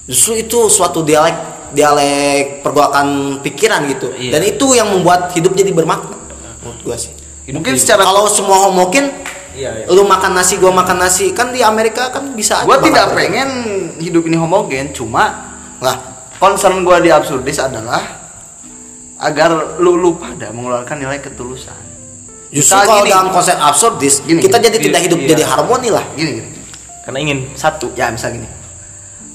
Justru 0.06 0.38
itu 0.38 0.70
suatu 0.70 1.01
dialek 1.01 1.34
dialek 1.74 2.62
pergolakan 2.62 3.39
pikiran 3.41 3.82
gitu. 3.89 4.14
Iya. 4.14 4.38
Dan 4.38 4.41
itu 4.45 4.78
yang 4.78 4.93
membuat 4.93 5.34
hidup 5.34 5.58
jadi 5.58 5.74
bermakna. 5.74 6.14
Menurut 6.62 6.80
gua 6.86 6.97
sih. 6.99 7.10
Mungkin 7.49 7.76
secara 7.82 8.06
Kalau 8.06 8.30
semua 8.30 8.70
homogen 8.70 9.10
iya 9.54 9.70
iya 9.84 9.86
lu 9.86 10.01
makan 10.01 10.34
nasi 10.34 10.58
gua 10.58 10.74
makan 10.74 10.97
nasi 10.97 11.30
kan 11.30 11.54
di 11.54 11.62
Amerika 11.62 12.10
kan 12.10 12.34
bisa 12.34 12.62
aja 12.62 12.66
gua 12.66 12.82
tidak 12.82 13.14
pengen 13.14 13.49
hidup 14.01 14.26
ini 14.26 14.34
homogen, 14.34 14.89
cuma 14.93 15.53
lah 15.84 15.96
concern 16.40 16.82
gua 16.82 16.98
di 16.98 17.12
absurdis 17.12 17.60
adalah 17.60 18.00
agar 19.20 19.50
lu 19.78 19.96
lu 19.96 20.16
pada 20.16 20.50
mengeluarkan 20.50 20.96
nilai 20.98 21.20
ketulusan. 21.20 21.76
justru 22.50 22.76
kalau 22.78 23.02
gini. 23.02 23.12
dalam 23.12 23.28
konsep 23.30 23.56
absurdis 23.56 24.22
Gini, 24.22 24.40
kita 24.40 24.58
gini. 24.58 24.66
jadi 24.66 24.78
tidak 24.82 25.02
hidup 25.04 25.20
Iya. 25.20 25.30
jadi 25.30 25.44
harmoni 25.46 25.90
lah 25.90 26.06
Gini 26.14 26.32
gini. 26.38 26.50
karena 27.02 27.18
ingin 27.20 27.40
satu 27.54 27.92
Ya 27.94 28.08
misal 28.08 28.32
gini. 28.32 28.48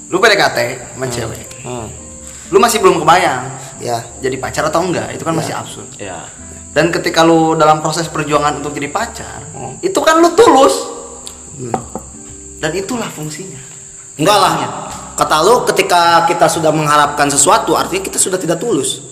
Lu 0.08 0.16
PDKT 0.16 0.58
sama 0.88 1.04
cewek. 1.06 1.44
Hmm, 1.60 1.84
Lu 2.48 2.56
masih 2.56 2.78
belum 2.78 2.96
kebayang 2.98 3.44
ya 3.78 4.00
jadi 4.18 4.36
pacar 4.36 4.64
atau 4.64 4.80
enggak, 4.82 5.12
itu 5.12 5.20
kan 5.20 5.32
Ya. 5.32 5.38
masih 5.38 5.54
absurd. 5.54 5.88
ya 5.96 6.18
Dan 6.68 6.88
ketika 6.88 7.20
lu 7.22 7.52
dalam 7.54 7.78
proses 7.78 8.06
perjuangan 8.06 8.56
untuk 8.56 8.72
jadi 8.72 8.88
pacar, 8.88 9.40
itu 9.80 9.98
kan 9.98 10.16
lu 10.16 10.30
tulus. 10.32 10.74
Dan 12.56 12.70
itulah 12.72 13.08
fungsinya. 13.08 13.58
enggak 14.14 14.36
lah 14.36 14.52
kata 15.18 15.42
lu 15.42 15.66
ketika 15.66 16.00
kita 16.24 16.46
sudah 16.46 16.70
mengharapkan 16.70 17.26
sesuatu 17.26 17.74
artinya 17.74 18.06
kita 18.06 18.16
sudah 18.16 18.38
tidak 18.38 18.56
tulus 18.56 19.02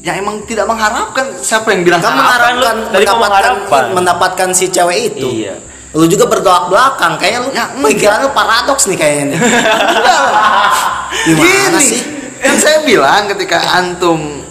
Ya 0.00 0.12
emang 0.14 0.44
tidak 0.44 0.64
mengharapkan 0.64 1.32
siapa 1.34 1.72
yang 1.72 1.80
bilang 1.82 1.96
kan 1.98 2.12
harap? 2.12 2.20
mengharapkan 2.60 2.76
mau 2.76 2.92
mendapatkan 2.92 3.16
mengharapkan. 3.16 3.84
mendapatkan 3.92 4.48
si 4.52 4.68
cewek 4.68 4.98
itu 5.10 5.28
Iya. 5.42 5.56
lu 5.92 6.04
juga 6.04 6.24
bertolak 6.26 6.68
belakang 6.68 7.16
kayaknya 7.16 7.40
lu 7.40 7.48
Ya, 7.50 7.64
pikiran 7.72 8.18
lu 8.20 8.30
paradoks 8.30 8.84
nih 8.84 8.98
kayaknya. 8.98 9.38
Gimana 11.24 11.46
Gini, 11.72 11.80
sih? 11.80 12.00
Kan 12.36 12.56
saya 12.58 12.78
bilang 12.82 13.24
ketika 13.30 13.56
antum 13.72 14.44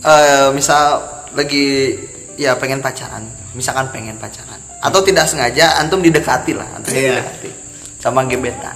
eh, 0.00 0.48
misal 0.50 0.98
lagi 1.30 1.94
ya 2.34 2.56
pengen 2.56 2.80
pacaran, 2.80 3.22
misalkan 3.52 3.86
pengen 3.90 4.16
pacaran 4.16 4.58
atau 4.78 4.98
tidak 4.98 5.26
sengaja 5.26 5.78
antum 5.78 6.00
didekati 6.00 6.54
lah, 6.54 6.66
antum 6.72 6.90
Iya. 6.90 7.22
didekati 7.22 7.48
sama 7.98 8.24
gebetan. 8.24 8.74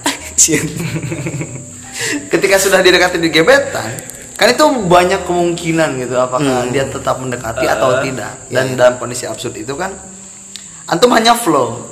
Ketika 2.29 2.55
sudah 2.57 2.79
didekati 2.79 3.17
di 3.17 3.29
gebetan, 3.29 3.89
kan 4.33 4.47
itu 4.47 4.65
banyak 4.83 5.23
kemungkinan 5.23 5.99
gitu 5.99 6.15
apakah 6.15 6.65
Hmm. 6.65 6.71
dia 6.71 6.85
tetap 6.85 7.17
mendekati 7.17 7.65
atau 7.65 8.01
tidak. 8.01 8.33
Dan 8.47 8.65
iya. 8.69 8.75
dalam 8.75 8.95
kondisi 8.97 9.23
absurd 9.23 9.55
itu 9.55 9.73
kan 9.73 9.93
antum 10.85 11.09
hanya 11.11 11.33
flow 11.33 11.89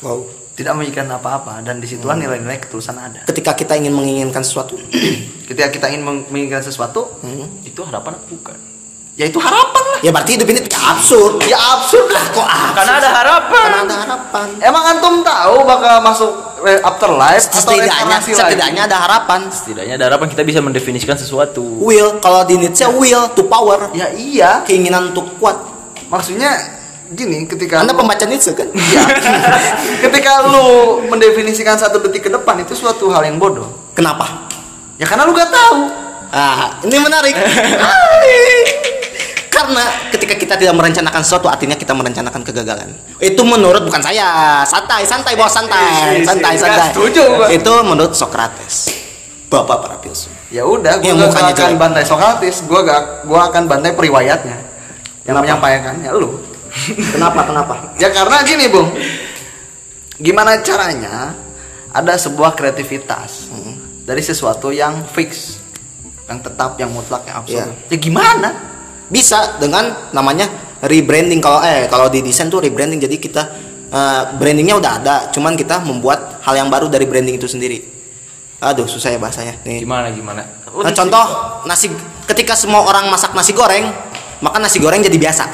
Wow. 0.00 0.24
tidak 0.50 0.72
memikirkan 0.74 1.10
apa-apa 1.10 1.60
dan 1.60 1.76
di 1.76 1.84
situlah 1.84 2.16
nilai-nilai 2.16 2.56
ketulusan 2.58 2.94
ada 2.94 3.20
Ketika 3.22 3.52
kita 3.52 3.76
ingin 3.76 3.92
menginginkan 3.92 4.40
sesuatu, 4.40 4.80
ketika 5.48 5.68
kita 5.68 5.86
ingin 5.88 6.00
meng- 6.02 6.24
menginginkan 6.26 6.62
sesuatu 6.62 7.20
hmm, 7.20 7.64
Itu 7.64 7.84
harapan 7.84 8.16
apa 8.16 8.26
bukan? 8.26 8.56
ya 9.12 9.28
itu 9.28 9.36
harapan 9.36 9.84
lah 9.84 10.00
ya 10.00 10.10
berarti 10.10 10.32
hidup 10.32 10.48
ini 10.48 10.64
tidak 10.64 10.80
absurd. 10.88 11.44
ya 11.44 11.60
absurd 11.60 12.08
lah 12.08 12.24
Kok 12.32 12.40
absurd? 12.40 12.72
Karena 12.72 12.92
ada 12.96 13.10
harapan. 13.12 13.60
Karena 13.60 13.78
ada 13.84 13.96
harapan. 14.00 14.46
emang 14.58 14.84
antum 14.88 15.14
tahu 15.20 15.56
bakal 15.62 15.94
masuk 16.00 16.32
re- 16.60 16.80
afterlife 16.80 17.46
atau 17.46 17.72
Setidaknya, 17.72 18.04
lagi 18.12 18.30
setidaknya 18.30 18.82
ada 18.84 18.96
harapan. 18.98 19.40
Setidaknya 19.48 19.94
ada 19.96 20.06
harapan 20.06 20.26
kita 20.28 20.42
bisa 20.42 20.60
mendefinisikan 20.60 21.14
sesuatu. 21.14 21.60
Will, 21.78 22.18
kalau 22.18 22.44
di 22.44 22.56
Nietzsche 22.56 22.86
will 22.86 23.28
to 23.30 23.44
power, 23.44 23.88
ya 23.90 24.08
iya 24.10 24.60
keinginan 24.62 25.10
untuk 25.10 25.26
kuat. 25.36 25.56
maksudnya 26.06 26.50
gini 27.08 27.42
ketika 27.44 27.78
Anda 27.78 27.90
lu- 27.90 27.98
pembaca 27.98 28.22
Nietzsche 28.24 28.50
kan? 28.50 28.66
Iya. 28.66 29.02
ketika 30.04 30.42
lu 30.44 30.66
mendefinisikan 31.06 31.74
satu 31.74 31.98
detik 32.00 32.26
ke 32.26 32.30
depan 32.30 32.58
itu 32.58 32.74
suatu 32.74 33.10
hal 33.10 33.22
yang 33.22 33.38
bodoh 33.38 33.66
Kenapa? 33.92 34.50
ya 34.94 35.06
karena 35.06 35.22
lu 35.22 35.32
gak 35.32 35.48
tahu 35.48 35.78
Ah, 36.28 36.78
ini 36.82 36.94
menarik. 36.96 37.34
Karena 39.50 39.82
ketika 40.08 40.34
kita 40.34 40.54
tidak 40.54 40.72
merencanakan 40.72 41.20
sesuatu, 41.20 41.50
artinya 41.50 41.74
kita 41.74 41.90
merencanakan 41.90 42.40
kegagalan. 42.40 42.90
Itu 43.18 43.42
menurut 43.42 43.82
bukan 43.82 43.98
saya. 43.98 44.62
Santai, 44.62 45.02
santai, 45.02 45.34
bos, 45.34 45.50
santai, 45.50 46.22
santai, 46.22 46.54
santai. 46.54 46.88
setuju. 46.88 47.50
Itu 47.50 47.72
menurut 47.82 48.14
Socrates. 48.14 48.88
Bapak 49.46 49.76
para 49.80 49.96
filsuf. 49.98 50.30
ya 50.46 50.62
udah 50.62 50.98
gue 50.98 51.10
gak 51.10 51.34
akan 51.34 51.50
jelek. 51.52 51.74
bantai 51.76 52.02
Sokrates 52.02 52.62
gue 52.62 52.80
gak 52.80 53.02
gue 53.22 53.34
akan 53.40 53.66
bantai 53.66 53.90
periwayatnya 53.92 54.54
yang 55.20 55.34
Kenapa? 55.34 55.42
menyampaikannya 55.58 56.10
lu 56.12 56.38
Kenapa? 57.10 57.40
Kenapa? 57.42 57.74
ya 57.98 58.10
karena 58.10 58.42
gini 58.42 58.66
bung 58.66 58.94
gimana 60.16 60.58
caranya 60.60 61.34
ada 61.90 62.14
sebuah 62.14 62.54
kreativitas 62.54 63.50
Hmm. 63.50 63.74
dari 64.04 64.20
sesuatu 64.20 64.70
yang 64.70 65.02
fix 65.04 65.58
yang 66.26 66.38
tetap 66.38 66.74
yang 66.76 66.90
mutlak 66.90 67.26
yang 67.26 67.42
absolut 67.42 67.74
Iya. 67.84 67.90
ya 67.90 67.96
gimana 67.98 68.48
Bisa 69.10 69.58
dengan 69.58 70.10
namanya 70.14 70.46
rebranding 70.80 71.42
kalau 71.42 71.60
eh 71.60 71.90
kalau 71.90 72.08
di 72.08 72.22
desain 72.22 72.48
tuh 72.48 72.62
rebranding 72.62 73.02
jadi 73.02 73.16
kita 73.18 73.42
eh, 73.90 74.22
brandingnya 74.38 74.78
udah 74.78 74.92
ada, 75.02 75.16
cuman 75.34 75.58
kita 75.58 75.82
membuat 75.82 76.40
hal 76.46 76.54
yang 76.56 76.70
baru 76.70 76.86
dari 76.86 77.04
branding 77.04 77.36
itu 77.36 77.50
sendiri. 77.50 77.82
Aduh, 78.60 78.84
susah 78.84 79.16
ya 79.16 79.18
bahasanya. 79.18 79.56
Nih. 79.64 79.82
Gimana 79.82 80.12
gimana? 80.12 80.44
Nah, 80.68 80.92
contoh 80.92 81.24
nasi 81.64 81.88
ketika 82.28 82.52
semua 82.52 82.84
orang 82.84 83.08
masak 83.08 83.32
nasi 83.32 83.56
goreng, 83.56 83.88
maka 84.44 84.60
nasi 84.60 84.78
goreng 84.78 85.00
jadi 85.00 85.16
biasa. 85.16 85.44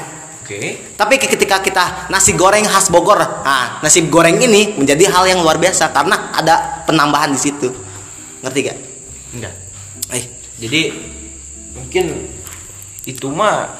Oke. 0.42 0.94
Tapi 0.94 1.14
ketika 1.18 1.58
kita 1.58 2.06
nasi 2.06 2.34
goreng 2.34 2.62
khas 2.66 2.90
Bogor, 2.90 3.18
nah 3.18 3.78
nasi 3.82 4.06
goreng 4.06 4.38
ini 4.38 4.78
menjadi 4.78 5.10
hal 5.10 5.26
yang 5.26 5.40
luar 5.42 5.58
biasa 5.58 5.90
karena 5.90 6.34
ada 6.34 6.86
penambahan 6.86 7.34
di 7.34 7.40
situ. 7.40 7.66
Ngerti 8.42 8.58
gak? 8.62 8.78
Enggak. 9.34 9.54
Eh, 10.14 10.24
Jadi 10.62 10.80
mungkin 11.74 12.04
itu 13.06 13.26
mah 13.26 13.70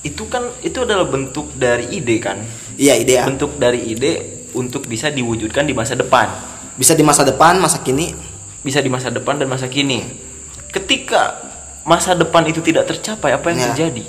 itu 0.00 0.24
kan 0.26 0.48
itu 0.60 0.80
adalah 0.80 1.04
bentuk 1.04 1.52
dari 1.54 1.92
ide 1.92 2.16
kan. 2.18 2.40
iya 2.74 2.96
ide 2.96 3.20
ya. 3.20 3.28
Bentuk 3.28 3.54
dari 3.54 3.84
ide 3.86 4.12
untuk 4.52 4.84
bisa 4.84 5.08
diwujudkan 5.08 5.62
di 5.62 5.76
masa 5.76 5.92
depan. 5.92 6.26
Bisa 6.74 6.96
di 6.96 7.04
masa 7.04 7.22
depan, 7.22 7.60
masa 7.60 7.78
kini. 7.78 8.16
Bisa 8.60 8.80
di 8.80 8.88
masa 8.88 9.08
depan 9.08 9.36
dan 9.36 9.46
masa 9.46 9.68
kini. 9.68 10.00
Ketika 10.66 11.36
masa 11.82 12.12
depan 12.12 12.44
itu 12.44 12.60
tidak 12.60 12.88
tercapai, 12.88 13.32
apa 13.32 13.46
yang 13.48 13.58
Ya. 13.58 13.66
terjadi? 13.70 14.04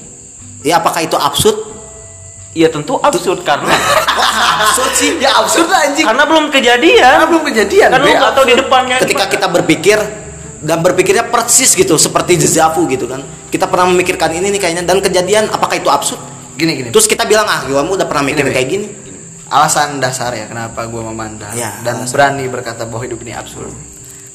Ya 0.61 0.74
apakah 0.78 1.01
itu 1.01 1.15
absurd? 1.15 1.57
Ya 2.51 2.67
tentu 2.67 2.95
absurd 2.97 3.43
karena 3.43 3.72
absurd 4.63 4.91
sih. 4.93 5.15
ya 5.17 5.36
absurd 5.36 5.67
lah 5.67 5.88
anjing 5.88 6.03
karena 6.03 6.24
belum 6.24 6.45
kejadian. 6.47 6.99
karena 7.15 7.28
belum 7.28 7.43
kejadian 7.47 7.88
Kan 7.89 7.99
lu 7.99 8.07
nggak 8.09 8.34
tahu 8.34 8.45
di 8.45 8.55
depannya. 8.55 8.95
Ketika 8.99 9.26
kita 9.28 9.47
berpikir 9.47 9.97
dan 10.62 10.80
berpikirnya 10.80 11.26
persis 11.26 11.74
gitu 11.74 11.93
seperti 11.95 12.38
dejavu 12.38 12.86
gitu 12.86 13.05
kan. 13.05 13.20
Kita 13.47 13.66
pernah 13.66 13.86
memikirkan 13.88 14.30
ini 14.32 14.49
nih 14.49 14.59
kayaknya 14.59 14.84
dan 14.84 14.97
kejadian 14.97 15.45
apakah 15.47 15.76
itu 15.76 15.88
absurd? 15.88 16.22
gini 16.51 16.78
gini 16.78 16.89
Terus 16.89 17.05
kita 17.05 17.24
bilang 17.24 17.43
ah, 17.43 17.64
kamu 17.64 17.95
udah 17.95 18.05
pernah 18.05 18.22
mikirin 18.24 18.45
Gini, 18.45 18.53
kayak 18.53 18.70
gini. 18.70 18.88
alasan 19.47 19.97
dasar 19.97 20.30
ya 20.32 20.45
kenapa 20.45 20.84
gue 20.84 21.01
memandang 21.01 21.49
Ya, 21.51 21.80
dan 21.82 21.99
alasan. 21.99 22.12
berani 22.12 22.45
berkata 22.45 22.86
bahwa 22.86 23.01
hidup 23.01 23.18
ini 23.20 23.34
absurd 23.34 23.72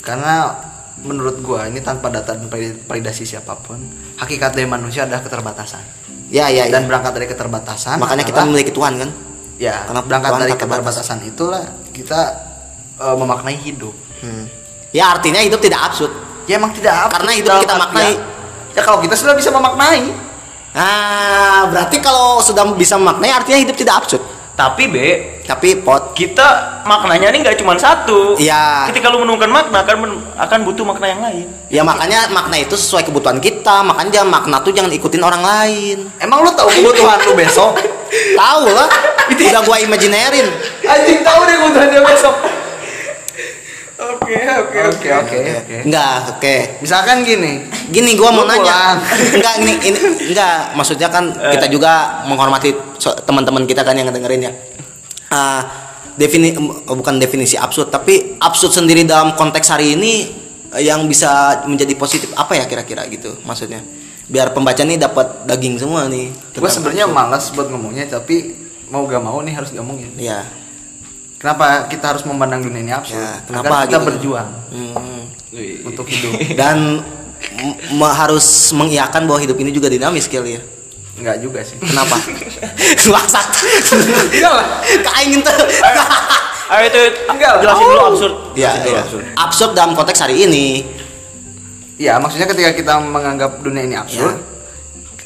karena 0.01 0.59
menurut 0.99 1.39
gue 1.39 1.61
ini 1.66 1.79
tanpa 1.79 2.09
data 2.09 2.33
dan 2.33 2.49
valid- 2.49 2.83
validasi 2.83 3.24
siapa 3.27 3.55
pun 3.57 3.79
hakikat 4.16 4.49
dari 4.51 4.66
manusia 4.66 5.05
adalah 5.05 5.20
keterbatasan 5.20 5.85
Ya, 6.27 6.49
ya, 6.49 6.66
dan 6.66 6.83
ya. 6.83 6.89
berangkat 6.89 7.12
dari 7.14 7.27
keterbatasan 7.29 7.97
Makanya 7.97 8.24
kita 8.24 8.41
memiliki 8.43 8.72
Tuhan 8.72 8.93
kan. 8.97 9.11
ya 9.55 9.87
karena 9.87 10.01
berangkat 10.03 10.27
Tuhan 10.27 10.41
dari 10.41 10.51
tak 10.51 10.59
terbatas. 10.59 10.77
keterbatasan 10.99 11.18
itulah 11.22 11.62
kita 11.93 12.20
eh, 12.99 13.14
memaknai 13.14 13.59
hidup 13.59 13.95
Hmm. 14.16 14.49
Ya 14.97 15.12
artinya 15.12 15.38
hidup 15.38 15.61
tidak 15.61 15.84
absurd. 15.84 16.09
ya 16.47 16.57
emang 16.57 16.72
tidak 16.72 16.94
absurd 17.05 17.12
Karena 17.20 17.32
hidup 17.34 17.53
kita 17.61 17.74
maknai. 17.76 18.12
ya 18.70 18.80
kalau 18.80 18.99
kita 18.99 19.12
sudah 19.12 19.34
bisa 19.34 19.51
memaknai 19.51 20.03
Ah, 20.72 21.64
berarti 21.66 21.97
kalau 21.99 22.36
sudah 22.38 22.68
bisa 22.72 22.97
memaknai 22.97 23.28
artinya 23.30 23.57
hidup 23.59 23.72
tidak 23.74 23.97
absurd. 23.99 24.20
Tapi 24.53 24.84
B, 24.86 24.97
Tapi 25.42 25.78
pot 25.78 26.11
kita 26.11 26.44
maknanya 26.82 27.28
ini 27.28 27.40
nggak 27.40 27.57
cuma 27.57 27.76
satu. 27.76 28.34
Iya. 28.36 28.88
Ketika 28.88 29.09
lu 29.09 29.20
menemukan 29.20 29.47
makna 29.47 29.80
akan 29.80 29.97
men- 29.99 30.20
akan 30.34 30.59
butuh 30.64 30.82
makna 30.82 31.07
yang 31.07 31.20
lain. 31.20 31.47
ya 31.68 31.80
makanya 31.80 32.26
makna 32.28 32.57
itu 32.57 32.72
sesuai 32.72 33.05
kebutuhan 33.05 33.36
kita, 33.38 33.80
makanya 33.80 34.11
jangan 34.16 34.30
makna 34.32 34.57
tuh 34.61 34.72
jangan 34.72 34.90
ikutin 34.90 35.20
orang 35.20 35.40
lain. 35.40 35.99
emang 36.18 36.40
lu 36.40 36.51
tahu 36.51 36.68
kebutuhan 36.72 37.20
lu 37.22 37.32
besok 37.34 37.72
Tahu 38.40 38.64
lah, 38.70 38.88
udah 39.28 39.61
gua 39.62 39.76
imagineerin. 39.78 40.47
anjing 40.82 41.20
tahu 41.20 41.40
deh 41.42 41.57
kebutuhannya 41.57 42.01
besok 42.03 42.34
oke 44.16 44.34
oke 44.64 44.78
oke 44.88 45.08
oke 45.12 45.38
oke 45.60 45.76
Enggak, 45.84 46.16
oke. 46.32 46.56
misalkan 46.80 47.22
gini 47.22 47.52
Gini 47.86 48.18
gua 48.18 48.34
mau 48.34 48.42
nanya. 48.42 48.98
Enggak, 49.30 49.54
ini 49.62 49.72
ini 49.84 49.98
enggak, 50.32 50.74
maksudnya 50.74 51.06
kan 51.06 51.30
kita 51.30 51.70
juga 51.70 52.24
menghormati 52.26 52.74
teman-teman 53.22 53.62
kita 53.62 53.86
kan 53.86 53.94
yang 53.94 54.10
dengerin 54.10 54.50
ya. 54.50 54.52
Ah, 55.30 55.62
defini 56.18 56.50
eh, 56.50 56.58
bukan 56.88 57.22
definisi 57.22 57.54
absurd, 57.54 57.94
tapi 57.94 58.34
absurd 58.42 58.74
sendiri 58.74 59.06
dalam 59.06 59.38
konteks 59.38 59.70
hari 59.70 59.94
ini 59.94 60.12
eh, 60.74 60.82
yang 60.82 61.06
bisa 61.06 61.62
menjadi 61.70 61.94
positif 61.94 62.34
apa 62.34 62.58
ya 62.58 62.66
kira-kira 62.66 63.06
gitu 63.06 63.38
maksudnya. 63.46 63.86
Biar 64.26 64.50
pembaca 64.50 64.82
nih 64.82 64.98
dapat 64.98 65.46
daging 65.46 65.78
semua 65.78 66.10
nih. 66.10 66.34
gue 66.58 66.66
sebenarnya 66.66 67.06
malas 67.06 67.54
buat 67.54 67.70
ngomongnya 67.70 68.10
tapi 68.10 68.58
mau 68.90 69.06
gak 69.06 69.22
mau 69.22 69.38
nih 69.42 69.54
harus 69.54 69.70
ngomongin 69.74 70.10
Iya. 70.18 70.42
Kenapa 71.37 71.64
kita 71.87 72.05
harus 72.09 72.22
memandang 72.22 72.61
dunia 72.61 72.80
ini 72.80 72.91
absurd 72.91 73.16
Ya, 73.16 73.39
Agar 73.39 73.45
kenapa 73.45 73.74
kita 73.82 73.91
gitu? 73.93 74.07
berjuang 74.07 74.49
Hmm. 74.66 75.22
untuk 75.84 76.07
hidup 76.07 76.32
Dan 76.61 77.01
m- 77.55 77.76
m- 77.93 78.14
harus 78.14 78.45
mengiyakan 78.70 79.24
bahwa 79.24 79.39
hidup 79.39 79.57
ini 79.57 79.70
juga 79.70 79.87
dinamis 79.87 80.26
kali 80.26 80.57
ya. 80.57 80.62
Enggak 81.16 81.37
juga 81.41 81.61
sih 81.61 81.76
Kenapa? 81.78 82.16
Bangsat. 83.09 83.47
Enggak 84.28 84.53
lah. 84.53 84.66
Kaingin 85.03 85.41
tuh. 85.41 85.57
Ayo 86.66 86.84
itu 86.84 87.01
Enggak 87.26 87.51
lah. 87.51 87.61
jelasin 87.62 87.84
dulu 87.87 88.03
absurd. 88.07 88.34
Ya, 88.53 88.70
Jelasin 88.74 88.82
dulu 88.82 88.93
ya. 88.93 89.01
absurd. 89.01 89.24
Absurd 89.39 89.72
dalam 89.72 89.93
konteks 89.93 90.20
hari 90.20 90.37
ini. 90.43 90.66
ya 91.97 92.20
maksudnya 92.20 92.45
ketika 92.45 92.70
kita 92.72 92.95
menganggap 92.99 93.57
dunia 93.59 93.80
ini 93.82 93.97
absurd 93.97 94.37
Ya. 94.37 94.45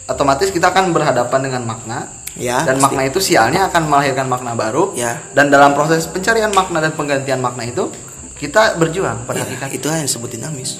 otomatis 0.07 0.47
kita 0.49 0.71
akan 0.71 0.91
berhadapan 0.91 1.41
dengan 1.43 1.63
makna 1.65 2.07
Ya, 2.33 2.63
dan 2.63 2.77
pasti. 2.77 2.85
makna 2.87 3.03
itu 3.05 3.19
sialnya 3.19 3.67
akan 3.67 3.83
melahirkan 3.87 4.25
makna 4.25 4.55
baru 4.55 4.95
Ya. 4.95 5.19
dan 5.31 5.49
dalam 5.49 5.73
proses 5.73 6.07
pencarian 6.07 6.49
makna 6.51 6.79
dan 6.79 6.93
penggantian 6.93 7.39
makna 7.39 7.65
itu 7.65 7.91
kita 8.35 8.75
berjuang 8.75 9.25
pada 9.25 9.43
Ya, 9.43 9.67
itu 9.69 9.85
yang 9.85 10.03
disebut 10.03 10.31
dinamis. 10.31 10.79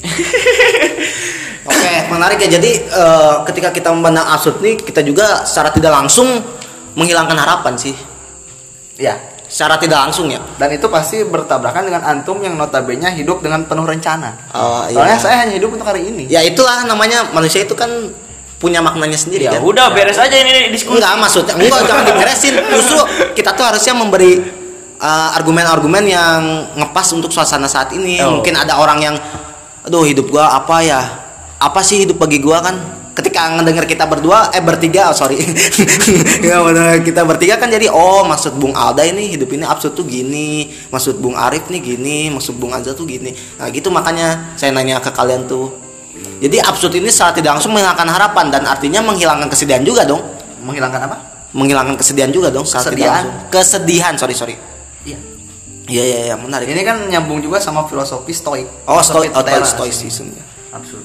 Oke, 1.62 1.92
menarik 2.08 2.38
ya. 2.38 2.48
Jadi 2.50 2.70
eh, 2.82 3.34
ketika 3.44 3.68
kita 3.70 3.88
memandang 3.90 4.26
absurd 4.28 4.60
nih, 4.60 4.76
kita 4.76 5.00
juga 5.00 5.44
secara 5.44 5.68
tidak 5.70 5.92
langsung 5.94 6.28
menghilangkan 6.92 7.36
harapan 7.36 7.74
sih. 7.76 7.94
ya 8.94 9.16
Secara 9.42 9.74
tidak 9.76 9.98
langsung 10.00 10.28
ya. 10.28 10.38
dan 10.54 10.70
itu 10.70 10.86
pasti 10.86 11.24
bertabrakan 11.24 11.82
dengan 11.82 12.02
antum 12.04 12.38
yang 12.38 12.54
notabene 12.54 13.10
hidup 13.10 13.40
dengan 13.40 13.64
penuh 13.64 13.82
rencana 13.82 14.36
Oh, 14.52 14.84
iya. 14.84 14.94
soalnya 14.94 15.18
saya 15.18 15.36
hanya 15.40 15.52
hidup 15.52 15.72
untuk 15.72 15.82
hari 15.84 16.04
ini 16.04 16.28
Ya 16.28 16.38
itulah 16.40 16.84
namanya 16.84 17.26
manusia 17.28 17.60
itu 17.60 17.74
kan 17.74 17.90
punya 18.60 18.84
maknanya 18.84 19.16
sendiri 19.16 19.48
Ya 19.48 19.56
kan. 19.56 19.64
udah 19.64 19.88
beres 19.96 20.20
aja 20.20 20.36
ini 20.36 20.68
diskusi. 20.68 21.00
Enggak 21.00 21.16
maksudnya 21.16 21.56
enggak 21.56 21.80
jangan 21.88 22.04
diberesin. 22.12 22.54
Justru 22.60 22.98
kita 23.32 23.56
tuh 23.56 23.64
harusnya 23.64 23.96
memberi 23.96 24.36
uh, 25.00 25.36
argumen-argumen 25.40 26.04
yang 26.04 26.40
ngepas 26.76 27.08
untuk 27.16 27.32
suasana 27.32 27.64
saat 27.66 27.96
ini. 27.96 28.20
Oh. 28.20 28.38
Mungkin 28.38 28.52
ada 28.52 28.76
orang 28.76 29.00
yang 29.00 29.16
aduh 29.88 30.04
hidup 30.04 30.28
gua 30.28 30.52
apa 30.60 30.84
ya? 30.84 31.00
Apa 31.56 31.80
sih 31.80 32.04
hidup 32.04 32.20
bagi 32.20 32.36
gua 32.36 32.60
kan? 32.60 32.76
Ketika 33.10 33.52
ngedenger 33.58 33.84
kita 33.88 34.04
berdua 34.04 34.52
eh 34.52 34.62
bertiga 34.62 35.08
oh, 35.12 35.16
sorry. 35.16 35.40
ya 36.46 36.60
kita 37.00 37.24
bertiga 37.24 37.56
kan 37.56 37.68
jadi 37.68 37.88
oh 37.88 38.24
maksud 38.28 38.56
Bung 38.60 38.76
Alda 38.76 39.04
ini 39.08 39.34
hidup 39.34 39.50
ini 39.50 39.64
absurd 39.64 39.96
tuh 39.96 40.04
gini, 40.04 40.68
maksud 40.92 41.16
Bung 41.16 41.36
Arif 41.36 41.68
nih 41.72 41.80
gini, 41.80 42.28
maksud 42.32 42.56
Bung 42.60 42.76
Azza 42.76 42.92
tuh 42.92 43.04
gini. 43.04 43.34
Nah, 43.56 43.68
gitu 43.72 43.88
makanya 43.92 44.54
saya 44.56 44.72
nanya 44.72 45.00
ke 45.00 45.10
kalian 45.12 45.48
tuh. 45.48 45.89
Jadi 46.40 46.56
absurd 46.56 46.92
ini 46.94 47.08
secara 47.08 47.32
tidak 47.32 47.52
langsung 47.54 47.70
menghilangkan 47.70 48.08
harapan 48.08 48.46
dan 48.48 48.62
artinya 48.64 49.00
menghilangkan 49.02 49.46
kesedihan 49.46 49.80
juga 49.80 50.04
dong. 50.04 50.20
menghilangkan 50.60 51.00
apa 51.02 51.16
menghilangkan 51.50 51.96
kesedihan 51.96 52.28
juga 52.28 52.48
dong 52.48 52.62
Kesedihan? 52.62 53.48
kesedihan 53.48 54.14
sorry 54.14 54.32
sorry 54.32 54.54
Iya. 55.02 55.16
iya 55.86 56.04
iya 56.04 56.18
iya 56.24 56.34
menarik 56.36 56.64
Ini 56.64 56.80
kan 56.80 56.96
nyambung 57.06 57.40
juga 57.40 57.56
sama 57.56 57.84
filosofi 57.84 58.30
stoik. 58.30 58.68
oh 58.84 59.00
stoi 59.00 59.26
Filosofi 59.26 59.56
oh, 59.56 59.66
stoicism 59.66 60.26
ya 60.30 60.44
Absurd. 60.70 61.02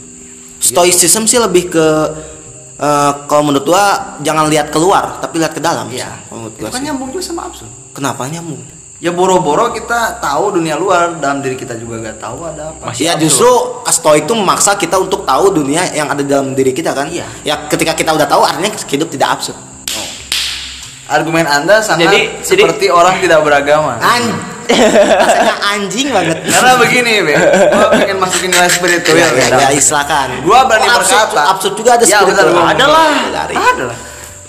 stoicism 0.57 1.23
sih 1.23 1.37
lebih 1.37 1.69
ke 1.69 1.85
eh, 2.77 3.11
kalau 3.25 3.43
menurut 3.43 3.65
gua 3.65 3.83
jangan 4.19 4.45
lihat 4.45 4.69
keluar 4.69 5.17
tapi 5.17 5.39
lihat 5.39 5.51
ke 5.51 5.59
dalam 5.59 5.87
Iya. 5.89 6.11
Menurut 6.27 6.53
Itu 6.53 6.61
gua 6.61 6.69
kan 6.69 6.77
sih. 6.77 6.85
nyambung 6.85 7.09
juga 7.09 7.23
sama 7.25 7.41
absurd. 7.47 7.71
kenapa 7.91 8.27
nyambung 8.27 8.59
Ya 9.05 9.13
boro-boro 9.13 9.69
kita 9.69 10.17
tahu 10.17 10.57
dunia 10.57 10.73
luar 10.73 11.13
dalam 11.15 11.37
diri 11.37 11.53
kita 11.53 11.77
juga 11.77 12.01
gak 12.03 12.17
tahu 12.17 12.41
ada 12.43 12.73
apa. 12.73 12.89
Masih 12.89 13.05
ya 13.05 13.13
absurd. 13.13 13.21
justru 13.21 13.51
stoik 13.87 14.25
itu 14.25 14.33
memaksa 14.33 14.73
kita 14.73 14.97
untuk 14.97 15.21
tahu 15.23 15.53
dunia 15.53 15.85
yang 15.93 16.09
ada 16.09 16.25
dalam 16.25 16.51
diri 16.51 16.73
kita 16.73 16.89
kan 16.89 17.05
Iya. 17.05 17.29
ya 17.45 17.69
ketika 17.69 17.93
kita 17.93 18.09
udah 18.09 18.25
tahu 18.25 18.41
artinya 18.41 18.65
hidup 18.73 19.05
tidak 19.07 19.29
absurd 19.31 19.53
Argumen 21.05 21.45
Anda 21.45 21.85
sangat 21.85 22.09
Jadi- 22.09 22.41
seperti 22.41 22.89
orang 22.89 23.21
tidak 23.21 23.45
beragama. 23.45 24.01
An 24.01 24.25
rasanya 24.65 25.53
anjing 25.77 26.09
banget 26.09 26.41
Karena 26.41 26.73
begini, 26.75 27.13
Be. 27.21 27.33
Gua 27.77 27.87
pengen 27.93 28.17
masukin 28.17 28.49
nilai 28.49 28.65
spiritual 28.65 29.13
ya, 29.13 29.29
ya, 29.29 29.45
dalam. 29.53 29.69
ya, 29.69 29.77
silakan 29.77 30.41
Gua 30.41 30.65
berani 30.65 30.89
Oh, 30.89 30.97
absurd, 30.97 31.29
berkata. 31.29 31.41
absurd 31.53 31.73
juga 31.77 31.89
ada 31.93 32.03
Ya, 32.03 32.17
spiritual. 32.17 32.57
ada 32.65 32.85
lah 32.89 33.09
Ada 33.53 33.83
lah. 33.85 33.97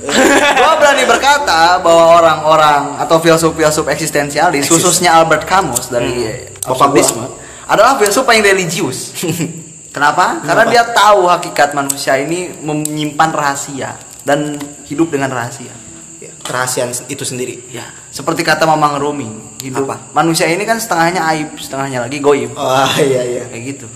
Gua 0.07 0.73
berani 0.79 1.05
berkata 1.05 1.79
bahwa 1.83 2.05
orang-orang 2.17 2.83
atau 2.99 3.19
filsuf-filsuf 3.19 3.87
eksistensialis, 3.89 4.65
Eksis- 4.65 4.73
khususnya 4.73 5.15
Albert 5.15 5.45
Camus 5.45 5.91
dari 5.91 6.31
absurdisme, 6.63 7.27
adalah 7.67 7.99
filsuf 7.99 8.23
paling 8.23 8.43
religius. 8.43 9.11
Kenapa? 9.97 10.45
Karena 10.45 10.65
dia 10.69 10.83
tahu 10.93 11.25
hakikat 11.25 11.73
manusia 11.73 12.21
ini 12.21 12.53
menyimpan 12.61 13.31
rahasia 13.33 13.97
dan 14.23 14.61
hidup 14.85 15.09
dengan 15.09 15.33
rahasia. 15.33 15.73
Ya, 16.17 16.33
kerahasiaan 16.41 16.97
itu 17.13 17.29
sendiri 17.29 17.61
Ya, 17.69 17.85
seperti 18.09 18.41
kata 18.41 18.65
Mamang 18.65 18.97
Rumi, 18.97 19.29
hidup 19.61 19.85
Apa? 19.85 20.17
manusia 20.17 20.49
ini 20.49 20.65
kan 20.65 20.81
setengahnya 20.81 21.21
aib, 21.33 21.57
setengahnya 21.61 22.05
lagi 22.09 22.21
goib. 22.21 22.57
oh 22.57 22.89
iya 22.97 23.21
iya 23.25 23.43
Kayak 23.49 23.63
gitu. 23.73 23.87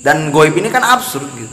Dan 0.00 0.28
goib 0.32 0.56
ini 0.56 0.68
kan 0.68 0.80
absurd 0.84 1.28
gitu. 1.36 1.52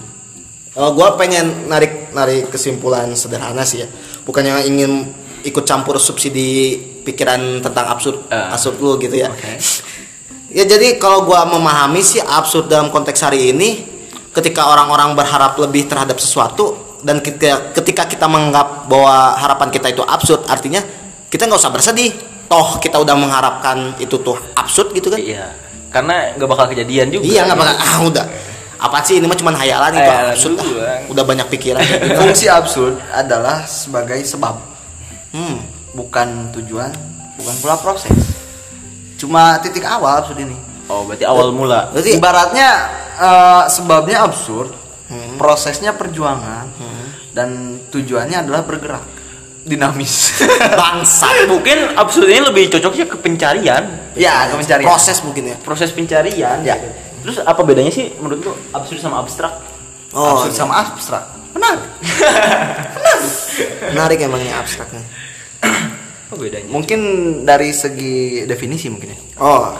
Oh, 0.75 0.91
gue 0.91 1.07
pengen 1.15 1.71
narik 1.71 2.11
narik 2.11 2.51
kesimpulan 2.51 3.07
sederhana 3.15 3.63
sih 3.63 3.83
ya. 3.83 3.87
Bukannya 4.27 4.67
ingin 4.67 5.07
ikut 5.45 5.63
campur 5.63 5.95
subsidi 6.01 6.75
pikiran 7.05 7.61
tentang 7.61 7.85
absurd 7.87 8.27
Ah. 8.27 8.51
absurd 8.51 8.81
lu 8.81 8.99
gitu 8.99 9.15
ya. 9.15 9.31
Oke. 9.31 9.55
Ya 10.55 10.63
jadi 10.63 10.95
kalau 10.95 11.27
gua 11.27 11.43
memahami 11.43 11.99
sih 11.99 12.23
absurd 12.23 12.71
dalam 12.71 12.87
konteks 12.87 13.19
hari 13.19 13.51
ini 13.51 13.83
ketika 14.31 14.71
orang-orang 14.71 15.11
berharap 15.11 15.59
lebih 15.59 15.83
terhadap 15.83 16.15
sesuatu 16.15 16.95
dan 17.03 17.19
ketika, 17.19 17.75
ketika 17.75 18.07
kita 18.07 18.23
menganggap 18.23 18.87
bahwa 18.87 19.35
harapan 19.35 19.67
kita 19.67 19.91
itu 19.91 19.99
absurd 20.07 20.47
artinya 20.47 20.79
kita 21.27 21.51
nggak 21.51 21.59
usah 21.59 21.75
bersedih. 21.75 22.15
Toh 22.47 22.79
kita 22.79 23.03
udah 23.03 23.19
mengharapkan 23.19 23.99
itu 23.99 24.15
tuh 24.23 24.39
absurd 24.55 24.95
gitu 24.95 25.11
kan. 25.11 25.19
Iya. 25.19 25.51
Karena 25.91 26.31
nggak 26.39 26.47
bakal 26.47 26.71
kejadian 26.71 27.11
juga. 27.11 27.27
Iya 27.27 27.41
nggak 27.51 27.59
bakal 27.59 27.75
ah 27.75 27.97
udah. 28.07 28.25
Apa 28.85 29.01
sih 29.01 29.17
ini 29.17 29.25
mah 29.25 29.33
cuma 29.33 29.49
hayalan 29.57 29.97
itu 29.97 30.05
Hayalan 30.05 30.33
absurd. 30.37 30.55
dulu, 30.61 30.77
ah. 30.77 30.85
Bang. 30.85 31.01
Udah 31.09 31.23
banyak 31.25 31.47
pikiran. 31.49 31.81
Fungsi 32.21 32.45
absurd 32.45 33.01
adalah 33.09 33.65
sebagai 33.65 34.21
sebab, 34.21 34.61
hmm. 35.33 35.57
bukan 35.97 36.53
tujuan, 36.53 36.93
bukan 37.41 37.55
pula 37.65 37.75
proses. 37.81 38.13
Cuma 39.17 39.57
titik 39.65 39.81
awal 39.81 40.21
absurd 40.21 40.37
ini. 40.45 40.53
Oh, 40.85 41.01
berarti 41.09 41.25
awal 41.25 41.49
mula. 41.49 41.89
Berarti 41.89 42.13
Ibaratnya 42.13 42.69
eh, 43.17 43.63
sebabnya 43.73 44.21
absurd, 44.21 44.69
prosesnya 45.41 45.97
perjuangan, 45.97 46.69
dan 47.33 47.81
tujuannya 47.89 48.45
adalah 48.45 48.61
bergerak, 48.61 49.01
dinamis. 49.65 50.45
bangsat 50.79 51.49
Mungkin 51.49 51.97
absurd 51.97 52.29
ini 52.29 52.41
lebih 52.45 52.69
cocoknya 52.77 53.05
ke 53.09 53.17
pencarian. 53.17 53.83
ya, 54.13 54.45
ke 54.53 54.61
pencarian. 54.61 54.85
proses 54.85 55.17
mungkin 55.25 55.43
ya. 55.51 55.57
Proses 55.57 55.89
pencarian. 55.89 56.61
Ya. 56.61 56.77
gitu. 56.77 57.04
Terus 57.25 57.41
apa 57.41 57.61
bedanya 57.65 57.89
sih 57.89 58.13
menurut 58.21 58.45
lu 58.45 58.53
absurd 58.69 59.01
sama 59.01 59.25
abstrak? 59.25 59.49
Oh, 60.13 60.45
absurd 60.45 60.53
sama 60.53 60.77
abstrak. 60.77 61.25
Benar. 61.57 61.81
menarik 63.97 64.21
emangnya 64.21 64.61
abstraknya. 64.61 65.01
Apa 66.29 66.37
bedanya? 66.37 66.69
Mungkin 66.69 66.99
dari 67.47 67.73
segi 67.73 68.45
definisi 68.45 68.93
mungkin 68.93 69.09
ya. 69.09 69.17
Oh, 69.41 69.73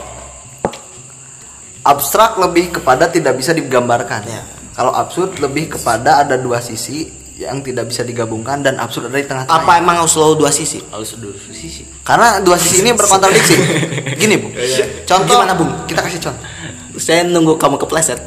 Abstrak 1.86 2.42
lebih 2.42 2.82
kepada 2.82 3.14
tidak 3.14 3.38
bisa 3.38 3.54
digambarkan. 3.54 4.26
Ya. 4.26 4.42
Kalau 4.74 4.90
absurd 4.90 5.38
lebih 5.38 5.78
kepada 5.78 6.26
ada 6.26 6.34
dua 6.34 6.58
sisi 6.58 7.06
yang 7.38 7.62
tidak 7.62 7.94
bisa 7.94 8.02
digabungkan 8.02 8.66
dan 8.66 8.82
absurd 8.82 9.14
ada 9.14 9.22
di 9.22 9.28
tengah-tengah. 9.28 9.54
apa 9.54 9.72
emang 9.78 10.02
harus 10.02 10.18
selalu 10.18 10.34
dua 10.42 10.50
sisi? 10.50 10.82
Harus 10.90 11.14
dua 11.14 11.38
sisi. 11.54 11.86
Karena 12.02 12.42
dua 12.42 12.58
sisi 12.58 12.82
ini 12.82 12.90
berkontradiksi. 12.90 13.56
Gini, 14.22 14.34
Bu. 14.34 14.50
Contoh 15.06 15.38
Gimana, 15.38 15.54
Bung? 15.54 15.72
Kita 15.86 16.02
kasih 16.02 16.18
contoh. 16.26 16.55
Saya 16.98 17.28
nunggu 17.28 17.60
kamu 17.60 17.80
kepleset. 17.82 18.20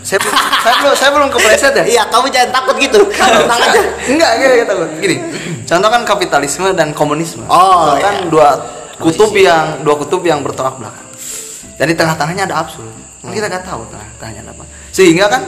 Saya 0.00 0.18
belum 0.18 0.34
saya 0.64 0.74
belum 0.80 0.94
saya 0.96 1.10
belum 1.12 1.28
kepleset 1.28 1.72
ya. 1.76 1.84
Iya, 1.84 2.02
kamu 2.08 2.26
jangan 2.32 2.50
takut 2.56 2.76
gitu. 2.80 2.98
Tenang 3.18 3.60
aja. 3.60 3.80
Enggak, 4.08 4.30
enggak 4.40 4.66
takut. 4.66 4.88
Gini. 4.98 5.16
Contoh 5.68 5.88
kan 5.92 6.02
kapitalisme 6.08 6.68
dan 6.72 6.96
komunisme. 6.96 7.44
Oh, 7.46 7.92
Itu 7.92 8.00
kan 8.00 8.14
iya. 8.16 8.30
dua 8.32 8.48
kutub 8.96 9.30
yang 9.36 9.84
dua 9.84 9.94
kutub 10.00 10.24
yang 10.24 10.40
bertolak 10.40 10.80
belakang. 10.80 11.06
Dan 11.78 11.86
di 11.86 11.94
tengah-tengahnya 11.94 12.48
ada 12.48 12.56
absurd. 12.64 12.90
Kan 13.22 13.30
kita 13.30 13.46
nggak 13.46 13.64
tahu 13.68 13.84
tengah-tengahnya 13.92 14.40
ada 14.48 14.52
apa. 14.56 14.64
Sehingga 14.90 15.28
kan 15.28 15.42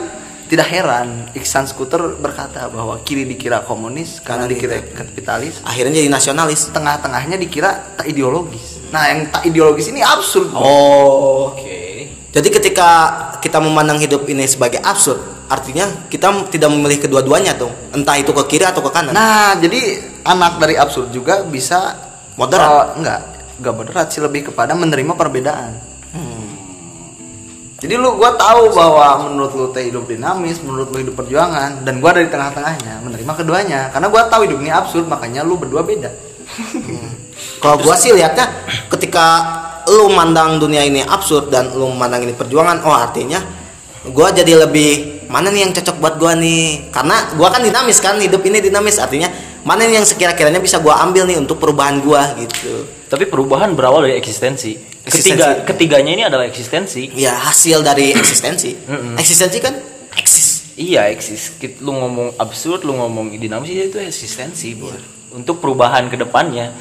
tidak 0.47 0.67
heran 0.67 1.31
Iksan 1.33 1.65
Skuter 1.65 2.19
berkata 2.19 2.67
bahwa 2.69 2.99
kiri 3.01 3.23
dikira 3.25 3.63
komunis, 3.63 4.19
kanan 4.21 4.45
Kanan 4.45 4.51
dikira 4.51 4.75
kapitalis, 4.83 5.63
Akhirnya 5.63 5.95
jadi 5.97 6.11
nasionalis. 6.11 6.69
tengah-tengahnya 6.75 7.39
dikira 7.39 7.95
tak 7.97 8.05
ideologis. 8.05 8.79
Nah, 8.91 9.07
yang 9.07 9.31
tak 9.31 9.47
ideologis 9.47 9.87
ini 9.89 10.03
absurd. 10.03 10.51
Oh. 10.53 11.55
Oke. 11.55 12.11
Jadi 12.31 12.47
ketika 12.47 12.89
kita 13.43 13.59
memandang 13.59 13.99
hidup 13.99 14.23
ini 14.31 14.47
sebagai 14.47 14.79
absurd, 14.79 15.19
artinya 15.51 16.07
kita 16.07 16.47
tidak 16.47 16.71
memilih 16.71 17.03
kedua-duanya 17.03 17.59
tuh. 17.59 17.71
Entah 17.91 18.15
itu 18.15 18.31
ke 18.31 18.43
kiri 18.47 18.63
atau 18.63 18.79
ke 18.79 18.87
kanan. 18.87 19.11
Nah, 19.11 19.59
jadi 19.59 19.99
anak 20.23 20.63
dari 20.63 20.79
absurd 20.79 21.11
juga 21.11 21.43
bisa 21.43 21.91
Moderat. 22.39 22.71
eh, 22.71 22.85
enggak, 23.03 23.19
enggak 23.59 23.73
moderat 23.75 24.07
sih 24.15 24.23
lebih 24.23 24.49
kepada 24.49 24.71
menerima 24.71 25.13
perbedaan. 25.19 25.91
Jadi 27.81 27.97
lu 27.97 28.13
gua 28.13 28.37
tahu 28.37 28.77
bahwa 28.77 29.25
menurut 29.25 29.51
lu 29.57 29.65
teh 29.73 29.89
hidup 29.89 30.05
dinamis, 30.05 30.61
menurut 30.61 30.93
lu 30.93 31.01
hidup 31.01 31.17
perjuangan 31.17 31.81
dan 31.81 31.97
gua 31.97 32.13
dari 32.13 32.29
tengah-tengahnya 32.29 33.01
menerima 33.01 33.33
keduanya. 33.41 33.89
Karena 33.89 34.07
gua 34.13 34.29
tahu 34.29 34.45
hidup 34.45 34.61
ini 34.61 34.69
absurd, 34.69 35.09
makanya 35.09 35.41
lu 35.41 35.57
berdua 35.57 35.81
beda. 35.81 36.13
Kalau 37.61 37.81
gua 37.81 37.97
sih 37.97 38.13
lihatnya 38.13 38.45
ketika 38.85 39.25
lu 39.91 40.07
mandang 40.07 40.55
dunia 40.55 40.87
ini 40.87 41.03
absurd 41.03 41.51
dan 41.51 41.75
lu 41.75 41.91
mandang 41.91 42.23
ini 42.23 42.31
perjuangan, 42.31 42.87
oh 42.87 42.95
artinya 42.95 43.43
gua 44.15 44.31
jadi 44.31 44.63
lebih 44.63 45.21
mana 45.27 45.51
nih 45.51 45.67
yang 45.67 45.73
cocok 45.75 45.99
buat 45.99 46.15
gua 46.15 46.33
nih? 46.39 46.89
Karena 46.95 47.35
gua 47.35 47.51
kan 47.51 47.59
dinamis 47.59 47.99
kan, 47.99 48.15
hidup 48.17 48.39
ini 48.47 48.63
dinamis 48.63 48.97
artinya 48.97 49.27
mana 49.67 49.83
nih 49.83 49.99
yang 49.99 50.07
sekira-kiranya 50.07 50.63
bisa 50.63 50.79
gua 50.79 51.03
ambil 51.03 51.27
nih 51.27 51.35
untuk 51.35 51.59
perubahan 51.59 51.99
gua 51.99 52.33
gitu. 52.39 52.87
Tapi 53.11 53.27
perubahan 53.27 53.75
berawal 53.75 54.07
dari 54.07 54.15
eksistensi. 54.15 54.79
Eksistensi. 55.03 55.35
Ketiga 55.35 55.47
ketiganya 55.67 56.11
ini 56.15 56.23
adalah 56.23 56.47
eksistensi. 56.47 57.11
Ya 57.11 57.35
hasil 57.35 57.83
dari 57.83 58.15
eksistensi. 58.15 58.71
Eksistensi 59.19 59.57
kan 59.59 59.75
eksis. 60.15 60.79
Iya 60.79 61.11
eksis. 61.11 61.59
Lu 61.83 61.91
ngomong 61.91 62.39
absurd, 62.39 62.87
lu 62.87 62.95
ngomong 62.95 63.35
dinamis 63.35 63.69
ya 63.75 63.85
itu 63.91 63.99
eksistensi 63.99 64.71
buat 64.79 64.97
untuk 65.35 65.59
perubahan 65.59 66.07
ke 66.07 66.15
depannya. 66.15 66.71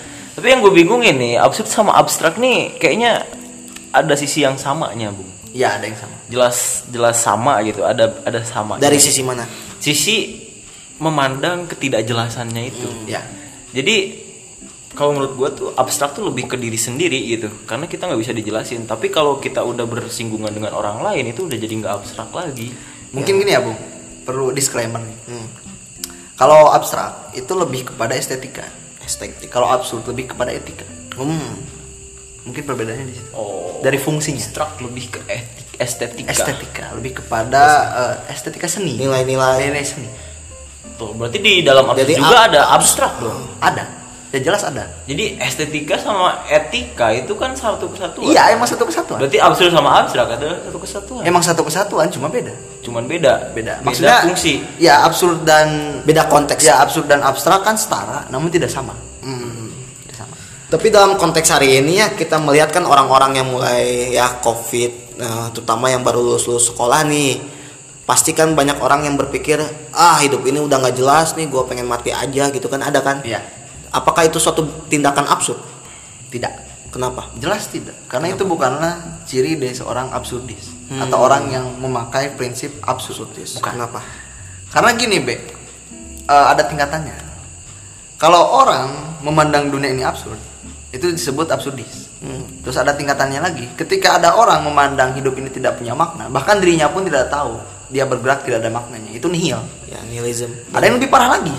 Tapi 0.41 0.57
yang 0.57 0.65
gue 0.65 0.73
bingung 0.73 1.05
ini 1.05 1.37
absurd 1.37 1.69
sama 1.69 1.93
abstrak 2.01 2.41
nih 2.41 2.81
kayaknya 2.81 3.29
ada 3.93 4.17
sisi 4.17 4.41
yang 4.41 4.57
samanya, 4.57 5.13
Bung. 5.13 5.29
Ya, 5.53 5.77
ada 5.77 5.85
yang 5.85 6.01
sama. 6.01 6.17
Jelas 6.33 6.57
jelas 6.89 7.21
sama 7.21 7.61
gitu. 7.61 7.85
Ada 7.85 8.25
ada 8.25 8.41
sama. 8.41 8.81
Dari 8.81 8.97
sisi 8.97 9.21
mana? 9.21 9.45
sisi 9.77 10.49
memandang 10.97 11.69
ketidakjelasannya 11.69 12.63
itu. 12.73 12.89
Ya. 13.05 13.21
Jadi 13.77 14.17
kalau 14.97 15.13
menurut 15.21 15.37
gue 15.37 15.49
tuh 15.61 15.69
abstrak 15.77 16.17
tuh 16.17 16.25
lebih 16.25 16.49
ke 16.49 16.57
diri 16.57 16.81
sendiri 16.81 17.21
gitu, 17.37 17.53
karena 17.69 17.85
kita 17.85 18.09
nggak 18.09 18.21
bisa 18.25 18.33
dijelasin. 18.33 18.89
Tapi 18.89 19.13
kalau 19.13 19.37
kita 19.45 19.61
udah 19.61 19.85
bersinggungan 19.85 20.57
dengan 20.57 20.73
orang 20.73 21.05
lain 21.05 21.37
itu 21.37 21.45
udah 21.45 21.59
jadi 21.61 21.75
nggak 21.85 21.95
abstrak 22.01 22.33
lagi. 22.33 22.73
Mungkin 23.13 23.45
gini 23.45 23.53
ya, 23.53 23.61
Bu. 23.61 23.77
Perlu 24.25 24.57
disclaimer 24.57 25.05
nih. 25.05 25.19
Hmm. 25.29 25.47
Kalau 26.41 26.73
abstrak 26.73 27.37
itu 27.37 27.53
lebih 27.53 27.93
kepada 27.93 28.17
estetika. 28.17 28.65
Estetik. 29.11 29.51
Kalau 29.51 29.67
absurd 29.67 30.07
lebih 30.07 30.31
kepada 30.31 30.51
etika. 30.51 30.87
Hmm. 31.15 31.59
Mungkin 32.41 32.63
perbedaannya 32.63 33.05
di 33.05 33.15
situ. 33.15 33.31
Oh, 33.33 33.83
Dari 33.83 33.99
fungsinya. 33.99 34.39
abstrak 34.39 34.79
lebih 34.79 35.11
ke 35.11 35.21
etik, 35.27 35.67
estetika. 35.77 36.31
estetika 36.31 36.85
lebih 36.93 37.13
kepada 37.17 37.63
eh, 38.23 38.33
estetika 38.33 38.65
seni 38.65 38.97
Nilai-nilai. 38.97 39.61
nilai 39.63 39.83
seni 39.83 40.09
Tuh, 40.95 41.13
berarti 41.13 41.37
di 41.39 41.61
dalam 41.61 41.85
abstrak 41.87 42.07
Jadi 42.07 42.15
juga 42.15 42.37
ab- 42.39 42.49
ada 42.49 42.61
abstrak 42.71 43.13
dong. 43.19 43.41
ada 43.59 43.85
ya 44.31 44.39
jelas 44.39 44.63
ada 44.63 44.85
Jadi 45.05 45.37
estetika 45.39 45.97
sama 45.97 46.45
etika 46.47 47.09
itu 47.11 47.33
kan 47.35 47.53
satu 47.53 47.89
kesatuan. 47.89 48.25
iya 48.27 48.53
emang 48.53 48.65
satu 48.65 48.85
kesatuan 48.85 49.19
Berarti 49.19 49.39
absurd 49.39 49.71
sama 49.71 49.91
abstrak 49.99 50.29
adalah 50.31 50.57
satu 50.63 50.79
kesatuan. 50.79 51.23
emang 51.25 51.43
satu 51.43 51.63
kesatuan 51.63 52.07
cuma 52.09 52.29
beda 52.29 52.53
Cuman 52.81 53.05
beda. 53.05 53.53
beda 53.53 53.53
Beda 53.53 53.85
maksudnya 53.85 54.25
fungsi. 54.25 54.65
ya 54.77 55.05
absurd 55.05 55.45
dan 55.45 56.01
beda 56.03 56.25
konteks 56.27 56.63
ya 56.63 56.81
absurd 56.81 57.07
dan 57.07 57.21
abstrak 57.21 57.61
kan 57.61 57.77
setara 57.77 58.25
namun 58.29 58.49
tidak 58.49 58.69
sama 58.69 58.97
Hmm. 59.21 59.69
tidak 60.01 60.17
sama 60.19 60.35
Tapi 60.67 60.87
dalam 60.89 61.15
konteks 61.15 61.51
hari 61.51 61.77
ini 61.77 61.99
ya 61.99 62.09
kita 62.11 62.41
melihat 62.41 62.71
kan 62.71 62.83
orang-orang 62.83 63.37
yang 63.37 63.47
mulai 63.47 64.11
ya 64.11 64.41
covid, 64.41 64.89
nah, 65.15 65.51
terutama 65.51 65.87
yang 65.87 66.01
baru 66.01 66.25
lulus 66.25 66.47
lulus 66.47 66.73
sekolah 66.73 67.05
nih, 67.05 67.37
pasti 68.03 68.33
kan 68.33 68.55
banyak 68.55 68.81
orang 68.81 69.05
yang 69.05 69.15
berpikir 69.15 69.61
ah 69.93 70.17
hidup 70.17 70.41
ini 70.43 70.57
udah 70.57 70.81
nggak 70.81 70.97
jelas 70.97 71.35
nih, 71.35 71.47
gue 71.47 71.63
pengen 71.67 71.85
mati 71.85 72.11
aja 72.11 72.49
gitu 72.49 72.65
kan 72.67 72.81
ada 72.81 73.05
kan? 73.05 73.21
iya 73.21 73.45
Apakah 73.91 74.25
itu 74.25 74.39
suatu 74.39 74.63
tindakan 74.87 75.27
absurd? 75.27 75.61
tidak 76.31 76.55
Kenapa? 76.89 77.29
jelas 77.37 77.67
tidak 77.67 77.95
karena 78.07 78.31
itu 78.31 78.43
bukanlah 78.43 79.23
ciri 79.23 79.55
dari 79.55 79.75
seorang 79.75 80.11
absurdis 80.11 80.71
atau 80.91 81.19
orang 81.23 81.47
yang 81.55 81.67
memakai 81.79 82.35
prinsip 82.35 82.75
absurdis 82.83 83.63
bukan 83.63 83.79
Kenapa? 83.79 84.01
Karena 84.71 84.91
gini, 84.95 85.19
Be. 85.23 85.35
eh, 86.27 86.47
ada 86.51 86.63
tingkatannya. 86.67 87.31
Kalau 88.19 88.63
orang 88.63 89.19
memandang 89.23 89.71
dunia 89.71 89.91
ini 89.91 90.03
absurd, 90.03 90.39
itu 90.91 91.07
disebut 91.11 91.47
absurdis. 91.51 92.11
Terus 92.61 92.77
ada 92.77 92.93
tingkatannya 92.93 93.41
lagi. 93.41 93.65
Ketika 93.79 94.21
ada 94.21 94.37
orang 94.37 94.61
memandang 94.61 95.17
hidup 95.17 95.33
ini 95.41 95.49
tidak 95.49 95.81
punya 95.81 95.97
makna, 95.97 96.29
bahkan 96.29 96.61
dirinya 96.61 96.93
pun 96.93 97.09
tidak 97.09 97.33
tahu 97.33 97.57
dia 97.89 98.05
bergerak 98.05 98.45
tidak 98.45 98.61
ada 98.61 98.71
maknanya. 98.71 99.11
Itu 99.17 99.33
nihil. 99.33 99.59
Ya 99.89 99.99
nihilism. 100.07 100.53
Ada 100.71 100.85
yang 100.87 100.97
lebih 101.01 101.09
parah 101.09 101.41
lagi. 101.41 101.55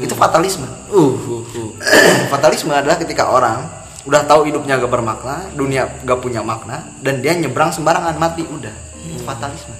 Itu 0.00 0.16
fatalisme. 0.16 0.66
Uh, 0.88 1.14
uh, 1.14 1.42
uh. 1.44 1.70
fatalisme 2.32 2.72
adalah 2.72 2.96
ketika 2.96 3.28
orang 3.28 3.60
udah 4.08 4.22
tahu 4.24 4.48
hidupnya 4.48 4.80
gak 4.80 4.88
bermakna, 4.88 5.48
dunia 5.52 5.88
gak 6.04 6.18
punya 6.24 6.40
makna, 6.40 6.88
dan 7.04 7.20
dia 7.20 7.36
nyebrang 7.36 7.68
sembarangan 7.74 8.16
mati 8.16 8.44
udah. 8.44 8.72
Itu 9.04 9.22
fatalisme. 9.24 9.76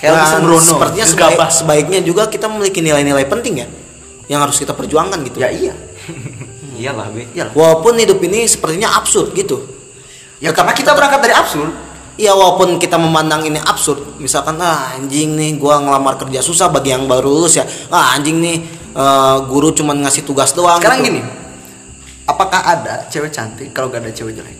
Kayak 0.00 0.20
Agus 0.20 0.28
Sembrono, 0.34 0.60
sepertinya 0.60 1.06
sebaik- 1.06 1.54
sebaiknya 1.54 2.00
juga 2.02 2.26
kita 2.26 2.50
memiliki 2.50 2.82
nilai-nilai 2.82 3.24
penting 3.30 3.54
ya, 3.62 3.66
yang 4.26 4.42
harus 4.42 4.58
kita 4.58 4.74
perjuangkan 4.74 5.22
gitu. 5.26 5.38
Ya 5.38 5.48
iya. 5.48 5.74
Iyalah, 6.74 7.06
Be. 7.14 7.30
Iyalah. 7.30 7.54
Walaupun 7.54 7.94
hidup 8.02 8.18
ini 8.26 8.44
sepertinya 8.50 8.98
absurd 8.98 9.30
gitu. 9.38 9.62
Ya 10.42 10.50
karena 10.50 10.74
kita 10.74 10.90
berangkat 10.92 11.22
dari 11.22 11.34
absurd. 11.38 11.70
Iya 12.14 12.30
walaupun 12.30 12.78
kita 12.78 12.94
memandang 12.94 13.42
ini 13.42 13.58
absurd, 13.58 14.22
misalkan 14.22 14.54
ah 14.62 14.94
anjing 14.94 15.34
nih 15.34 15.58
gua 15.58 15.82
ngelamar 15.82 16.14
kerja 16.14 16.38
susah 16.42 16.70
bagi 16.70 16.94
yang 16.94 17.10
baru 17.10 17.26
lulus 17.26 17.58
ya. 17.58 17.66
Ah 17.90 18.14
anjing 18.14 18.38
nih 18.38 18.56
eh, 18.94 19.36
guru 19.50 19.74
cuman 19.74 20.02
ngasih 20.06 20.22
tugas 20.22 20.54
doang. 20.54 20.78
Sekarang 20.78 21.02
gitu. 21.02 21.10
gini, 21.10 21.20
apakah 22.24 22.60
ada 22.60 23.06
cewek 23.08 23.30
cantik 23.32 23.70
kalau 23.72 23.92
gak 23.92 24.04
ada 24.04 24.12
cewek 24.12 24.36
jelek? 24.36 24.56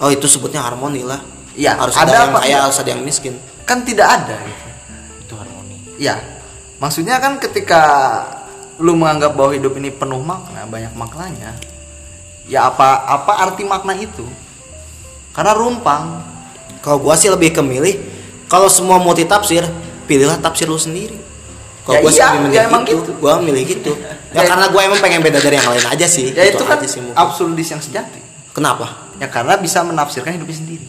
Oh 0.00 0.08
itu 0.08 0.24
sebutnya 0.30 0.64
harmoni 0.64 1.04
lah. 1.04 1.20
Iya, 1.52 1.76
harus 1.76 1.92
ada 1.98 2.08
ada, 2.08 2.12
yang 2.24 2.32
apa 2.32 2.40
kaya, 2.40 2.48
enggak? 2.48 2.62
harus 2.64 2.78
ada 2.80 2.90
yang 2.94 3.02
miskin. 3.04 3.34
Kan 3.68 3.84
tidak 3.84 4.06
ada. 4.08 4.36
Gitu. 4.40 4.68
Itu 5.28 5.34
harmoni. 5.36 5.76
Ya, 6.00 6.16
maksudnya 6.80 7.20
kan 7.20 7.36
ketika 7.36 7.82
lu 8.80 8.96
menganggap 8.96 9.36
bahwa 9.36 9.52
hidup 9.52 9.76
ini 9.76 9.92
penuh 9.92 10.24
makna, 10.24 10.64
banyak 10.64 10.96
maknanya, 10.96 11.52
ya 12.48 12.72
apa 12.72 13.04
apa 13.04 13.32
arti 13.44 13.68
makna 13.68 13.92
itu? 13.92 14.24
Karena 15.36 15.52
rumpang. 15.52 16.32
Kalau 16.80 16.96
gua 16.96 17.12
sih 17.12 17.28
lebih 17.28 17.52
kemilih 17.52 18.00
kalau 18.48 18.72
semua 18.72 18.96
multi 18.96 19.28
tafsir, 19.28 19.62
pilihlah 20.08 20.40
tafsir 20.40 20.64
lu 20.64 20.80
sendiri. 20.80 21.20
Kalau 21.84 21.94
Ya 21.94 22.00
gua 22.00 22.10
sih 22.10 22.18
iya, 22.18 22.28
lebih 22.32 22.40
milih 22.48 22.56
ya 22.56 22.62
emang 22.66 22.82
gitu. 22.88 22.98
gitu. 23.04 23.12
Gua 23.20 23.34
milih 23.38 23.62
gitu. 23.68 23.92
Ya, 24.30 24.46
Ya, 24.46 24.48
karena 24.48 24.66
gua 24.70 24.82
emang 24.86 25.00
pengen 25.02 25.20
beda 25.26 25.42
dari 25.42 25.58
yang 25.58 25.66
lain 25.66 25.86
aja 25.90 26.06
sih. 26.06 26.30
Ya 26.30 26.46
itu, 26.46 26.62
kan 26.62 26.78
aja 26.78 26.86
sih 26.86 27.02
mungkin. 27.02 27.18
absurdis 27.18 27.68
yang 27.74 27.82
sejati. 27.82 28.22
Kenapa? 28.54 29.10
Ya 29.18 29.26
karena 29.26 29.58
bisa 29.58 29.82
menafsirkan 29.82 30.38
hidupnya 30.38 30.56
sendiri, 30.58 30.86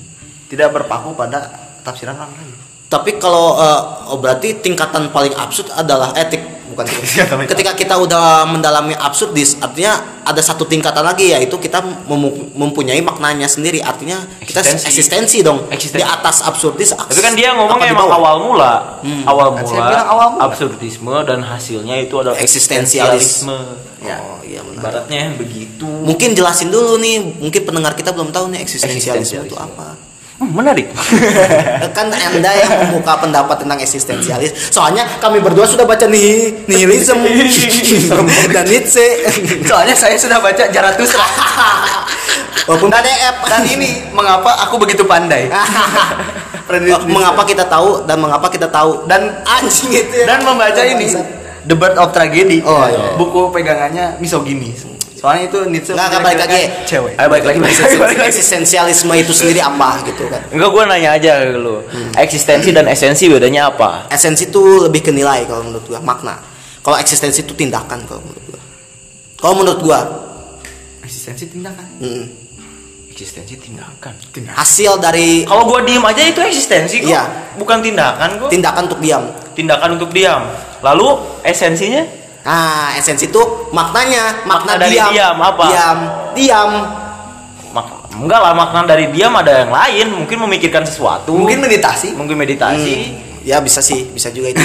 tidak 0.47 0.69
berpaku 0.73 1.17
pada 1.17 1.49
tafsiran 1.81 2.17
orang 2.17 2.33
lain. 2.37 2.55
Tapi 2.91 3.17
kalau 3.17 3.57
eh, 3.57 3.81
oh 4.13 4.17
berarti 4.21 4.61
tingkatan 4.61 5.09
paling 5.09 5.33
absurd 5.33 5.73
adalah 5.73 6.13
etik 6.13 6.43
bukan. 6.71 6.85
Ketika 7.51 7.71
kita 7.75 7.95
udah 7.95 8.47
mendalami 8.47 8.95
absurdis, 8.95 9.59
artinya 9.59 9.99
ada 10.23 10.39
satu 10.39 10.63
tingkatan 10.63 11.03
lagi 11.03 11.29
yaitu 11.29 11.57
kita 11.57 11.83
mempunyai 12.55 12.99
maknanya 12.99 13.45
sendiri. 13.45 13.83
Artinya 13.83 14.23
kita 14.39 14.63
Eksistensi. 14.63 14.87
eksistensi 14.87 15.37
dong. 15.43 15.67
Eksistensi. 15.67 16.01
Di 16.01 16.07
atas 16.07 16.41
absurdis. 16.41 16.95
Tapi 16.95 17.19
kan 17.19 17.33
dia 17.35 17.51
di 17.51 17.85
emang 17.91 18.09
awal 18.09 18.35
mula, 18.39 19.03
awal 19.27 19.47
Kan 19.53 19.65
mula, 19.67 19.99
awal 20.07 20.27
mula. 20.33 20.41
absurdisme 20.47 21.15
dan 21.27 21.43
hasilnya 21.43 21.99
itu 21.99 22.15
adalah 22.15 22.37
Eksistensialis. 22.39 23.43
eksistensialisme. 23.43 23.57
Ya. 24.01 24.17
Oh 24.17 24.41
iya 24.41 24.65
benar. 24.65 24.81
Ibaratnya 25.05 25.37
begitu. 25.37 25.85
Mungkin 25.85 26.33
jelasin 26.33 26.73
dulu 26.73 26.97
nih, 26.97 27.37
mungkin 27.37 27.61
pendengar 27.61 27.93
kita 27.93 28.09
belum 28.09 28.33
tahu 28.33 28.49
nih 28.49 28.65
eksistensialisme 28.65 29.45
itu 29.45 29.53
Eksistensialisme. 29.53 29.77
apa. 29.77 30.00
Hmm, 30.41 30.57
menarik. 30.57 30.89
kan 31.97 32.09
anda 32.09 32.49
yang 32.57 32.89
membuka 32.89 33.13
pendapat 33.21 33.61
tentang 33.61 33.77
eksistensialis. 33.77 34.73
Soalnya 34.73 35.05
kami 35.21 35.37
berdua 35.37 35.69
sudah 35.69 35.85
baca 35.85 36.09
nih 36.09 36.65
nihilism 36.65 37.21
dan 38.49 38.65
Nietzsche. 38.65 39.21
Soalnya 39.69 39.93
saya 39.93 40.17
sudah 40.17 40.41
baca 40.41 40.65
Zarathustra. 40.73 41.21
Walaupun 42.65 42.89
PDF 42.89 43.35
Dan 43.45 43.61
ini 43.69 44.01
mengapa 44.09 44.65
aku 44.65 44.81
begitu 44.81 45.05
pandai. 45.05 45.45
Mengapa 47.05 47.43
kita 47.43 47.67
tahu 47.67 48.07
dan 48.07 48.17
mengapa 48.17 48.47
kita 48.47 48.65
tahu 48.71 49.03
dan 49.03 49.43
anjing 49.43 49.91
itu 49.91 50.23
ya. 50.23 50.25
dan 50.25 50.39
membaca 50.39 50.79
ini 50.87 51.11
The 51.67 51.75
Birth 51.75 51.99
of 51.99 52.15
Tragedy. 52.15 52.63
Oh, 52.63 52.87
iya. 52.87 53.19
Buku 53.19 53.51
pegangannya 53.51 54.15
misoginis. 54.23 54.87
Soalnya 55.21 55.43
itu 55.45 55.59
Nietzsche 55.69 55.93
Nggak, 55.93 56.07
nggak 56.09 56.21
balik 56.25 56.39
lagi. 56.41 56.61
cewek. 56.83 57.13
Ayo 57.13 57.27
balik 57.29 57.45
lagi, 57.45 57.57
balik 57.61 57.77
lagi. 57.77 58.25
eksistensialisme 58.31 59.13
itu 59.13 59.29
sendiri 59.31 59.61
apa 59.61 60.01
gitu 60.01 60.25
kan 60.25 60.41
Enggak 60.49 60.69
gua 60.71 60.83
nanya 60.87 61.13
aja 61.13 61.45
ke 61.45 61.53
lu. 61.55 61.77
Eksistensi 62.17 62.69
dan 62.69 62.85
esensi 62.85 63.29
bedanya 63.29 63.69
apa? 63.69 64.09
esensi 64.09 64.49
itu 64.49 64.61
lebih 64.81 65.01
ke 65.01 65.11
nilai 65.11 65.45
kalau 65.45 65.61
menurut 65.63 65.85
gua 65.85 66.01
makna 66.01 66.41
kalau 66.81 66.97
eksistensi 66.97 67.39
itu 67.39 67.53
tindakan 67.53 68.01
kalau 68.03 68.17
menurut 68.19 68.43
gua 68.47 68.59
kalau 69.37 69.53
menurut 69.55 69.79
gua 69.79 69.99
Eksistensi 71.01 71.45
tindakan. 71.47 71.85
mm, 71.97 72.25
Eksistensi 73.09 73.53
tindakan. 73.55 74.13
hasil 74.51 74.97
dari 74.97 75.43
Kalau 75.43 75.65
gua 75.65 75.81
diem 75.81 76.01
aja 76.01 76.21
itu 76.23 76.39
eksistensi 76.39 76.97
kok. 76.99 77.09
Iya. 77.09 77.23
Bukan 77.53 77.77
tindakan 77.79 78.29
kok. 78.37 78.49
tindakan 78.49 78.89
untuk 78.89 78.97
diam 78.97 79.23
tindakan 79.51 79.89
untuk 79.95 80.09
diam. 80.09 80.41
Lalu 80.81 81.07
esensinya 81.43 82.01
nah 82.41 82.97
esensi 82.97 83.29
itu 83.29 83.69
maknanya 83.69 84.45
makna, 84.49 84.73
Makna 84.73 84.81
dari 84.81 84.97
diam 84.97 85.11
diam 85.13 85.37
apa? 85.37 85.65
diam 85.69 85.97
diam 86.33 86.71
mak 87.71 87.87
enggak 88.17 88.39
lah 88.41 88.53
makna 88.57 88.79
dari 88.83 89.07
diam 89.13 89.31
ada 89.37 89.63
yang 89.63 89.71
lain, 89.71 90.07
mungkin 90.11 90.37
memikirkan 90.43 90.83
sesuatu. 90.83 91.31
Mungkin 91.31 91.63
meditasi. 91.63 92.11
mungkin 92.11 92.35
meditasi. 92.35 92.93
Hmm, 93.07 93.41
ya 93.47 93.63
bisa 93.63 93.79
sih 93.79 94.11
bisa 94.11 94.27
juga 94.33 94.51
itu. 94.51 94.59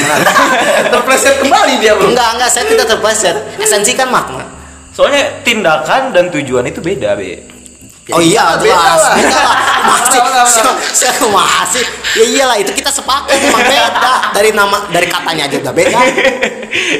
Terpleset 0.92 1.38
kembali 1.44 1.74
dia, 1.78 1.94
Bro. 1.94 2.10
enggak 2.10 2.28
enggak 2.34 2.50
saya 2.50 2.64
tidak 2.66 2.86
terpleset 2.90 3.36
esensi 3.62 3.94
kan 3.94 4.10
makna 4.10 4.56
Soalnya 4.96 5.44
tindakan 5.44 6.08
dan 6.16 6.32
tujuan 6.32 6.64
itu 6.64 6.80
beda, 6.80 7.20
Be. 7.20 7.55
Oh 8.14 8.22
iya, 8.22 8.54
beda 8.54 8.70
jelas. 8.70 9.02
lah. 9.02 9.14
Beda 9.18 9.34
lah. 9.42 9.56
Masih, 9.86 10.20
saya 10.98 11.14
masih. 11.30 11.84
Ya 12.18 12.24
iyalah, 12.26 12.56
itu 12.58 12.70
kita 12.74 12.90
sepakat 12.90 13.38
emang 13.38 13.62
beda 13.62 14.14
dari 14.34 14.50
nama 14.50 14.82
dari 14.90 15.06
katanya 15.06 15.46
aja 15.46 15.56
udah 15.62 15.74
beda. 15.74 15.98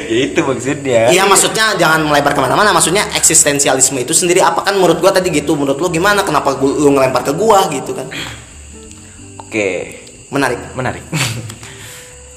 ya 0.07 0.17
itu 0.27 0.39
maksudnya. 0.39 1.01
Iya, 1.11 1.23
maksudnya 1.27 1.75
jangan 1.75 2.07
melebar 2.07 2.31
ke 2.31 2.39
mana-mana. 2.39 2.71
Maksudnya 2.71 3.07
eksistensialisme 3.15 3.99
itu 3.99 4.15
sendiri 4.15 4.39
apa 4.39 4.63
kan? 4.63 4.75
Menurut 4.75 4.99
gua 4.99 5.11
tadi 5.11 5.31
gitu. 5.31 5.55
Menurut 5.55 5.79
lu 5.79 5.87
gimana? 5.91 6.23
Kenapa 6.23 6.55
gua, 6.55 6.71
lu 6.75 6.95
ngelempar 6.95 7.23
ke 7.27 7.31
gua 7.35 7.67
gitu 7.71 7.91
kan? 7.91 8.07
Oke, 9.43 9.99
Menarik. 10.27 10.59
menarik. 10.75 11.03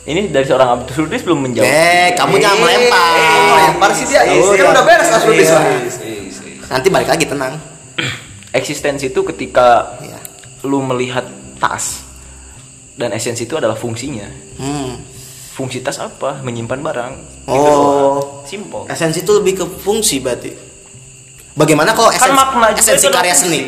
Ini 0.06 0.30
dari 0.30 0.46
seorang 0.46 0.82
absurdis 0.82 1.22
belum 1.26 1.46
menjawab. 1.46 1.66
Eh, 1.66 2.14
kamu 2.18 2.38
jangan 2.38 2.58
melempar. 2.58 3.14
Eh, 3.18 3.42
melempar 3.50 3.90
sih 3.94 4.06
dia. 4.06 4.26
Kan 4.26 4.34
iya. 4.34 4.66
udah 4.66 4.84
beres 4.86 5.10
absurdis 5.10 5.46
Iya. 5.46 5.58
lah. 5.58 5.64
Nanti 6.70 6.86
balik 6.90 7.08
lagi 7.10 7.26
tenang. 7.26 7.54
Eksistensi 8.50 9.06
itu 9.06 9.20
ketika 9.24 9.94
Iya. 9.98 10.18
lu 10.62 10.82
melihat 10.82 11.22
tas 11.56 12.02
dan 12.94 13.10
esensi 13.10 13.44
itu 13.44 13.54
adalah 13.54 13.74
fungsinya. 13.74 14.26
Hmm. 14.56 14.98
Fungsi 15.50 15.80
tas 15.80 15.96
apa? 15.96 16.40
Menyimpan 16.40 16.80
barang. 16.80 17.12
Gitu 17.42 17.52
Oh. 17.52 17.70
doang. 17.70 18.18
Simple. 18.44 18.84
Esensi 18.86 19.20
itu 19.20 19.32
lebih 19.32 19.54
ke 19.56 19.64
fungsi 19.78 20.18
berarti. 20.18 20.50
Bagaimana 21.52 21.92
kalau 21.92 22.08
Kan 22.08 22.18
esensi, 22.20 22.36
makna 22.36 22.66
juga 22.70 22.80
esensi 22.80 23.06
karya 23.08 23.34
fungsi. 23.34 23.42
seni? 23.44 23.60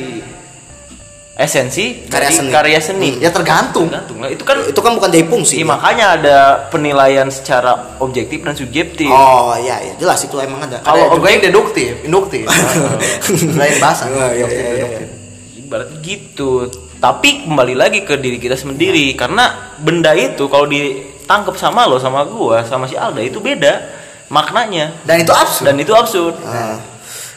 Esensi 1.33 2.05
Karya 2.13 2.29
dari 2.29 2.37
seni. 2.37 2.51
Karya 2.53 2.81
seni. 2.81 3.11
Ya 3.17 3.33
tergantung. 3.33 3.89
Tergantung 3.89 4.21
lah. 4.21 4.29
Itu 4.29 4.45
kan 4.45 4.69
Itu 4.69 4.81
kan 4.85 4.93
bukan 4.93 5.09
dari 5.09 5.25
fungsi. 5.25 5.65
Iya, 5.65 5.67
makanya 5.73 6.07
ada 6.21 6.37
penilaian 6.69 7.25
secara 7.33 7.97
objektif 8.05 8.45
dan 8.45 8.53
subjektif. 8.53 9.09
Oh 9.09 9.57
iya 9.57 9.81
iya 9.81 9.97
jelas 9.97 10.21
itu 10.21 10.37
emang 10.37 10.61
ada. 10.69 10.85
Kalau 10.85 11.17
juga 11.17 11.33
yang 11.33 11.41
deduktif, 11.41 12.05
induktif. 12.05 12.45
Lain 13.61 13.77
bahasa. 13.81 14.13
Oh, 14.13 14.29
iya, 14.29 14.45
iya, 14.45 14.45
iya. 14.45 14.73
deduktif. 14.77 15.09
Ibarat 15.57 15.89
gitu. 16.05 16.51
Tapi 17.01 17.49
kembali 17.49 17.75
lagi 17.81 18.05
ke 18.05 18.21
diri 18.21 18.37
kita 18.37 18.55
sendiri 18.55 19.17
karena 19.17 19.73
benda 19.81 20.13
itu 20.13 20.47
kalau 20.53 20.69
ditangkap 20.69 21.57
sama 21.57 21.89
lo 21.89 21.97
sama 21.97 22.29
gua 22.29 22.61
sama 22.69 22.85
si 22.85 22.95
Alda 22.95 23.25
itu 23.25 23.41
beda 23.41 23.81
maknanya 24.29 25.01
Dan 25.03 25.25
itu 25.25 25.33
absurd. 25.33 25.65
dan 25.65 25.77
itu 25.81 25.93
absurd. 25.97 26.37
Ah. 26.45 26.92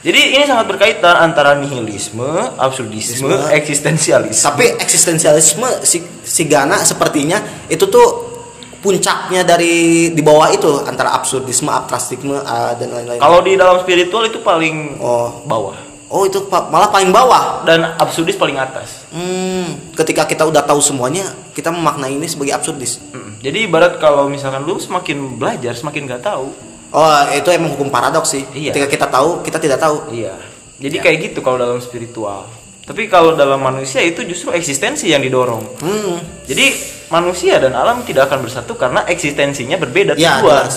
Jadi 0.06 0.38
ini 0.38 0.46
sangat 0.46 0.70
berkaitan 0.70 1.18
antara 1.18 1.58
nihilisme, 1.58 2.54
absurdisme, 2.56 3.26
Isme. 3.26 3.50
eksistensialisme. 3.50 4.46
Tapi 4.46 4.78
eksistensialisme 4.78 5.82
si, 5.82 5.98
si 6.22 6.46
Gana 6.46 6.78
sepertinya 6.80 7.42
itu 7.66 7.90
tuh 7.90 8.38
puncaknya 8.80 9.42
dari 9.42 10.14
di 10.14 10.22
bawah 10.22 10.54
itu 10.54 10.86
antara 10.86 11.10
absurdisme, 11.12 11.74
abstraktisme 11.74 12.38
uh, 12.38 12.78
dan 12.78 12.94
lain-lain. 12.94 13.18
Kalau 13.18 13.42
di 13.42 13.58
dalam 13.58 13.82
spiritual 13.82 14.30
itu 14.30 14.40
paling 14.40 15.02
Oh. 15.02 15.42
bawah 15.42 15.74
Oh 16.06 16.22
itu 16.22 16.46
pa- 16.46 16.70
malah 16.70 16.94
paling 16.94 17.10
bawah. 17.10 17.66
dan 17.66 17.98
absurdis 17.98 18.38
paling 18.38 18.62
atas. 18.62 19.10
Hmm, 19.10 19.74
ketika 19.98 20.30
kita 20.30 20.46
udah 20.46 20.62
tahu 20.62 20.78
semuanya, 20.78 21.26
kita 21.50 21.74
memaknai 21.74 22.14
ini 22.14 22.30
sebagai 22.30 22.54
absurdis. 22.54 23.02
Mm. 23.10 23.42
Jadi 23.42 23.58
ibarat 23.66 23.98
kalau 23.98 24.30
misalkan 24.30 24.62
lu 24.62 24.78
semakin 24.78 25.34
belajar 25.36 25.74
semakin 25.74 26.06
nggak 26.06 26.22
tahu. 26.22 26.54
Oh, 26.94 27.10
itu 27.34 27.50
emang 27.50 27.74
hukum 27.74 27.90
paradoks 27.90 28.36
sih. 28.36 28.44
Iya. 28.54 28.72
Ketika 28.72 28.88
kita 28.88 29.08
tahu, 29.10 29.42
kita 29.42 29.58
tidak 29.58 29.80
tahu. 29.82 30.14
Iya. 30.14 30.36
Jadi 30.76 30.96
kayak 31.00 31.18
gitu 31.32 31.40
kalau 31.40 31.58
dalam 31.58 31.80
spiritual. 31.80 32.46
Tapi 32.86 33.10
kalau 33.10 33.34
dalam 33.34 33.58
manusia 33.58 34.04
itu 34.06 34.22
justru 34.28 34.54
eksistensi 34.54 35.10
yang 35.10 35.24
didorong. 35.24 35.64
Hmm. 35.82 36.22
Jadi 36.46 36.70
manusia 37.10 37.58
dan 37.58 37.74
alam 37.74 38.06
tidak 38.06 38.30
akan 38.30 38.46
bersatu 38.46 38.78
karena 38.78 39.02
eksistensinya 39.10 39.82
berbeda 39.82 40.14
Ya, 40.20 40.38
dua. 40.42 40.70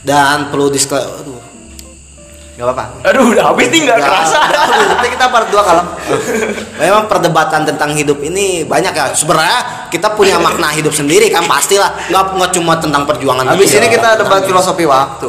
Dan 0.00 0.48
perlu 0.48 0.72
disclaimer. 0.72 1.53
Aduh. 2.54 2.62
Gak 2.62 2.70
apa-apa. 2.70 2.84
Aduh, 3.04 3.34
udah 3.34 3.44
habis 3.50 3.66
nih 3.66 3.80
nggak 3.82 3.98
Ya, 3.98 4.04
kerasa. 4.04 4.38
Nanti 4.86 5.08
kita 5.10 5.26
part 5.26 5.46
2 5.50 5.58
kalem. 5.58 5.86
Memang 6.82 7.04
perdebatan 7.06 7.66
tentang 7.66 7.90
hidup 7.92 8.22
ini 8.22 8.62
banyak 8.62 8.94
ya. 8.94 9.10
Sebenarnya 9.10 9.58
kita 9.90 10.14
punya 10.14 10.38
makna 10.38 10.70
hidup 10.70 10.94
sendiri 10.94 11.26
kan 11.28 11.42
pastilah. 11.44 11.90
Nggak 12.06 12.24
nggak 12.30 12.50
cuma 12.54 12.78
tentang 12.78 13.02
perjuangan. 13.04 13.42
Habis 13.48 13.74
ini 13.74 13.90
kita 13.90 14.14
debat 14.16 14.46
filosofi 14.46 14.86
waktu. 14.86 15.26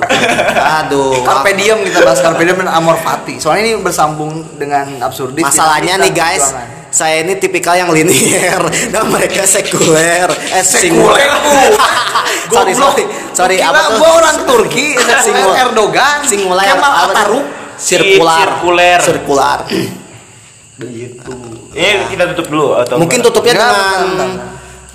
Aduh. 0.85 1.25
Carpe 1.25 1.57
diem 1.57 1.81
kita 1.81 2.05
bahas 2.05 2.21
carpe 2.21 2.45
diem 2.45 2.61
dan 2.61 2.69
amor 2.69 3.01
fati. 3.01 3.41
Soalnya 3.41 3.63
ini 3.65 3.81
bersambung 3.81 4.45
dengan 4.55 5.01
absurdis. 5.01 5.41
Masalahnya 5.41 5.97
nih 5.97 6.13
guys, 6.13 6.53
perjuangan. 6.53 6.93
saya 6.93 7.25
ini 7.25 7.33
tipikal 7.35 7.73
yang 7.73 7.89
linier 7.89 8.61
dan 8.93 9.09
mereka 9.09 9.43
sekuler. 9.43 10.29
Eh 10.51 10.61
Sekuler, 10.61 11.27
sorry, 12.53 12.71
sorry, 12.71 13.03
sorry. 13.33 13.55
Kira 13.57 13.69
Apa 13.69 13.81
tuh? 13.91 13.97
gua 13.97 14.09
orang 14.15 14.35
Turki, 14.45 14.95
Erdogan. 15.57 16.17
Kemal 16.25 16.93
apa 17.09 17.14
Atatürk. 17.15 17.45
Sirkular. 17.75 18.47
Sirkuler. 18.59 18.99
Sirkular. 18.99 19.59
Begitu. 20.75 21.31
Ini 21.71 22.03
kita 22.11 22.23
tutup 22.35 22.47
dulu 22.51 22.67
atau 22.75 22.99
Mungkin 22.99 23.19
gimana? 23.19 23.27
tutupnya 23.31 23.53
Enggak, 23.55 23.71
dengan 23.71 24.07
bentar, 24.11 24.29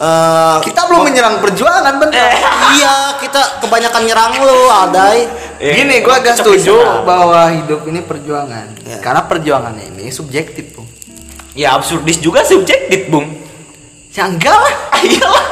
eh, 0.00 0.56
Kita 0.64 0.80
belum 0.88 1.00
menyerang 1.04 1.36
perjuangan, 1.40 1.94
bentar. 1.96 2.28
iya, 2.72 2.94
kita 3.16 3.40
kebanyakan 3.60 4.02
nyerang 4.04 4.32
lu, 4.40 4.60
Aldai. 4.68 5.20
Eh, 5.60 5.76
Gini, 5.76 6.00
gua 6.00 6.20
agak 6.20 6.40
setuju 6.40 7.04
bahwa 7.04 7.52
hidup 7.52 7.84
ini 7.84 8.00
perjuangan. 8.00 8.66
Ya. 8.84 8.96
Karena 9.00 9.24
perjuangannya 9.24 9.92
ini 9.92 10.08
subjektif, 10.08 10.72
Bung. 10.72 10.88
Ya 11.52 11.76
absurdis 11.76 12.16
juga 12.16 12.44
subjektif, 12.44 13.08
Bung. 13.08 13.28
Ya 14.10 14.26
enggak 14.26 14.58
lah. 14.58 14.74
Iyalah. 15.06 15.46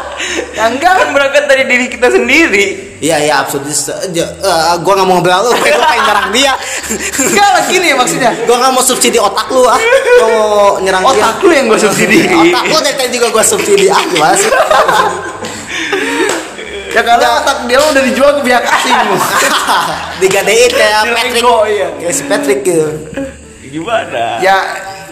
Ya 0.51 0.65
enggak. 0.67 0.93
Kan 0.99 1.09
berangkat 1.15 1.45
dari 1.47 1.65
diri 1.71 1.87
kita 1.87 2.11
sendiri. 2.11 2.67
Iya, 2.99 3.17
iya, 3.23 3.35
absurdis 3.39 3.87
aja. 3.87 4.27
Eh, 4.35 4.75
gua 4.83 4.93
nggak 4.99 5.07
mau 5.07 5.23
ngobrol 5.23 5.47
lu, 5.47 5.51
gua 5.55 5.63
pengen 5.63 6.03
nyerang 6.03 6.29
dia. 6.35 6.53
Enggak 7.23 7.49
lah 7.55 7.63
gini 7.71 7.89
maksudnya. 7.95 8.31
gua 8.43 8.57
nggak 8.59 8.73
mau 8.75 8.83
subsidi 8.83 9.19
otak 9.23 9.47
lu 9.55 9.63
ah. 9.63 9.79
Gua 9.79 10.27
mau 10.27 10.71
nyerang 10.83 11.07
dia. 11.07 11.23
Otak 11.23 11.37
lu 11.47 11.53
yang 11.55 11.67
gua 11.71 11.79
subsidi. 11.79 12.27
Otak 12.43 12.65
lu 12.67 12.79
dari 12.83 12.97
tadi 12.99 13.11
juga 13.15 13.29
gua 13.31 13.45
subsidi 13.47 13.87
ah, 13.87 14.03
gimana 14.03 14.35
sih? 14.35 14.51
Ya 16.89 17.05
karena 17.05 17.45
otak 17.45 17.69
dia 17.69 17.79
udah 17.79 18.03
dijual 18.03 18.31
ke 18.41 18.49
pihak 18.49 18.65
asing. 18.65 18.97
Digadein 20.19 20.73
kayak 20.73 21.01
Di 21.05 21.11
Patrick. 21.15 21.43
Lego, 21.45 21.57
iya. 21.69 21.89
Kayak 21.95 22.15
si 22.17 22.23
Patrick 22.27 22.61
gitu. 22.67 22.89
Gimana? 23.69 24.41
ya 24.41 24.57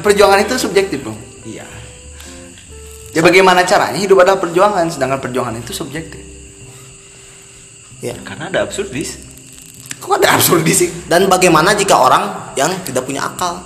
perjuangan 0.00 0.40
itu 0.40 0.56
subjektif, 0.56 1.04
Bung. 1.04 1.25
Ya 3.16 3.24
bagaimana 3.24 3.64
caranya 3.64 3.96
hidup 3.96 4.20
adalah 4.20 4.36
perjuangan 4.36 4.92
sedangkan 4.92 5.24
perjuangan 5.24 5.56
itu 5.56 5.72
subjektif. 5.72 6.20
Ya. 8.04 8.12
Karena 8.20 8.52
ada 8.52 8.68
absurdis. 8.68 9.24
Kok 9.96 10.20
ada 10.20 10.36
absurdis 10.36 10.84
sih? 10.84 10.90
Dan 11.08 11.24
bagaimana 11.24 11.72
jika 11.72 11.96
orang 11.96 12.52
yang 12.60 12.68
tidak 12.84 13.08
punya 13.08 13.24
akal? 13.24 13.64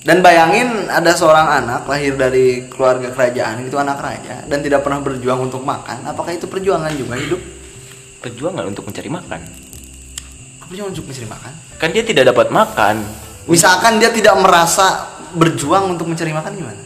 Dan 0.00 0.24
bayangin 0.24 0.88
ada 0.88 1.12
seorang 1.12 1.66
anak 1.66 1.84
lahir 1.84 2.16
dari 2.16 2.64
keluarga 2.72 3.12
kerajaan 3.12 3.60
itu 3.60 3.76
anak 3.76 4.00
raja 4.00 4.48
dan 4.48 4.64
tidak 4.64 4.80
pernah 4.80 5.04
berjuang 5.04 5.52
untuk 5.52 5.60
makan. 5.60 6.08
Apakah 6.08 6.32
itu 6.32 6.48
perjuangan 6.48 6.96
juga 6.96 7.20
hidup? 7.20 7.42
Perjuangan 8.24 8.64
untuk 8.72 8.88
mencari 8.88 9.10
makan. 9.12 9.40
Perjuangan 10.64 10.90
untuk 10.96 11.10
mencari 11.12 11.28
makan. 11.28 11.52
Kan 11.76 11.88
dia 11.92 12.06
tidak 12.08 12.32
dapat 12.32 12.48
makan. 12.48 13.04
Misalkan 13.50 14.00
dia 14.00 14.08
tidak 14.14 14.38
merasa 14.40 15.12
berjuang 15.36 15.92
untuk 15.92 16.08
mencari 16.08 16.32
makan 16.32 16.52
gimana? 16.56 16.85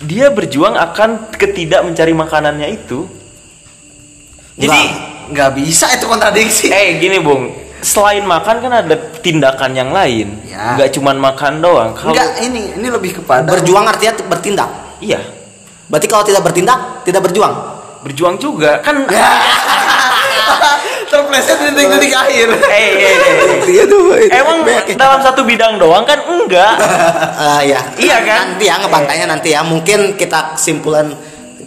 Dia 0.00 0.32
berjuang 0.32 0.80
akan 0.80 1.28
ketidak 1.36 1.84
mencari 1.84 2.16
makanannya 2.16 2.68
itu. 2.72 3.04
Jadi, 4.56 4.80
nggak 5.32 5.50
bisa 5.60 5.92
itu 5.92 6.04
kontradiksi. 6.08 6.72
eh 6.72 6.96
gini 7.00 7.20
bung, 7.20 7.52
selain 7.84 8.24
makan 8.24 8.56
kan 8.60 8.72
ada 8.84 8.96
tindakan 9.20 9.72
yang 9.76 9.92
lain. 9.92 10.40
Ya. 10.48 10.76
Nggak 10.76 10.96
cuman 10.96 11.16
makan 11.20 11.52
doang. 11.60 11.90
Kalau 11.96 12.12
Enggak, 12.12 12.40
ini 12.44 12.76
ini 12.76 12.88
lebih 12.88 13.20
kepada 13.20 13.48
Berjuang 13.48 13.84
artinya 13.88 14.16
bertindak. 14.28 14.68
iya, 15.00 15.20
Berarti 15.88 16.06
kalau 16.08 16.24
tidak 16.24 16.42
bertindak, 16.44 17.04
tidak 17.04 17.20
berjuang. 17.24 17.54
berjuang 18.00 18.40
juga 18.40 18.80
kan. 18.80 19.04
terpleset 21.10 21.58
di 21.58 21.70
detik-detik 21.74 22.12
akhir. 22.14 22.48
Eh, 22.54 22.70
eh, 22.70 22.90
eh, 22.94 23.14
eh. 23.18 23.58
Iya. 23.66 23.84
Emang 24.40 24.62
dalam 24.94 25.20
satu 25.20 25.42
bidang 25.42 25.76
doang 25.76 26.06
kan 26.06 26.19
enggak? 26.46 26.74
Ah, 27.40 27.64
ya. 27.64 27.80
Iya 27.96 28.16
kan? 28.20 28.54
Nanti 28.54 28.64
ya 28.68 28.76
ngebantainya 28.76 29.26
nanti 29.26 29.48
ya. 29.56 29.64
Mungkin 29.64 30.20
kita 30.20 30.60
kesimpulan 30.60 31.08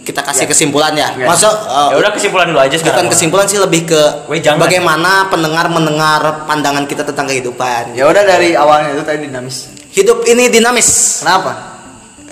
kita 0.04 0.20
kasih 0.20 0.46
kesimpulan 0.46 0.92
ya. 0.94 1.16
Ya. 1.16 1.26
Masuk 1.26 1.50
eh, 1.50 1.88
Ya 1.92 1.96
udah 1.98 2.12
kesimpulan 2.12 2.46
dulu 2.52 2.60
aja 2.60 2.76
bukan 2.76 3.06
kesimpulan 3.08 3.46
sih 3.48 3.58
lebih 3.58 3.88
ke 3.88 4.02
Weh, 4.28 4.38
jangan. 4.38 4.68
bagaimana 4.68 5.32
pendengar 5.32 5.66
mendengar 5.72 6.44
pandangan 6.44 6.84
kita 6.84 7.02
tentang 7.08 7.26
kehidupan. 7.26 7.96
Ya 7.96 8.04
udah 8.06 8.22
dari 8.22 8.52
awalnya 8.54 8.94
itu 8.94 9.02
tadi 9.02 9.26
dinamis. 9.26 9.72
Hidup 9.90 10.28
ini 10.28 10.52
dinamis. 10.52 11.20
Kenapa? 11.24 11.74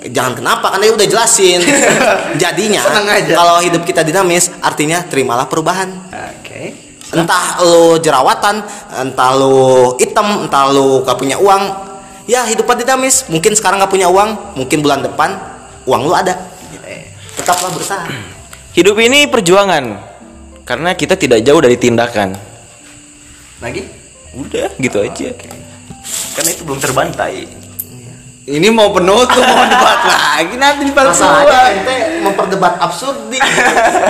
Jangan 0.03 0.33
kenapa 0.35 0.67
kan 0.69 0.79
dia 0.83 0.93
udah 0.93 1.07
jelasin. 1.07 1.59
Jadinya 2.43 2.83
kalau 3.33 3.59
hidup 3.63 3.83
kita 3.83 4.05
dinamis 4.05 4.53
artinya 4.61 5.01
terimalah 5.03 5.49
perubahan. 5.49 5.89
Oke. 6.39 6.75
Entah 7.13 7.61
lu 7.61 8.01
jerawatan, 8.01 8.65
entah 8.99 9.31
lu 9.37 9.93
hitam, 10.01 10.49
entah 10.49 10.73
lu 10.73 11.05
gak 11.05 11.17
punya 11.17 11.37
uang. 11.37 11.92
Ya 12.29 12.47
hidupnya 12.47 12.83
dinamis. 12.87 13.27
Mungkin 13.27 13.55
sekarang 13.55 13.83
gak 13.83 13.91
punya 13.91 14.07
uang, 14.07 14.55
mungkin 14.55 14.79
bulan 14.79 15.03
depan 15.03 15.35
uang 15.83 16.01
lu 16.07 16.13
ada. 16.15 16.35
Tetaplah 17.39 17.69
berusaha. 17.75 18.07
Hidup 18.77 18.97
ini 18.99 19.27
perjuangan. 19.27 19.99
Karena 20.63 20.95
kita 20.95 21.19
tidak 21.19 21.43
jauh 21.43 21.59
dari 21.59 21.75
tindakan. 21.75 22.39
Lagi? 23.59 23.83
Udah, 24.33 24.71
gitu 24.79 25.03
aja. 25.03 25.29
Karena 26.33 26.49
itu 26.49 26.63
belum 26.63 26.79
terbantai. 26.79 27.62
Ini 28.43 28.67
mau 28.75 28.91
penutup, 28.91 29.39
mau 29.39 29.63
debat 29.63 30.03
lagi 30.03 30.59
nanti 30.59 30.83
di 30.83 30.91
Masalahnya 30.91 31.79
ente 31.79 31.95
memperdebat 32.19 32.75
absurd 32.75 33.31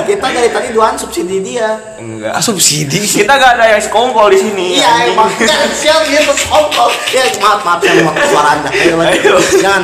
Kita 0.09 0.25
dari 0.25 0.49
tadi 0.49 0.73
doan 0.73 0.97
subsidi 0.97 1.37
dia. 1.37 1.77
Enggak. 2.01 2.41
subsidi 2.41 2.97
Kita 3.05 3.29
gak 3.29 3.61
ada 3.61 3.77
yang 3.77 3.81
sekongkol 3.85 4.33
di 4.33 4.41
sini. 4.41 4.81
Iya, 4.81 5.13
emang 5.13 5.29
kan 5.37 5.69
sial 5.77 6.01
gitu 6.09 6.33
sekongkol. 6.33 6.89
Ya 7.13 7.29
maaf 7.45 7.61
maaf 7.61 7.79
saya 7.85 8.01
mau 8.01 8.13
suara 8.17 8.49
anda. 8.57 8.69
Ayo 8.73 8.93
lanjut. 8.97 9.21
Ayo. 9.21 9.35
Jangan. 9.61 9.83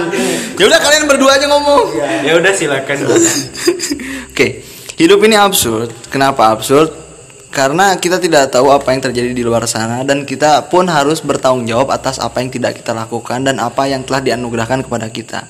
Ya 0.57 0.63
udah 0.65 0.79
kalian 0.81 1.03
berdua 1.05 1.31
aja 1.37 1.45
ngomong. 1.45 1.83
Ya 2.25 2.33
udah 2.41 2.51
silakan. 2.57 3.05
Oke, 4.33 4.65
hidup 4.97 5.21
ini 5.29 5.37
absurd. 5.37 5.93
Kenapa 6.09 6.49
absurd? 6.49 7.08
Karena 7.49 7.97
kita 7.97 8.21
tidak 8.21 8.53
tahu 8.53 8.69
apa 8.69 8.93
yang 8.93 9.01
terjadi 9.01 9.33
di 9.33 9.41
luar 9.41 9.65
sana 9.65 10.05
dan 10.05 10.21
kita 10.21 10.69
pun 10.69 10.85
harus 10.85 11.17
bertanggung 11.25 11.65
jawab 11.65 11.89
atas 11.89 12.21
apa 12.21 12.45
yang 12.45 12.53
tidak 12.53 12.77
kita 12.77 12.93
lakukan 12.93 13.41
dan 13.41 13.57
apa 13.57 13.89
yang 13.89 14.05
telah 14.05 14.21
dianugerahkan 14.21 14.85
kepada 14.85 15.09
kita. 15.09 15.49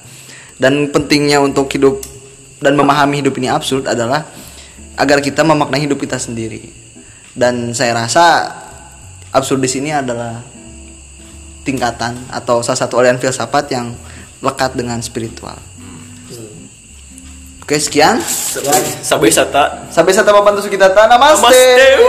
Dan 0.55 0.95
pentingnya 0.95 1.43
untuk 1.43 1.67
hidup 1.67 1.99
dan 2.63 2.79
memahami 2.79 3.19
hidup 3.19 3.35
ini 3.39 3.51
absurd 3.51 3.87
adalah 3.87 4.23
agar 4.95 5.19
kita 5.19 5.43
memaknai 5.43 5.83
hidup 5.83 5.99
kita 5.99 6.15
sendiri. 6.15 6.71
Dan 7.35 7.75
saya 7.75 7.95
rasa 7.95 8.47
absurdis 9.35 9.75
ini 9.79 9.91
adalah 9.91 10.39
tingkatan 11.67 12.15
atau 12.31 12.63
salah 12.63 12.79
satu 12.79 12.99
aliran 12.99 13.19
filsafat 13.19 13.75
yang 13.75 13.91
lekat 14.39 14.71
dengan 14.75 15.03
spiritual. 15.03 15.68
Oke 17.69 17.77
sekian. 17.77 18.17
Sampai 19.05 19.29
sata. 19.29 19.85
Sampai 19.93 20.09
sata 20.09 20.33
papan 20.33 20.57
tusuk 20.57 20.73
kita 20.73 20.89
tanah. 20.89 21.21
Namaste. 21.21 21.53
Namaste. 21.53 22.01